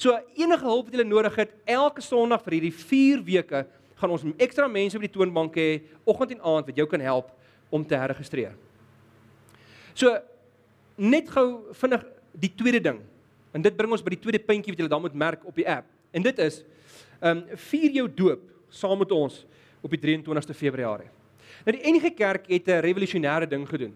So 0.00 0.16
enige 0.40 0.64
hulp 0.64 0.88
wat 0.88 0.96
jy 0.96 1.04
nodig 1.04 1.36
het, 1.36 1.52
elke 1.68 2.00
Sondag 2.00 2.40
vir 2.48 2.56
hierdie 2.56 2.72
4 2.72 3.20
weke 3.28 3.66
gaan 4.02 4.10
ons 4.10 4.26
ekstra 4.36 4.66
mense 4.68 4.98
by 4.98 5.06
die 5.06 5.14
toonbank 5.14 5.56
hê, 5.56 5.70
oggend 6.04 6.34
en 6.34 6.44
aand 6.56 6.66
wat 6.66 6.82
jou 6.82 6.88
kan 6.90 7.00
help 7.00 7.30
om 7.70 7.86
te 7.86 7.96
herregistreer. 7.96 8.58
So 9.94 10.12
net 10.98 11.30
gou 11.30 11.72
vinnig 11.78 12.04
die 12.34 12.52
tweede 12.56 12.82
ding 12.82 13.00
En 13.52 13.64
dit 13.64 13.76
bring 13.76 13.92
ons 13.92 14.02
by 14.04 14.14
die 14.14 14.20
tweede 14.20 14.40
puntjie 14.42 14.72
wat 14.72 14.80
jy 14.80 14.88
dan 14.88 15.02
moet 15.04 15.16
merk 15.18 15.42
op 15.48 15.56
die 15.56 15.68
app. 15.68 15.88
En 16.12 16.24
dit 16.24 16.38
is 16.44 16.62
ehm 17.22 17.42
um, 17.44 17.58
vier 17.68 17.98
jou 18.00 18.06
doop 18.10 18.48
saam 18.72 18.98
met 18.98 19.12
ons 19.14 19.42
op 19.84 19.92
die 19.92 20.00
23ste 20.00 20.56
Februarie. 20.56 21.10
Nou 21.66 21.74
die 21.76 21.84
enige 21.86 22.10
kerk 22.16 22.48
het 22.48 22.68
'n 22.68 22.82
revolusionêre 22.82 23.46
ding 23.46 23.68
gedoen. 23.68 23.94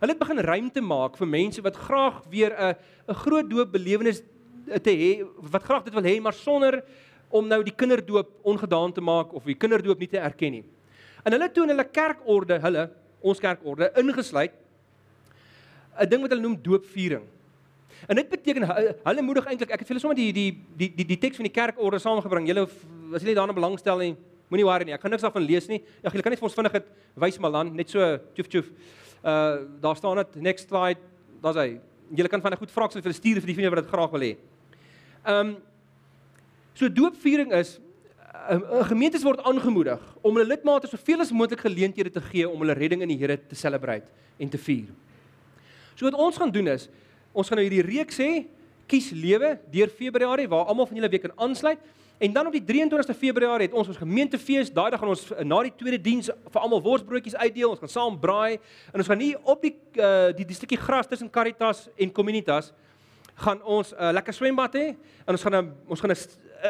Hulle 0.00 0.12
het 0.12 0.18
begin 0.18 0.38
ruimte 0.38 0.80
maak 0.80 1.16
vir 1.16 1.28
mense 1.28 1.62
wat 1.62 1.76
graag 1.76 2.22
weer 2.30 2.50
'n 2.50 2.74
'n 3.08 3.14
groot 3.14 3.50
doop 3.50 3.72
belewenis 3.72 4.22
te 4.82 4.90
hê, 4.90 5.24
wat 5.38 5.62
graag 5.62 5.84
dit 5.84 5.94
wil 5.94 6.02
hê 6.02 6.20
maar 6.20 6.32
sonder 6.32 6.82
om 7.34 7.48
nou 7.50 7.60
die 7.66 7.74
kinderdoop 7.74 8.30
ongedaan 8.46 8.92
te 8.94 9.02
maak 9.02 9.32
of 9.34 9.46
die 9.48 9.58
kinderdoop 9.58 9.98
nie 9.98 10.10
te 10.10 10.20
erken 10.22 10.60
nie. 10.60 10.64
En 11.26 11.34
hulle 11.34 11.48
toe 11.50 11.64
in 11.66 11.72
hulle 11.72 11.86
kerkorde, 11.90 12.60
hulle 12.62 12.84
ons 13.24 13.40
kerkorde 13.40 13.90
ingesluit 14.00 14.52
'n 15.94 16.08
ding 16.08 16.20
wat 16.22 16.30
hulle 16.30 16.42
noem 16.42 16.58
doopviering. 16.62 17.24
En 18.08 18.16
dit 18.16 18.28
beteken 18.28 18.66
hulle 19.04 19.22
moedig 19.22 19.46
eintlik 19.46 19.70
ek 19.70 19.80
het 19.80 19.88
vir 19.88 19.94
hulle 19.94 20.00
sommer 20.00 20.18
die 20.18 20.32
die 20.32 20.50
die 20.76 20.90
die 20.94 21.06
die 21.14 21.18
teks 21.18 21.36
van 21.36 21.46
die 21.48 21.54
kerkorde 21.54 21.98
saamgebring. 21.98 22.46
Julle 22.46 22.66
as 23.14 23.22
julle 23.22 23.34
daarna 23.34 23.54
belangstel 23.54 23.98
nie, 23.98 24.16
moenie 24.50 24.66
worry 24.66 24.84
nie. 24.84 24.94
Ek 24.94 25.00
gaan 25.00 25.10
niks 25.10 25.22
daarvan 25.22 25.46
lees 25.46 25.68
nie. 25.68 25.80
Ja, 26.02 26.10
julle 26.10 26.22
kan 26.22 26.34
net 26.34 26.40
vir 26.42 26.48
ons 26.48 26.54
vinnig 26.58 26.72
dit 26.72 26.86
wys 27.16 27.38
Malan, 27.38 27.74
net 27.74 27.90
so 27.90 28.18
tjoef 28.34 28.48
tjoef. 28.48 28.70
Uh 29.24 29.64
daar 29.80 29.96
staan 29.96 30.16
dit 30.16 30.42
next 30.42 30.68
slide. 30.68 31.00
Daar's 31.42 31.56
hy. 31.56 31.80
Julle 32.14 32.28
kan 32.28 32.42
van 32.42 32.52
'n 32.52 32.58
goed 32.58 32.70
vraag 32.70 32.92
vir 32.92 33.12
stuur 33.12 33.40
vir 33.40 33.46
die 33.46 33.54
vriende 33.54 33.74
wat 33.74 33.84
dit 33.84 33.92
graag 33.92 34.10
wil 34.10 34.20
hê. 34.20 34.36
Um 35.24 35.56
so 36.74 36.88
doopviering 36.88 37.52
is 37.52 37.80
'n 38.50 38.60
uh, 38.60 38.84
gemeentes 38.84 39.22
word 39.22 39.40
aangemoedig 39.40 40.00
om 40.22 40.36
hulle 40.36 40.48
lidmate 40.48 40.86
soveel 40.86 41.20
as 41.20 41.32
moontlik 41.32 41.60
geleenthede 41.60 42.10
te 42.10 42.20
gee 42.20 42.48
om 42.48 42.58
hulle 42.60 42.74
redding 42.74 43.02
in 43.02 43.08
die 43.08 43.18
Here 43.18 43.38
te 43.46 43.54
celebrate 43.54 44.04
en 44.38 44.48
te 44.48 44.58
vier. 44.58 44.90
So 45.94 46.04
wat 46.04 46.14
ons 46.14 46.36
gaan 46.36 46.50
doen 46.50 46.68
is 46.68 46.88
Ons 47.34 47.50
gaan 47.50 47.58
nou 47.58 47.66
hierdie 47.66 47.82
reeks 47.82 48.20
hê, 48.22 48.44
kies 48.86 49.10
lewe 49.16 49.56
deur 49.72 49.90
Februarie 49.90 50.46
waar 50.50 50.68
almal 50.70 50.86
van 50.86 51.00
julle 51.00 51.10
weer 51.10 51.24
kan 51.24 51.34
aansluit. 51.48 51.80
En 52.22 52.32
dan 52.32 52.46
op 52.46 52.54
die 52.54 52.62
23ste 52.62 53.16
Februarie 53.18 53.66
het 53.66 53.74
ons 53.74 53.88
ons 53.90 53.98
gemeentefees. 53.98 54.70
Daai 54.70 54.92
dag 54.94 55.00
gaan 55.02 55.10
ons 55.10 55.24
eh, 55.32 55.42
na 55.42 55.58
die 55.66 55.72
tweede 55.74 55.98
diens 56.04 56.30
vir 56.30 56.60
almal 56.62 56.82
worsbroodjies 56.84 57.34
uitdeel. 57.34 57.72
Ons 57.72 57.82
gaan 57.82 57.90
saam 57.90 58.20
braai 58.22 58.60
en 58.92 59.02
ons 59.02 59.10
gaan 59.10 59.18
nie 59.18 59.32
op 59.42 59.66
die 59.66 59.74
uh, 59.98 60.30
die, 60.36 60.46
die 60.46 60.56
stukkie 60.56 60.78
gras 60.78 61.10
tussen 61.10 61.32
Caritas 61.32 61.88
en 61.98 62.14
Communitas 62.14 62.70
gaan 63.42 63.58
ons 63.66 63.90
'n 63.90 63.98
uh, 63.98 64.12
lekker 64.14 64.34
swembad 64.34 64.78
hê 64.78 64.86
en 65.26 65.34
ons 65.34 65.42
gaan 65.42 65.58
'n 65.58 65.74
ons 65.90 66.00
gaan 66.00 66.14
'n 66.14 66.20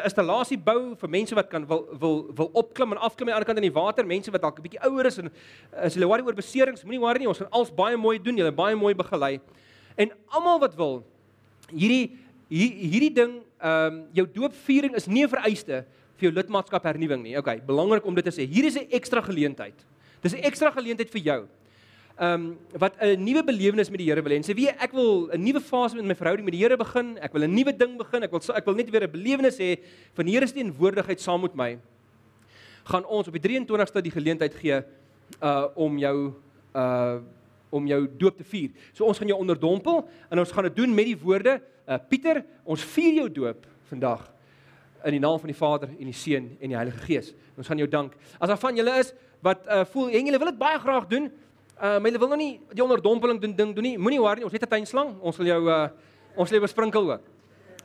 installasie 0.02 0.59
bou 0.59 0.94
vir 0.98 1.11
mense 1.11 1.37
wat 1.37 1.48
kan 1.50 1.66
wil 1.68 1.85
wil 2.00 2.16
wil 2.35 2.50
opklim 2.59 2.94
en 2.94 2.98
afklim 2.98 3.28
aan 3.28 3.33
die 3.33 3.37
ander 3.37 3.48
kant 3.48 3.61
in 3.61 3.68
die 3.68 3.74
water, 3.74 4.07
mense 4.07 4.33
wat 4.35 4.42
dalk 4.42 4.59
'n 4.59 4.66
bietjie 4.66 4.83
ouer 4.88 5.07
is 5.07 5.18
en 5.18 5.30
as 5.72 5.94
hulle 5.94 6.09
worry 6.09 6.22
oor 6.22 6.35
beserings, 6.35 6.85
moenie 6.85 7.00
worry 7.00 7.18
nie, 7.18 7.28
ons 7.28 7.38
gaan 7.38 7.52
alles 7.52 7.70
baie 7.70 7.96
mooi 7.96 8.18
doen, 8.18 8.37
julle 8.37 8.52
baie 8.52 8.74
mooi 8.74 8.94
begelei. 8.94 9.40
En 9.96 10.11
almal 10.30 10.59
wat 10.59 10.74
wil 10.74 11.04
hierdie 11.70 12.18
hierdie 12.48 13.14
ding 13.14 13.42
ehm 13.61 13.87
um, 13.87 14.07
jou 14.12 14.26
doopviering 14.26 14.94
is 14.94 15.07
nie 15.07 15.24
'n 15.24 15.28
vereiste 15.28 15.85
vir 16.16 16.30
jou 16.30 16.33
lidmaatskap 16.33 16.85
hernuwing 16.85 17.22
nie. 17.22 17.38
Okay, 17.38 17.61
belangrik 17.61 18.04
om 18.07 18.14
dit 18.14 18.24
te 18.24 18.30
sê. 18.30 18.46
Hier 18.46 18.64
is 18.64 18.76
'n 18.76 18.88
ekstra 18.90 19.22
geleentheid. 19.22 19.74
Dis 20.22 20.35
'n 20.35 20.42
ekstra 20.42 20.70
geleentheid 20.70 21.11
vir 21.11 21.22
jou. 21.22 21.48
Ehm 22.14 22.35
um, 22.35 22.59
wat 22.79 22.94
'n 23.00 23.24
nuwe 23.24 23.42
belewenis 23.44 23.90
met 23.90 23.98
die 23.98 24.07
Here 24.07 24.22
wil 24.22 24.33
hê. 24.33 24.38
Sê 24.38 24.55
wie 24.55 24.68
ek 24.68 24.92
wil 24.92 25.31
'n 25.33 25.42
nuwe 25.42 25.61
fase 25.61 25.96
met 25.96 26.05
my 26.05 26.14
verhouding 26.14 26.44
met 26.44 26.55
die 26.55 26.62
Here 26.62 26.77
begin. 26.77 27.18
Ek 27.18 27.33
wil 27.33 27.42
'n 27.42 27.55
nuwe 27.55 27.77
ding 27.77 27.98
begin. 27.98 28.22
Ek 28.22 28.31
wil 28.31 28.40
ek 28.55 28.64
wil 28.64 28.74
net 28.74 28.90
weer 28.90 29.03
'n 29.03 29.11
belewenis 29.11 29.59
hê 29.59 29.81
van 30.14 30.24
die 30.24 30.35
Here 30.35 30.46
se 30.46 30.55
teenwoordigheid 30.55 31.20
saam 31.20 31.40
met 31.40 31.55
my. 31.55 31.79
Gaan 32.85 33.05
ons 33.07 33.27
op 33.27 33.35
die 33.35 33.40
23ste 33.40 34.00
die 34.00 34.12
geleentheid 34.12 34.55
gee 34.55 34.85
uh 35.42 35.66
om 35.74 35.98
jou 35.98 36.35
uh 36.74 37.18
om 37.70 37.87
jou 37.87 38.07
doop 38.16 38.37
te 38.37 38.44
vier. 38.44 38.70
So 38.92 39.05
ons 39.05 39.18
gaan 39.18 39.29
jou 39.29 39.38
onderdompel 39.38 40.09
en 40.31 40.38
ons 40.38 40.53
gaan 40.53 40.68
dit 40.68 40.77
doen 40.77 40.94
met 40.94 41.09
die 41.11 41.18
woorde, 41.18 41.61
uh, 41.88 41.98
Pieter, 42.09 42.44
ons 42.62 42.85
vier 42.94 43.14
jou 43.14 43.29
doop 43.33 43.66
vandag 43.90 44.33
in 45.05 45.16
die 45.16 45.20
naam 45.20 45.40
van 45.42 45.50
die 45.50 45.59
Vader 45.59 45.90
en 45.90 46.07
die 46.07 46.16
Seun 46.16 46.53
en 46.61 46.72
die 46.72 46.79
Heilige 46.79 47.03
Gees. 47.05 47.33
Ons 47.59 47.66
gaan 47.66 47.83
jou 47.83 47.88
dank. 47.90 48.14
As 48.38 48.48
daar 48.48 48.61
van 48.62 48.79
julle 48.79 48.94
is 49.03 49.12
wat 49.44 49.66
uh, 49.66 49.83
voel 49.92 50.14
en 50.14 50.31
julle 50.31 50.38
wil 50.38 50.53
dit 50.53 50.61
baie 50.62 50.79
graag 50.79 51.09
doen, 51.11 51.29
uh, 51.76 51.98
maar 51.98 52.10
julle 52.10 52.18
wil 52.18 52.28
nog 52.28 52.38
nie 52.38 52.60
die 52.72 52.82
onderdompeling 52.82 53.40
doen 53.40 53.56
ding 53.56 53.74
doen 53.74 53.82
nie, 53.84 53.98
moenie 53.98 54.20
worry 54.20 54.38
nie, 54.38 54.44
ons 54.44 54.52
het 54.52 54.62
'n 54.62 54.68
tuinslang. 54.68 55.14
Ons 55.20 55.37
wil 55.37 55.46
jou 55.46 55.68
uh, 55.68 55.88
ons 56.37 56.50
wil 56.50 56.60
besprinkel 56.60 57.12
ook. 57.12 57.22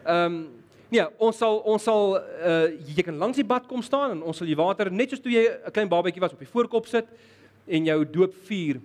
Ehm 0.06 0.26
um, 0.26 0.60
Nee, 0.90 1.04
ons 1.22 1.38
sal 1.38 1.60
ons 1.70 1.84
sal 1.86 2.16
uh 2.18 2.66
jy 2.96 3.04
kan 3.06 3.18
langs 3.22 3.38
die 3.38 3.46
bad 3.46 3.68
kom 3.70 3.82
staan 3.86 4.16
en 4.16 4.22
ons 4.26 4.40
sal 4.42 4.48
die 4.50 4.58
water 4.58 4.90
net 4.90 5.12
soos 5.14 5.22
toe 5.22 5.32
jy 5.32 5.44
'n 5.46 5.72
klein 5.72 5.90
babatjie 5.90 6.22
was 6.22 6.34
op 6.34 6.40
die 6.40 6.50
voorkop 6.50 6.88
sit 6.88 7.06
en 7.68 7.86
jou 7.86 8.06
doop 8.06 8.34
vier 8.48 8.82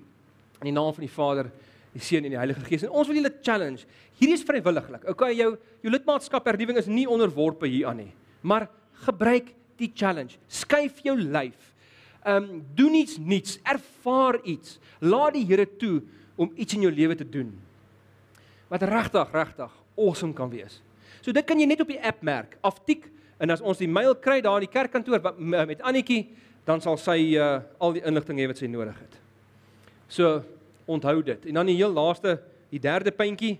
in 0.61 0.69
die 0.69 0.73
naam 0.73 0.93
van 0.93 1.01
die 1.01 1.15
Vader, 1.15 1.51
die 1.93 2.01
Seun 2.01 2.25
en 2.25 2.31
die 2.31 2.39
Heilige 2.39 2.61
Gees. 2.61 2.85
En 2.85 2.91
ons 2.91 3.09
wil 3.09 3.17
julle 3.17 3.33
challenge. 3.43 3.87
Hierdie 4.19 4.37
is 4.37 4.45
vrywilliglik. 4.45 5.09
Okay, 5.09 5.33
jou 5.35 5.57
jou 5.83 5.91
lidmaatskap 5.91 6.45
hernuwing 6.45 6.79
is 6.79 6.87
nie 6.87 7.07
onderworpe 7.09 7.67
hieraan 7.67 7.97
nie. 7.97 8.13
Maar 8.43 8.69
gebruik 9.07 9.55
die 9.81 9.91
challenge. 9.95 10.37
Skuif 10.49 11.01
jou 11.03 11.17
lyf. 11.17 11.74
Ehm 12.25 12.37
um, 12.43 12.63
doen 12.75 12.95
iets 12.95 13.19
nuuts, 13.19 13.59
ervaar 13.63 14.41
iets. 14.43 14.79
Laat 14.99 15.35
die 15.37 15.45
Here 15.45 15.67
toe 15.77 16.03
om 16.41 16.53
iets 16.57 16.75
in 16.75 16.81
jou 16.81 16.93
lewe 16.93 17.15
te 17.15 17.29
doen. 17.29 17.53
Wat 18.69 18.83
regtig, 18.83 19.33
regtig 19.33 19.73
awesome 19.97 20.33
kan 20.33 20.51
wees. 20.51 20.81
So 21.21 21.33
dit 21.33 21.45
kan 21.45 21.61
jy 21.61 21.67
net 21.69 21.83
op 21.85 21.91
die 21.93 22.01
app 22.01 22.23
merk. 22.25 22.57
Aftik 22.65 23.11
en 23.39 23.53
as 23.53 23.61
ons 23.61 23.79
die 23.79 23.91
mail 23.91 24.17
kry 24.17 24.41
daar 24.41 24.61
in 24.61 24.67
die 24.67 24.73
kerkkantoor 24.73 25.21
met 25.37 25.83
Annetjie, 25.85 26.27
dan 26.65 26.81
sal 26.81 26.97
sy 26.97 27.37
uh, 27.37 27.59
al 27.79 27.97
die 27.97 28.03
inligting 28.09 28.41
hê 28.41 28.49
wat 28.49 28.61
sy 28.61 28.69
nodig 28.73 28.97
het. 28.97 29.19
So 30.09 30.41
onthou 30.89 31.21
dit. 31.25 31.47
En 31.51 31.61
dan 31.61 31.69
die 31.69 31.77
heel 31.77 31.93
laaste, 31.93 32.39
die 32.73 32.81
derde 32.81 33.13
puntjie 33.13 33.59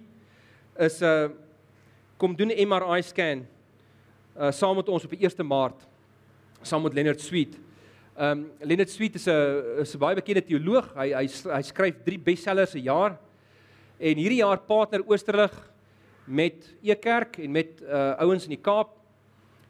is 0.81 1.01
'n 1.01 1.05
uh, 1.05 1.31
kom 2.17 2.35
doen 2.37 2.51
'n 2.51 2.69
MRI 2.69 3.03
scan 3.03 3.47
uh 4.37 4.51
saam 4.51 4.77
met 4.77 4.89
ons 4.89 5.05
op 5.05 5.11
die 5.11 5.23
1 5.23 5.47
Maart 5.47 5.87
saam 6.63 6.83
met 6.83 6.95
Leonard 6.95 7.21
Sweet. 7.21 7.59
Um 8.15 8.51
Leonard 8.63 8.91
Sweet 8.91 9.17
is 9.17 9.27
'n 9.27 9.81
is 9.83 9.95
'n 9.95 9.99
baie 9.99 10.15
bekende 10.15 10.43
teoloog. 10.43 10.95
Hy 10.95 11.11
hy 11.13 11.27
hy 11.27 11.63
skryf 11.63 11.97
3 12.05 12.19
bestsellers 12.19 12.75
'n 12.75 12.83
jaar. 12.83 13.19
En 13.99 14.17
hierdie 14.17 14.39
jaar 14.39 14.59
partner 14.59 15.03
Oosterlig 15.07 15.53
met 16.25 16.75
Ekerk 16.83 17.39
en 17.39 17.51
met 17.51 17.83
uh 17.83 18.15
ouens 18.23 18.45
in 18.45 18.51
die 18.51 18.63
Kaap 18.63 18.91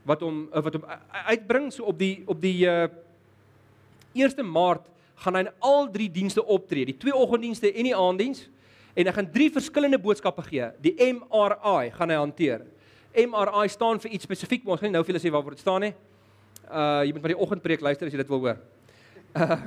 wat 0.04 0.20
hom 0.20 0.48
wat 0.52 0.74
hom 0.74 0.84
uitbring 1.26 1.72
so 1.72 1.84
op 1.84 1.98
die 1.98 2.22
op 2.26 2.40
die 2.40 2.66
uh 2.66 2.88
1 4.14 4.44
Maart 4.44 4.90
gaan 5.14 5.34
hy 5.34 5.40
in 5.40 5.52
al 5.60 5.90
drie 5.90 6.10
dienste 6.10 6.44
optree, 6.44 6.84
die 6.84 6.98
twee 6.98 7.14
oggenddienste 7.14 7.72
en 7.72 7.84
die 7.84 7.96
aanddiens 7.96 8.48
en 8.94 9.06
hy 9.06 9.12
gaan 9.12 9.30
drie 9.32 9.50
verskillende 9.50 9.98
boodskappe 9.98 10.42
gee. 10.42 10.68
Die 10.82 10.94
MRI 11.00 11.90
gaan 11.90 12.10
hy 12.10 12.16
hanteer. 12.16 12.66
MRI 13.14 13.68
staan 13.68 14.00
vir 14.00 14.10
iets 14.10 14.24
spesifiek, 14.24 14.64
maar 14.64 14.76
ons 14.76 14.80
gaan 14.80 14.90
nie 14.90 14.98
nou 14.98 15.04
vir 15.04 15.14
julle 15.14 15.22
sê 15.22 15.32
waarvoor 15.32 15.56
dit 15.56 15.64
staan 15.64 15.80
nie. 15.80 15.94
Uh 16.68 17.02
jy 17.04 17.12
moet 17.12 17.24
by 17.24 17.32
die 17.34 17.40
oggendpreek 17.46 17.84
luister 17.84 18.08
as 18.08 18.14
jy 18.14 18.20
dit 18.22 18.32
wil 18.32 18.44
hoor. 18.46 18.60
Uh 19.34 19.58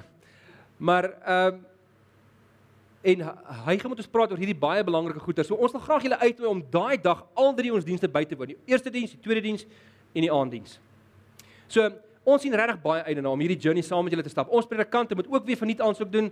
maar 0.78 1.10
ehm 1.10 1.56
uh, 1.56 1.66
en 3.08 3.22
hy 3.66 3.78
gaan 3.80 3.92
met 3.94 4.02
ons 4.02 4.10
praat 4.12 4.32
oor 4.34 4.40
hierdie 4.42 4.58
baie 4.58 4.82
belangrike 4.84 5.21
goeie. 5.24 5.44
So 5.46 5.56
ons 5.56 5.71
wil 5.71 5.82
graag 5.82 6.04
julle 6.04 6.17
uitnooi 6.19 6.50
om 6.50 6.63
daai 6.71 6.98
dag 7.02 7.21
al 7.40 7.54
drie 7.56 7.71
ons 7.71 7.86
dienste 7.88 8.10
by 8.12 8.26
te 8.28 8.36
woon. 8.36 8.52
Die 8.52 8.74
eerste 8.74 8.92
diens, 8.92 9.13
die 9.15 9.21
tweede 9.24 9.42
diens 9.46 9.63
en 10.12 10.26
die 10.26 10.34
aanddiens. 10.34 10.80
So 11.71 11.88
Ons 12.28 12.44
sien 12.44 12.56
regtig 12.60 12.82
baie 12.84 13.06
uit 13.06 13.15
daarna 13.15 13.32
om 13.32 13.40
hierdie 13.40 13.60
journey 13.63 13.84
saam 13.86 14.04
met 14.04 14.12
julle 14.12 14.26
te 14.26 14.32
stap. 14.34 14.50
Ons 14.52 14.67
predikante 14.67 15.15
moet 15.15 15.30
ook 15.32 15.46
weer 15.48 15.56
verniet 15.56 15.80
aansoek 15.84 16.10
doen. 16.12 16.26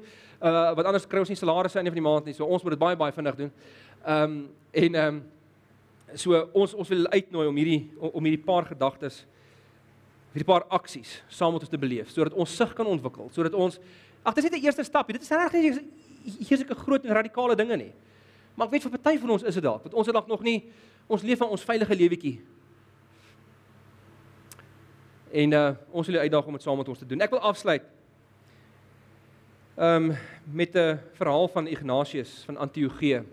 Uh 0.44 0.74
wat 0.76 0.90
anders 0.90 1.06
kry 1.08 1.22
ons 1.24 1.32
nie 1.32 1.40
salarisse 1.40 1.80
aan 1.80 1.88
die 1.88 1.94
van 1.94 2.02
die 2.02 2.08
maand 2.10 2.28
nie. 2.28 2.36
So 2.36 2.44
ons 2.44 2.66
moet 2.66 2.76
dit 2.76 2.82
baie 2.82 2.98
baie 3.00 3.16
vinnig 3.16 3.38
doen. 3.40 3.54
Ehm 4.04 4.24
um, 4.26 4.36
en 4.76 4.98
ehm 5.00 5.22
um, 5.22 5.22
so 6.20 6.42
ons 6.52 6.74
ons 6.76 6.92
wil 6.92 7.08
uitnooi 7.14 7.48
om 7.48 7.62
hierdie 7.62 7.80
om 8.12 8.28
hierdie 8.28 8.44
paar 8.44 8.68
gedagtes 8.68 9.22
hierdie 10.36 10.48
paar 10.48 10.66
aksies 10.76 11.22
saam 11.32 11.56
met 11.56 11.64
ons 11.64 11.72
te 11.72 11.80
beleef 11.80 12.12
sodat 12.12 12.36
ons 12.36 12.56
sig 12.56 12.74
kan 12.76 12.88
ontwikkel, 12.92 13.30
sodat 13.32 13.56
ons 13.56 13.80
ag 14.26 14.36
dis 14.36 14.50
net 14.50 14.60
'n 14.60 14.66
eerste 14.66 14.84
stap. 14.84 15.08
Dit 15.08 15.22
is 15.22 15.30
regtig 15.30 15.62
nie 15.62 15.72
hier 16.26 16.58
is 16.58 16.64
'n 16.64 16.76
groot 16.76 17.06
en 17.06 17.14
radikale 17.14 17.56
dinge 17.56 17.78
nie. 17.78 17.94
Maar 18.56 18.68
ek 18.68 18.74
weet 18.74 18.84
vir 18.84 18.92
party 18.92 19.18
van 19.20 19.30
ons 19.30 19.44
is 19.44 19.54
dit 19.54 19.64
dalk, 19.64 19.84
want 19.84 19.94
ons 19.94 20.08
het 20.08 20.14
dalk 20.14 20.28
nog 20.28 20.42
nie 20.42 20.64
ons 21.08 21.24
leef 21.24 21.38
van 21.38 21.50
ons 21.50 21.64
veilige 21.64 21.96
lewetjie 21.96 22.42
En 25.36 25.52
uh 25.52 25.72
ons 25.92 26.08
wil 26.08 26.20
uitdaag 26.20 26.46
om 26.46 26.56
dit 26.56 26.64
saam 26.64 26.78
met 26.78 26.88
ons 26.88 27.00
te 27.00 27.06
doen. 27.06 27.22
Ek 27.22 27.34
wil 27.34 27.44
afsluit. 27.44 27.84
Um 29.76 30.14
met 30.44 30.76
'n 30.76 31.00
verhaal 31.14 31.48
van 31.48 31.68
Ignatius 31.68 32.44
van 32.46 32.58
Antiochië. 32.58 33.24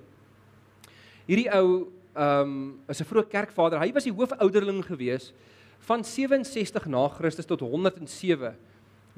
Hierdie 1.27 1.51
ou 1.53 1.93
ehm 2.15 2.41
um, 2.41 2.81
is 2.89 3.01
'n 3.01 3.05
vroeë 3.05 3.29
kerkvader. 3.29 3.79
Hy 3.79 3.93
was 3.93 4.05
die 4.05 4.13
hoofouderling 4.13 4.85
gewees 4.85 5.33
van 5.87 6.05
67 6.05 6.87
na 6.87 7.09
Christus 7.09 7.49
tot 7.49 7.61
107 7.61 8.55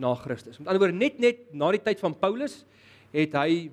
na 0.00 0.14
Christus. 0.14 0.58
Met 0.58 0.68
ander 0.68 0.82
woorde 0.82 0.96
net 0.98 1.18
net 1.22 1.44
na 1.52 1.70
die 1.74 1.82
tyd 1.82 2.00
van 2.02 2.16
Paulus 2.18 2.62
het 3.14 3.36
hy 3.38 3.68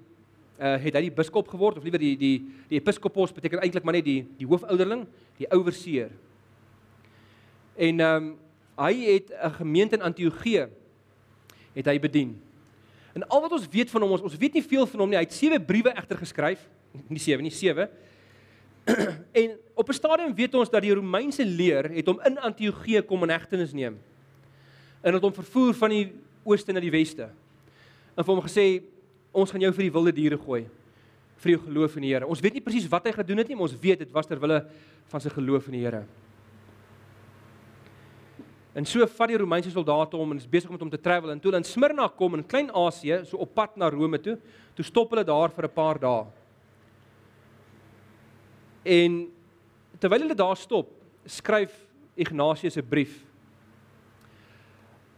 uh, 0.61 0.75
het 0.83 0.93
hy 0.97 1.07
die 1.07 1.15
biskop 1.15 1.49
geword 1.49 1.79
of 1.79 1.87
liewer 1.87 2.01
die 2.01 2.13
die 2.19 2.35
die 2.69 2.79
episkopos 2.79 3.33
beteken 3.33 3.63
eintlik 3.63 3.87
maar 3.87 3.97
net 3.97 4.05
die 4.05 4.21
die 4.37 4.47
hoofouderling, 4.47 5.07
die 5.39 5.49
ouwerseer. 5.49 6.13
En 7.79 7.99
ehm 7.99 8.31
um, 8.31 8.31
hy 8.81 8.93
het 9.05 9.29
'n 9.29 9.53
gemeente 9.61 9.95
in 9.95 10.01
Antiochië 10.01 10.69
het 11.73 11.85
hy 11.85 11.99
bedien. 11.99 12.41
En 13.13 13.27
al 13.27 13.41
wat 13.41 13.51
ons 13.51 13.67
weet 13.67 13.89
van 13.89 14.01
hom, 14.01 14.11
ons, 14.11 14.21
ons 14.21 14.37
weet 14.37 14.53
nie 14.53 14.63
veel 14.63 14.87
van 14.87 14.99
hom 14.99 15.09
nie. 15.09 15.17
Hy 15.17 15.23
het 15.23 15.33
sewe 15.33 15.59
briewe 15.59 15.91
egter 15.91 16.17
geskryf, 16.17 16.63
nie 17.07 17.19
sewe 17.19 17.41
nie, 17.41 17.51
sewe. 17.51 17.89
en 19.41 19.57
op 19.73 19.89
'n 19.89 19.93
stadium 19.93 20.35
weet 20.35 20.55
ons 20.55 20.69
dat 20.69 20.81
die 20.81 20.93
Romeinse 20.93 21.45
leer 21.45 21.89
het 21.89 22.07
hom 22.07 22.19
in 22.25 22.37
Antiochië 22.39 23.01
kom 23.01 23.23
in 23.23 23.29
hegtenis 23.29 23.73
neem. 23.73 23.99
En 25.01 25.13
het 25.13 25.21
hom 25.21 25.33
vervoer 25.33 25.73
van 25.73 25.89
die 25.89 26.13
ooste 26.43 26.71
na 26.71 26.79
die 26.79 26.91
weste. 26.91 27.29
En 28.15 28.23
vir 28.23 28.33
hom 28.35 28.43
gesê 28.43 28.83
ons 29.31 29.51
gaan 29.51 29.61
jou 29.61 29.73
vir 29.73 29.83
die 29.83 29.91
wilde 29.91 30.11
diere 30.11 30.37
gooi 30.37 30.67
vir 31.41 31.55
jou 31.55 31.61
geloof 31.65 31.95
in 31.97 32.05
die 32.05 32.13
Here. 32.13 32.27
Ons 32.29 32.41
weet 32.43 32.53
nie 32.53 32.61
presies 32.61 32.89
wat 32.91 33.07
hy 33.09 33.15
gedoen 33.15 33.41
het 33.41 33.49
nie, 33.49 33.57
maar 33.57 33.69
ons 33.69 33.79
weet 33.81 34.03
dit 34.03 34.11
was 34.13 34.29
ter 34.29 34.39
wille 34.41 34.59
van 35.09 35.23
sy 35.23 35.31
geloof 35.33 35.69
in 35.71 35.77
die 35.79 35.85
Here. 35.85 36.03
En 38.77 38.85
so 38.87 39.03
vat 39.17 39.31
die 39.33 39.39
Romeinse 39.41 39.71
soldate 39.73 40.19
hom 40.19 40.31
en 40.31 40.39
is 40.39 40.47
besig 40.47 40.69
om 40.69 40.77
met 40.77 40.85
hom 40.85 40.91
te 40.93 41.01
travel 41.01 41.33
en 41.33 41.41
toe 41.41 41.49
hulle 41.49 41.59
in 41.59 41.67
Smyrna 41.67 42.05
kom 42.15 42.37
in 42.37 42.45
Klein-Asië, 42.47 43.23
so 43.27 43.41
op 43.43 43.51
pad 43.57 43.75
na 43.75 43.89
Rome 43.91 44.21
toe, 44.23 44.37
toe 44.77 44.85
stop 44.87 45.11
hulle 45.11 45.25
daar 45.27 45.51
vir 45.51 45.65
'n 45.65 45.73
paar 45.75 45.99
dae. 45.99 46.25
En 48.83 49.31
terwyl 49.99 50.25
hulle 50.25 50.35
daar 50.35 50.57
stop, 50.57 50.89
skryf 51.25 51.73
Ignatius 52.15 52.77
'n 52.77 52.87
brief 52.87 53.31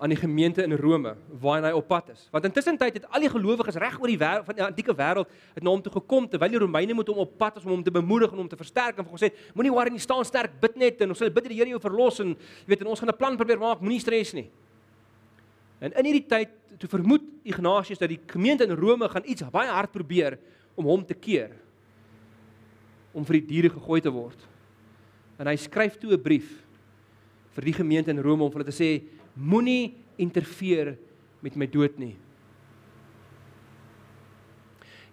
aan 0.03 0.09
die 0.09 0.17
gemeente 0.19 0.63
in 0.63 0.75
Rome 0.75 1.15
waarna 1.39 1.69
hy 1.71 1.77
op 1.77 1.87
pad 1.87 2.09
is. 2.11 2.25
Want 2.31 2.43
intussen 2.43 2.77
tyd 2.77 2.93
het 2.93 3.05
al 3.07 3.23
die 3.23 3.29
gelowiges 3.31 3.77
reg 3.79 3.93
oor 4.01 4.11
die 4.11 4.17
wêreld 4.19 4.43
van 4.49 4.57
die 4.57 4.63
antieke 4.65 4.91
wêreld 4.91 5.29
het 5.53 5.63
na 5.63 5.69
hom 5.69 5.81
toe 5.81 5.93
gekom 5.93 6.27
terwyl 6.27 6.51
die 6.51 6.59
Romeine 6.59 6.93
moet 6.93 7.07
hom 7.07 7.21
op 7.23 7.37
pad 7.39 7.55
is 7.55 7.63
om 7.63 7.69
hom 7.69 7.83
te 7.83 7.91
bemoedig 7.91 8.31
en 8.31 8.41
hom 8.43 8.49
te 8.51 8.59
versterk 8.59 8.99
en 8.99 9.07
gesê 9.07 9.31
moenie 9.55 9.71
worry 9.71 9.93
nie, 9.95 10.03
staan 10.03 10.25
sterk, 10.27 10.59
bid 10.59 10.75
net 10.75 10.99
en 11.01 11.15
ons 11.15 11.17
sal 11.23 11.31
bid 11.31 11.47
dat 11.47 11.53
die 11.53 11.59
Here 11.61 11.71
jou 11.71 11.79
verlos 11.79 12.19
en 12.19 12.35
jy 12.35 12.67
weet 12.73 12.83
en 12.83 12.91
ons 12.91 12.99
gaan 12.99 13.09
'n 13.09 13.17
plan 13.17 13.37
probeer 13.37 13.59
maak, 13.59 13.79
moenie 13.79 13.99
stres 13.99 14.33
nie. 14.33 14.49
En 15.79 15.93
in 15.93 16.05
hierdie 16.05 16.27
tyd 16.27 16.49
toe 16.79 16.89
vermoed 16.89 17.23
Ignatius 17.43 17.97
dat 17.97 18.09
die 18.09 18.19
gemeente 18.27 18.67
in 18.67 18.75
Rome 18.75 19.07
gaan 19.07 19.23
iets 19.25 19.43
baie 19.51 19.69
hard 19.69 19.91
probeer 19.91 20.37
om 20.75 20.85
hom 20.85 21.05
te 21.05 21.13
keer 21.13 21.62
om 23.13 23.25
vir 23.25 23.39
die 23.39 23.47
diere 23.47 23.69
gegooi 23.73 24.01
te 24.01 24.11
word. 24.13 24.39
En 25.39 25.47
hy 25.47 25.55
skryf 25.57 25.97
toe 26.01 26.13
'n 26.13 26.23
brief 26.23 26.63
vir 27.53 27.63
die 27.63 27.73
gemeente 27.73 28.11
in 28.11 28.21
Rome 28.21 28.43
om 28.43 28.51
hulle 28.51 28.65
te 28.65 28.71
sê 28.71 29.03
moenie 29.35 29.93
interfereer 30.17 30.97
met 31.41 31.55
my 31.55 31.67
dood 31.67 31.97
nie. 31.99 32.15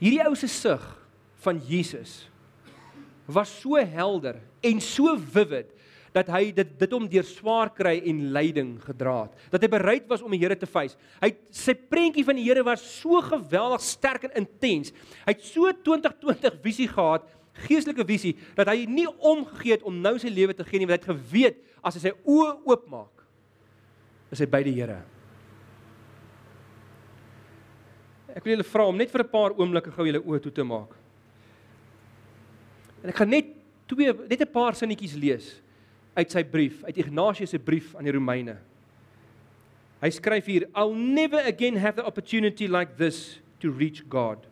Hierdie 0.01 0.25
ou 0.25 0.35
se 0.35 0.49
sug 0.49 0.83
van 1.45 1.61
Jesus 1.69 2.29
was 3.27 3.53
so 3.61 3.77
helder 3.77 4.41
en 4.65 4.81
so 4.81 5.17
vivid 5.17 5.69
dat 6.15 6.31
hy 6.35 6.51
dit 6.55 6.71
dit 6.81 6.95
hom 6.95 7.07
deur 7.11 7.27
swaar 7.27 7.71
kry 7.75 8.01
en 8.11 8.23
lyding 8.35 8.73
gedra 8.83 9.29
het. 9.29 9.35
Dat 9.53 9.63
hy 9.63 9.71
bereid 9.71 10.09
was 10.11 10.25
om 10.27 10.33
die 10.35 10.41
Here 10.43 10.57
te 10.59 10.67
face. 10.67 10.99
Hy 11.23 11.31
sy 11.55 11.75
prentjie 11.75 12.25
van 12.27 12.39
die 12.39 12.47
Here 12.49 12.65
was 12.67 12.83
so 12.83 13.21
geweldig 13.23 13.85
sterk 13.87 14.27
en 14.27 14.41
intens. 14.43 14.91
Hy 15.23 15.37
het 15.37 15.45
so 15.47 15.71
2020 15.71 16.59
visie 16.65 16.89
gehad, 16.91 17.29
geestelike 17.67 18.07
visie 18.07 18.35
dat 18.57 18.71
hy 18.71 18.85
nie 18.89 19.09
omgegee 19.09 19.77
het 19.77 19.87
om 19.87 19.97
nou 20.03 20.17
sy 20.19 20.31
lewe 20.33 20.55
te 20.57 20.65
gee 20.65 20.81
nie, 20.81 20.89
want 20.89 21.01
hy 21.01 21.03
het 21.03 21.19
geweet 21.19 21.59
as 21.83 21.97
hy 21.97 22.05
sy 22.09 22.13
oë 22.25 22.53
oopmaak 22.69 23.25
is 24.31 24.41
hy 24.43 24.47
by 24.47 24.63
die 24.63 24.77
Here. 24.77 25.01
Ek 28.31 28.45
wil 28.45 28.55
julle 28.55 28.67
vra 28.67 28.87
om 28.87 28.97
net 28.97 29.11
vir 29.11 29.25
'n 29.25 29.33
paar 29.33 29.53
oomblikke 29.59 29.91
gou 29.91 30.07
julle 30.07 30.23
oë 30.23 30.43
toe 30.43 30.53
te 30.53 30.63
maak. 30.63 30.95
En 33.03 33.11
ek 33.11 33.17
gaan 33.17 33.31
net 33.31 33.47
twee 33.89 34.13
net 34.13 34.41
'n 34.41 34.53
paar 34.53 34.75
sinnetjies 34.75 35.17
lees 35.17 35.61
uit 36.15 36.31
sy 36.31 36.43
brief, 36.45 36.85
uit 36.85 36.97
Ignatius 36.97 37.51
se 37.51 37.59
brief 37.59 37.95
aan 37.97 38.05
die 38.05 38.13
Romeine. 38.13 38.59
Hy 40.01 40.11
skryf 40.11 40.47
hier: 40.47 40.69
"I'll 40.75 40.95
never 40.95 41.39
again 41.39 41.77
have 41.77 41.97
the 41.97 42.07
opportunity 42.07 42.67
like 42.67 42.97
this 42.97 43.41
to 43.61 43.71
reach 43.71 44.03
God. 44.09 44.47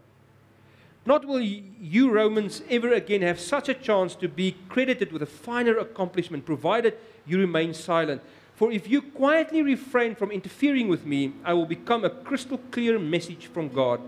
Not 1.09 1.25
will 1.25 1.41
you 1.41 2.11
Romans 2.13 2.61
ever 2.69 2.93
again 2.93 3.23
have 3.23 3.41
such 3.41 3.71
a 3.71 3.75
chance 3.89 4.15
to 4.17 4.29
be 4.29 4.57
credited 4.69 5.11
with 5.11 5.23
a 5.23 5.33
finer 5.45 5.79
accomplishment 5.79 6.45
provided 6.45 6.99
you 7.27 7.39
remain 7.39 7.73
silent." 7.73 8.21
For 8.53 8.71
if 8.71 8.87
you 8.91 9.01
quietly 9.01 9.63
refrain 9.63 10.15
from 10.15 10.31
interfering 10.31 10.87
with 10.87 11.07
me, 11.07 11.33
I 11.47 11.55
will 11.55 11.65
become 11.65 12.05
a 12.05 12.11
crystal 12.11 12.61
clear 12.71 12.99
message 12.99 13.47
from 13.47 13.71
God. 13.71 14.03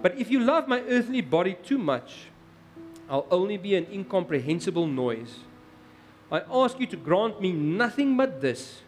But 0.00 0.16
if 0.18 0.30
you 0.30 0.40
love 0.40 0.66
my 0.66 0.80
earthly 0.88 1.20
body 1.20 1.56
too 1.62 1.76
much, 1.76 2.30
I'll 3.10 3.26
only 3.30 3.58
be 3.58 3.76
an 3.76 3.86
incomprehensible 3.92 4.86
noise. 4.86 5.40
I 6.30 6.40
ask 6.50 6.80
you 6.80 6.86
to 6.86 6.96
grant 6.96 7.42
me 7.42 7.52
nothing 7.52 8.16
but 8.16 8.40
this 8.40 8.80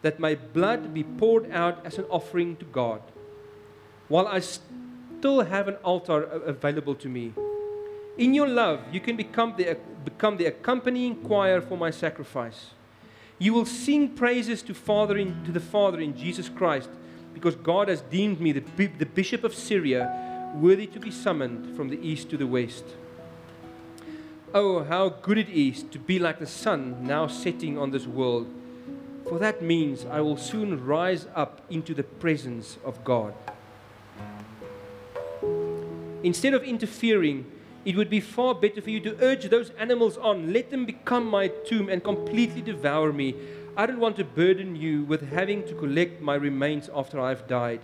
that 0.00 0.18
my 0.18 0.34
blood 0.34 0.94
be 0.94 1.04
poured 1.04 1.50
out 1.52 1.84
as 1.84 1.98
an 1.98 2.06
offering 2.08 2.56
to 2.56 2.64
God, 2.64 3.02
while 4.08 4.26
I 4.26 4.40
still 5.18 5.40
have 5.42 5.66
an 5.66 5.74
altar 5.76 6.22
available 6.22 6.94
to 6.94 7.08
me. 7.08 7.32
In 8.18 8.34
your 8.34 8.46
love, 8.46 8.80
you 8.92 9.00
can 9.00 9.16
become 9.16 9.54
the, 9.56 9.76
become 10.04 10.36
the 10.36 10.46
accompanying 10.46 11.16
choir 11.16 11.60
for 11.60 11.76
my 11.76 11.90
sacrifice. 11.90 12.70
You 13.38 13.52
will 13.52 13.66
sing 13.66 14.10
praises 14.10 14.62
to 14.62 14.74
Father 14.74 15.16
in, 15.18 15.44
to 15.44 15.52
the 15.52 15.60
Father 15.60 16.00
in 16.00 16.16
Jesus 16.16 16.48
Christ, 16.48 16.90
because 17.34 17.56
God 17.56 17.88
has 17.88 18.00
deemed 18.02 18.40
me 18.40 18.52
the, 18.52 18.86
the 18.98 19.06
bishop 19.06 19.42
of 19.42 19.54
Syria, 19.54 20.52
worthy 20.54 20.86
to 20.86 21.00
be 21.00 21.10
summoned 21.10 21.76
from 21.76 21.88
the 21.88 22.00
east 22.00 22.30
to 22.30 22.36
the 22.36 22.46
west. 22.46 22.84
Oh, 24.54 24.84
how 24.84 25.08
good 25.10 25.38
it 25.38 25.48
is 25.48 25.82
to 25.84 25.98
be 25.98 26.18
like 26.18 26.38
the 26.38 26.46
sun 26.46 27.04
now 27.04 27.26
setting 27.26 27.76
on 27.76 27.90
this 27.90 28.06
world. 28.06 28.46
For 29.28 29.38
that 29.38 29.62
means 29.62 30.06
I 30.06 30.20
will 30.20 30.36
soon 30.36 30.84
rise 30.84 31.26
up 31.34 31.60
into 31.68 31.92
the 31.92 32.04
presence 32.04 32.78
of 32.84 33.04
God. 33.04 33.34
Instead 36.22 36.54
of 36.54 36.62
interfering, 36.62 37.46
it 37.84 37.96
would 37.96 38.10
be 38.10 38.20
far 38.20 38.54
better 38.54 38.80
for 38.80 38.90
you 38.90 39.00
to 39.00 39.16
urge 39.22 39.48
those 39.48 39.70
animals 39.78 40.16
on. 40.18 40.52
Let 40.52 40.70
them 40.70 40.84
become 40.84 41.26
my 41.26 41.48
tomb 41.48 41.88
and 41.88 42.02
completely 42.02 42.60
devour 42.60 43.12
me. 43.12 43.34
I 43.76 43.86
don't 43.86 44.00
want 44.00 44.16
to 44.16 44.24
burden 44.24 44.74
you 44.74 45.04
with 45.04 45.30
having 45.30 45.66
to 45.68 45.74
collect 45.74 46.20
my 46.20 46.34
remains 46.34 46.90
after 46.94 47.20
I've 47.20 47.46
died. 47.46 47.80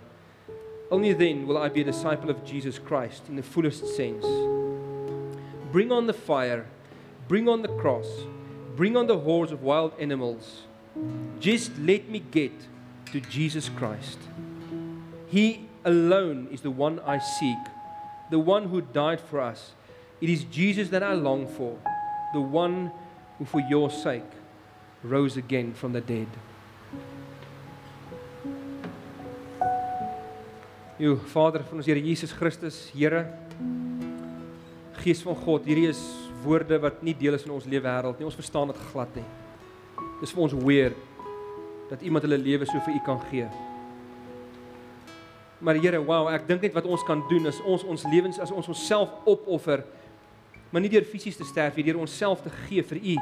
Only 0.91 1.13
then 1.13 1.47
will 1.47 1.57
I 1.57 1.69
be 1.69 1.81
a 1.81 1.85
disciple 1.85 2.29
of 2.29 2.45
Jesus 2.45 2.77
Christ 2.77 3.23
in 3.29 3.37
the 3.37 3.43
fullest 3.43 3.87
sense. 3.95 4.25
Bring 5.71 5.91
on 5.91 6.05
the 6.05 6.13
fire, 6.13 6.67
bring 7.27 7.49
on 7.49 7.61
the 7.61 7.75
cross, 7.79 8.07
bring 8.75 8.95
on 8.95 9.07
the 9.07 9.17
hordes 9.17 9.51
of 9.51 9.63
wild 9.63 9.93
animals. 9.99 10.63
Just 11.39 11.77
let 11.79 12.09
me 12.09 12.19
get 12.19 12.51
to 13.11 13.21
Jesus 13.21 13.69
Christ. 13.69 14.19
He 15.27 15.67
alone 15.83 16.47
is 16.51 16.61
the 16.61 16.71
one 16.71 16.99
I 16.99 17.19
seek, 17.19 17.57
the 18.29 18.39
one 18.39 18.67
who 18.67 18.81
died 18.81 19.19
for 19.21 19.39
us 19.41 19.73
It 20.21 20.29
is 20.29 20.43
Jesus 20.45 20.89
that 20.89 21.03
I 21.03 21.13
long 21.13 21.47
for, 21.47 21.77
the 22.33 22.39
one 22.39 22.91
who 23.37 23.45
for 23.45 23.59
your 23.59 23.91
sake 23.91 24.31
rose 25.03 25.37
again 25.37 25.73
from 25.73 25.91
the 25.91 26.01
dead. 26.01 26.27
U 30.97 31.15
Vader 31.19 31.59
van 31.67 31.81
ons 31.81 31.85
Here 31.85 31.99
Jesus 31.99 32.31
Christus, 32.31 32.89
Here 32.95 33.27
Gees 35.03 35.21
van 35.21 35.35
God, 35.35 35.67
hierdie 35.67 35.89
is 35.91 35.99
woorde 36.45 36.79
wat 36.79 37.03
nie 37.03 37.13
deel 37.13 37.35
is 37.35 37.43
van 37.43 37.57
ons 37.57 37.67
lewe 37.67 37.83
wêreld 37.83 38.17
nie. 38.17 38.25
Ons 38.25 38.39
verstaan 38.39 38.71
dit 38.71 38.79
glad 38.93 39.11
nie. 39.19 39.27
Dis 40.23 40.31
vir 40.31 40.45
ons 40.47 40.55
weer 40.63 40.95
dat 41.91 42.01
iemand 42.01 42.23
hulle 42.23 42.39
lewe 42.39 42.65
so 42.65 42.79
vir 42.87 42.95
U 42.95 43.01
kan 43.03 43.19
gee. 43.27 43.49
Maar 45.65 45.79
Here, 45.81 45.97
wow, 45.97 46.29
ek 46.29 46.45
dink 46.45 46.61
net 46.67 46.75
wat 46.77 46.85
ons 46.85 47.03
kan 47.07 47.23
doen 47.29 47.49
is 47.49 47.57
ons 47.65 47.83
ons 47.89 48.03
lewens 48.11 48.37
as 48.43 48.53
ons 48.53 48.67
onsself 48.69 49.09
opoffer 49.25 49.81
maar 50.75 50.83
nie 50.83 50.91
deur 50.91 51.05
fisies 51.07 51.37
te 51.39 51.45
sterf 51.47 51.77
nie, 51.77 51.85
deur 51.87 52.01
onsself 52.03 52.41
te 52.43 52.51
gee 52.65 52.83
vir 52.83 52.99
U 52.99 53.15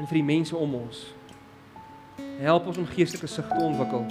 en 0.00 0.08
vir 0.08 0.18
die 0.18 0.24
mense 0.24 0.56
om 0.56 0.78
ons. 0.78 1.02
Help 2.40 2.70
ons 2.72 2.80
om 2.80 2.88
geestelike 2.94 3.28
sig 3.28 3.48
te 3.50 3.60
ontwikkel. 3.60 4.06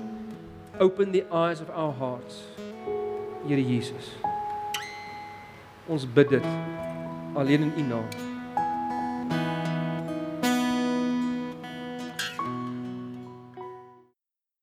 Open 0.78 1.12
the 1.12 1.26
eyes 1.34 1.62
of 1.62 1.74
our 1.74 1.94
hearts. 1.98 2.44
Here 3.48 3.62
Jesus. 3.66 4.14
Ons 5.90 6.06
bid 6.06 6.38
dit 6.38 6.52
alleen 7.34 7.72
in 7.72 7.80
U 7.82 7.88
naam. 7.96 8.31